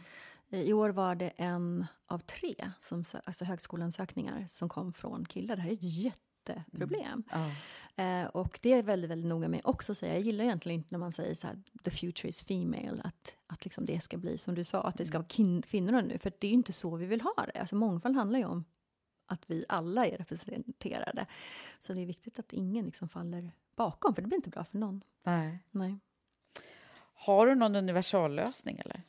I 0.50 0.72
år 0.72 0.88
var 0.88 1.14
det 1.14 1.32
en 1.36 1.86
av 2.06 2.18
tre 2.18 2.70
som, 2.80 3.04
alltså 3.24 3.44
högskolansökningar 3.44 4.46
som 4.48 4.68
kom 4.68 4.92
från 4.92 5.24
killar. 5.24 5.56
Det 5.56 5.62
här 5.62 5.70
är 5.70 5.74
ett 5.74 5.82
jätteproblem. 5.82 7.24
Mm. 7.32 7.50
Eh, 7.96 8.28
och 8.28 8.58
det 8.62 8.72
är 8.72 8.82
väldigt, 8.82 9.10
väldigt 9.10 9.28
noga 9.28 9.48
med 9.48 9.60
också 9.64 9.92
att 9.92 9.98
säga. 9.98 10.12
Jag 10.12 10.22
gillar 10.22 10.44
egentligen 10.44 10.80
inte 10.80 10.94
när 10.94 10.98
man 10.98 11.12
säger 11.12 11.34
så 11.34 11.46
här, 11.46 11.62
the 11.84 11.90
future 11.90 12.28
is 12.28 12.42
female, 12.42 13.00
att, 13.04 13.34
att 13.46 13.64
liksom 13.64 13.84
det 13.84 14.00
ska 14.00 14.16
bli 14.16 14.38
som 14.38 14.54
du 14.54 14.64
sa, 14.64 14.82
att 14.82 14.98
det 14.98 15.06
ska 15.06 15.18
vara 15.18 15.60
kvinnorna 15.62 16.00
nu. 16.00 16.18
För 16.18 16.32
det 16.38 16.46
är 16.46 16.50
ju 16.50 16.56
inte 16.56 16.72
så 16.72 16.96
vi 16.96 17.06
vill 17.06 17.20
ha 17.20 17.46
det. 17.54 17.60
Alltså 17.60 17.76
mångfald 17.76 18.16
handlar 18.16 18.38
ju 18.38 18.44
om 18.44 18.64
att 19.26 19.50
vi 19.50 19.64
alla 19.68 20.06
är 20.06 20.16
representerade. 20.16 21.26
Så 21.78 21.92
det 21.92 22.02
är 22.02 22.06
viktigt 22.06 22.38
att 22.38 22.52
ingen 22.52 22.84
liksom 22.84 23.08
faller 23.08 23.52
bakom, 23.76 24.14
för 24.14 24.22
det 24.22 24.28
blir 24.28 24.36
inte 24.36 24.50
bra 24.50 24.64
för 24.64 24.78
någon. 24.78 25.04
Nej. 25.22 25.58
Nej. 25.70 25.98
Har 27.14 27.46
du 27.46 27.54
någon 27.54 27.76
universallösning 27.76 28.78
eller? 28.78 29.02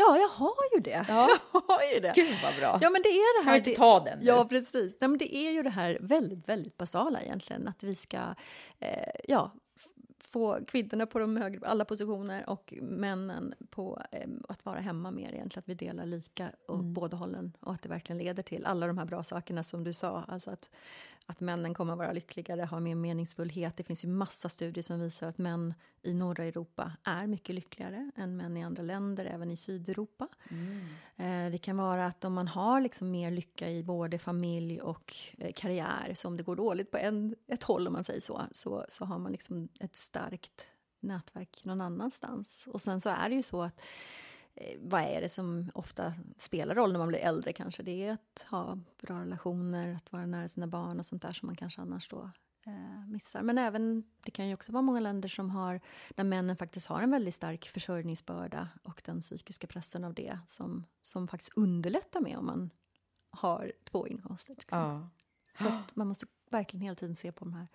Ja, 0.00 0.18
jag 0.18 0.28
har 0.28 0.54
ju 0.74 0.80
det. 0.80 1.04
Ja. 1.08 1.28
Jag 1.52 1.60
har 1.60 1.82
ju 1.94 2.00
det. 2.00 2.12
Gud 2.14 2.36
vad 2.42 2.54
bra. 2.54 2.78
Ja, 2.82 2.90
men 2.90 3.02
det 3.02 3.08
är 3.08 3.42
det 3.42 3.50
här. 3.50 3.56
Kan 3.56 3.64
vi 3.64 3.70
inte 3.70 3.80
ta 3.80 4.00
den 4.00 4.18
nu? 4.18 4.24
Ja, 4.24 4.44
precis. 4.44 4.96
Nej, 5.00 5.08
men 5.08 5.18
det 5.18 5.36
är 5.36 5.50
ju 5.50 5.62
det 5.62 5.70
här 5.70 5.98
väldigt, 6.00 6.48
väldigt 6.48 6.76
basala 6.76 7.22
egentligen, 7.22 7.68
att 7.68 7.82
vi 7.82 7.94
ska, 7.94 8.34
eh, 8.78 9.10
ja, 9.28 9.50
få 10.30 10.58
kvinnorna 10.66 11.06
på 11.06 11.18
de 11.18 11.36
högre, 11.36 11.68
alla 11.68 11.84
positioner 11.84 12.50
och 12.50 12.74
männen 12.82 13.54
på 13.70 14.02
eh, 14.12 14.28
att 14.48 14.64
vara 14.64 14.78
hemma 14.78 15.10
mer 15.10 15.32
egentligen, 15.32 15.58
att 15.58 15.68
vi 15.68 15.74
delar 15.74 16.06
lika 16.06 16.50
åt 16.68 16.80
mm. 16.80 16.94
båda 16.94 17.16
hållen 17.16 17.52
och 17.60 17.72
att 17.72 17.82
det 17.82 17.88
verkligen 17.88 18.18
leder 18.18 18.42
till 18.42 18.66
alla 18.66 18.86
de 18.86 18.98
här 18.98 19.04
bra 19.04 19.22
sakerna 19.22 19.62
som 19.62 19.84
du 19.84 19.92
sa, 19.92 20.24
alltså 20.28 20.50
att 20.50 20.70
att 21.30 21.40
männen 21.40 21.74
kommer 21.74 21.92
att 21.92 21.98
vara 21.98 22.12
lyckligare, 22.12 22.64
ha 22.64 22.80
mer 22.80 22.94
meningsfullhet. 22.94 23.76
Det 23.76 23.82
finns 23.82 24.04
ju 24.04 24.08
massa 24.08 24.48
studier 24.48 24.82
som 24.82 25.00
visar 25.00 25.26
att 25.26 25.38
män 25.38 25.74
i 26.02 26.14
norra 26.14 26.44
Europa 26.44 26.92
är 27.04 27.26
mycket 27.26 27.54
lyckligare 27.54 28.10
än 28.16 28.36
män 28.36 28.56
i 28.56 28.64
andra 28.64 28.82
länder, 28.82 29.24
även 29.24 29.50
i 29.50 29.56
Sydeuropa. 29.56 30.28
Mm. 30.50 30.86
Eh, 31.16 31.52
det 31.52 31.58
kan 31.58 31.76
vara 31.76 32.06
att 32.06 32.24
om 32.24 32.32
man 32.32 32.48
har 32.48 32.80
liksom 32.80 33.10
mer 33.10 33.30
lycka 33.30 33.70
i 33.70 33.82
både 33.82 34.18
familj 34.18 34.80
och 34.80 35.14
eh, 35.38 35.52
karriär, 35.52 36.12
så 36.14 36.28
om 36.28 36.36
det 36.36 36.42
går 36.42 36.56
dåligt 36.56 36.90
på 36.90 36.96
en, 36.98 37.36
ett 37.46 37.62
håll 37.62 37.86
om 37.86 37.92
man 37.92 38.04
säger 38.04 38.20
så, 38.20 38.42
så, 38.52 38.86
så 38.88 39.04
har 39.04 39.18
man 39.18 39.32
liksom 39.32 39.68
ett 39.80 39.96
starkt 39.96 40.66
nätverk 41.00 41.64
någon 41.64 41.80
annanstans. 41.80 42.64
Och 42.66 42.80
sen 42.80 43.00
så 43.00 43.10
är 43.10 43.28
det 43.28 43.34
ju 43.34 43.42
så 43.42 43.62
att 43.62 43.80
vad 44.78 45.02
är 45.02 45.20
det 45.20 45.28
som 45.28 45.70
ofta 45.74 46.14
spelar 46.38 46.74
roll 46.74 46.92
när 46.92 46.98
man 46.98 47.08
blir 47.08 47.18
äldre 47.18 47.52
kanske? 47.52 47.82
Det 47.82 48.06
är 48.06 48.12
att 48.12 48.46
ha 48.50 48.78
bra 49.02 49.20
relationer, 49.20 49.94
att 49.94 50.12
vara 50.12 50.26
nära 50.26 50.48
sina 50.48 50.66
barn 50.66 50.98
och 50.98 51.06
sånt 51.06 51.22
där 51.22 51.32
som 51.32 51.46
man 51.46 51.56
kanske 51.56 51.80
annars 51.80 52.08
då 52.08 52.30
eh, 52.66 53.08
missar. 53.08 53.42
Men 53.42 53.58
även, 53.58 54.04
det 54.24 54.30
kan 54.30 54.48
ju 54.48 54.54
också 54.54 54.72
vara 54.72 54.82
många 54.82 55.00
länder 55.00 55.28
som 55.28 55.50
har, 55.50 55.80
där 56.14 56.24
männen 56.24 56.56
faktiskt 56.56 56.86
har 56.86 57.02
en 57.02 57.10
väldigt 57.10 57.34
stark 57.34 57.68
försörjningsbörda 57.68 58.68
och 58.82 59.02
den 59.04 59.20
psykiska 59.20 59.66
pressen 59.66 60.04
av 60.04 60.14
det 60.14 60.38
som, 60.46 60.86
som 61.02 61.28
faktiskt 61.28 61.52
underlättar 61.56 62.20
med 62.20 62.38
om 62.38 62.46
man 62.46 62.70
har 63.30 63.72
två 63.84 64.08
inkomster. 64.08 64.56
Ja. 64.70 65.08
Så 65.58 65.78
man 65.94 66.08
måste 66.08 66.26
verkligen 66.50 66.82
hela 66.82 66.94
tiden 66.94 67.16
se 67.16 67.32
på 67.32 67.44
de 67.44 67.54
här 67.54 67.68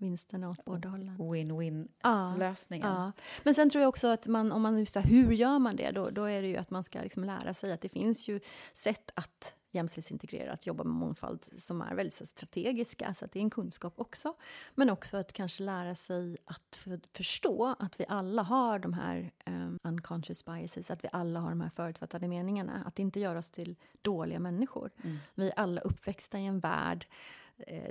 vinsterna 0.00 0.50
åt 0.50 0.64
båda 0.64 0.88
hållen. 0.88 1.16
Win-win-lösningen. 1.32 2.88
Ja, 2.88 3.12
ja. 3.16 3.22
Men 3.42 3.54
sen 3.54 3.70
tror 3.70 3.82
jag 3.82 3.88
också 3.88 4.08
att 4.08 4.26
man, 4.26 4.52
om 4.52 4.62
man 4.62 4.78
just 4.78 4.96
hur 4.96 5.32
gör 5.32 5.58
man 5.58 5.76
det? 5.76 5.90
Då, 5.90 6.10
då 6.10 6.24
är 6.24 6.42
det 6.42 6.48
ju 6.48 6.56
att 6.56 6.70
man 6.70 6.84
ska 6.84 7.00
liksom 7.00 7.24
lära 7.24 7.54
sig 7.54 7.72
att 7.72 7.80
det 7.80 7.88
finns 7.88 8.28
ju 8.28 8.40
sätt 8.72 9.10
att 9.14 9.54
jämställdhetsintegrera, 9.72 10.52
att 10.52 10.66
jobba 10.66 10.84
med 10.84 10.94
mångfald 10.94 11.46
som 11.56 11.82
är 11.82 11.94
väldigt 11.94 12.28
strategiska, 12.28 13.14
så 13.14 13.24
att 13.24 13.32
det 13.32 13.38
är 13.38 13.42
en 13.42 13.50
kunskap 13.50 13.94
också. 13.96 14.34
Men 14.74 14.90
också 14.90 15.16
att 15.16 15.32
kanske 15.32 15.62
lära 15.62 15.94
sig 15.94 16.36
att 16.44 16.76
för, 16.76 17.00
förstå 17.12 17.76
att 17.78 18.00
vi 18.00 18.04
alla 18.08 18.42
har 18.42 18.78
de 18.78 18.92
här 18.92 19.30
um, 19.46 19.78
unconscious 19.82 20.44
biases, 20.44 20.90
att 20.90 21.04
vi 21.04 21.08
alla 21.12 21.40
har 21.40 21.50
de 21.50 21.60
här 21.60 21.70
förutfattade 21.70 22.28
meningarna, 22.28 22.82
att 22.86 22.98
inte 22.98 23.20
göra 23.20 23.38
oss 23.38 23.50
till 23.50 23.76
dåliga 24.02 24.38
människor. 24.38 24.90
Mm. 25.04 25.18
Vi 25.34 25.48
är 25.48 25.58
alla 25.58 25.80
uppväxta 25.80 26.38
i 26.38 26.46
en 26.46 26.60
värld 26.60 27.06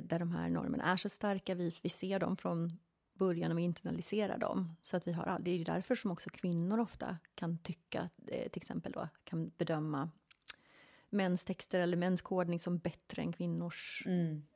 där 0.01 0.19
de 0.19 0.31
här 0.31 0.49
normerna 0.49 0.83
är 0.83 0.97
så 0.97 1.09
starka. 1.09 1.55
Vi, 1.55 1.75
vi 1.81 1.89
ser 1.89 2.19
dem 2.19 2.37
från 2.37 2.77
början 3.19 3.51
och 3.51 3.57
vi 3.57 3.63
internaliserar 3.63 4.37
dem. 4.37 4.75
Så 4.81 4.97
att 4.97 5.07
vi 5.07 5.11
har, 5.11 5.39
det 5.39 5.51
är 5.51 5.65
därför 5.65 5.95
som 5.95 6.11
också 6.11 6.29
kvinnor 6.29 6.79
ofta 6.79 7.17
kan 7.35 7.57
tycka, 7.57 8.09
eh, 8.27 8.49
till 8.49 8.61
exempel 8.61 8.91
då, 8.91 9.09
kan 9.23 9.51
bedöma 9.57 10.09
mäns 11.09 11.45
texter 11.45 11.79
eller 11.79 11.97
mäns 11.97 12.21
kodning 12.21 12.59
som 12.59 12.77
bättre 12.77 13.21
än 13.21 13.33
kvinnors. 13.33 14.03
Mm. 14.05 14.47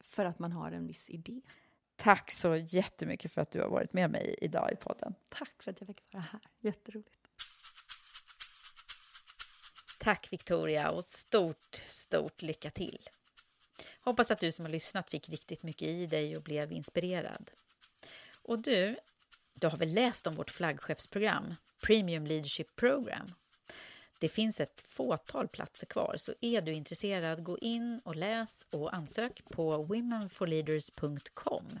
För 0.00 0.24
att 0.24 0.38
man 0.38 0.52
har 0.52 0.72
en 0.72 0.86
viss 0.86 1.10
idé. 1.10 1.40
Tack 1.96 2.30
så 2.30 2.56
jättemycket 2.56 3.32
för 3.32 3.40
att 3.40 3.50
du 3.50 3.60
har 3.60 3.68
varit 3.68 3.92
med 3.92 4.10
mig 4.10 4.36
idag 4.40 4.72
i 4.72 4.76
podden. 4.76 5.14
Tack 5.28 5.62
för 5.62 5.70
att 5.70 5.80
jag 5.80 5.86
fick 5.86 6.12
vara 6.12 6.22
här. 6.22 6.40
Jätteroligt. 6.60 7.16
Tack 9.98 10.32
Victoria 10.32 10.90
och 10.90 11.04
stort, 11.04 11.84
stort 11.86 12.42
lycka 12.42 12.70
till. 12.70 13.08
Hoppas 14.00 14.30
att 14.30 14.40
du 14.40 14.52
som 14.52 14.64
har 14.64 14.72
lyssnat 14.72 15.10
fick 15.10 15.28
riktigt 15.28 15.62
mycket 15.62 15.88
i 15.88 16.06
dig 16.06 16.36
och 16.36 16.42
blev 16.42 16.72
inspirerad. 16.72 17.50
Och 18.42 18.62
du, 18.62 18.96
du 19.54 19.66
har 19.66 19.78
väl 19.78 19.92
läst 19.94 20.26
om 20.26 20.34
vårt 20.34 20.50
flaggskeppsprogram, 20.50 21.54
Premium 21.86 22.26
Leadership 22.26 22.76
Program? 22.76 23.26
Det 24.20 24.28
finns 24.28 24.60
ett 24.60 24.84
fåtal 24.88 25.48
platser 25.48 25.86
kvar, 25.86 26.16
så 26.18 26.34
är 26.40 26.60
du 26.60 26.72
intresserad, 26.72 27.44
gå 27.44 27.58
in 27.58 28.00
och 28.04 28.16
läs 28.16 28.66
och 28.72 28.94
ansök 28.94 29.42
på 29.50 29.82
womenforleaders.com. 29.82 31.80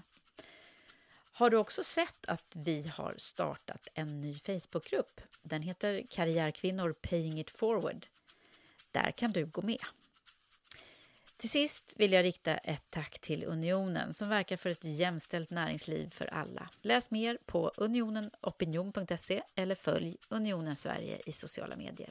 Har 1.32 1.50
du 1.50 1.56
också 1.56 1.84
sett 1.84 2.26
att 2.26 2.46
vi 2.54 2.88
har 2.88 3.14
startat 3.16 3.88
en 3.94 4.20
ny 4.20 4.34
Facebookgrupp? 4.34 5.20
Den 5.42 5.62
heter 5.62 6.02
Karriärkvinnor 6.10 6.92
Paying 6.92 7.40
It 7.40 7.50
Forward. 7.50 8.06
Där 8.90 9.10
kan 9.10 9.32
du 9.32 9.46
gå 9.46 9.62
med. 9.62 9.80
Till 11.40 11.50
sist 11.50 11.92
vill 11.96 12.12
jag 12.12 12.24
rikta 12.24 12.56
ett 12.56 12.84
tack 12.90 13.18
till 13.20 13.44
Unionen 13.44 14.14
som 14.14 14.28
verkar 14.28 14.56
för 14.56 14.70
ett 14.70 14.84
jämställt 14.84 15.50
näringsliv 15.50 16.10
för 16.10 16.34
alla. 16.34 16.68
Läs 16.82 17.10
mer 17.10 17.38
på 17.46 17.72
unionenopinion.se 17.76 19.42
eller 19.54 19.74
följ 19.74 20.16
Unionen 20.28 20.76
Sverige 20.76 21.20
i 21.26 21.32
sociala 21.32 21.76
medier. 21.76 22.10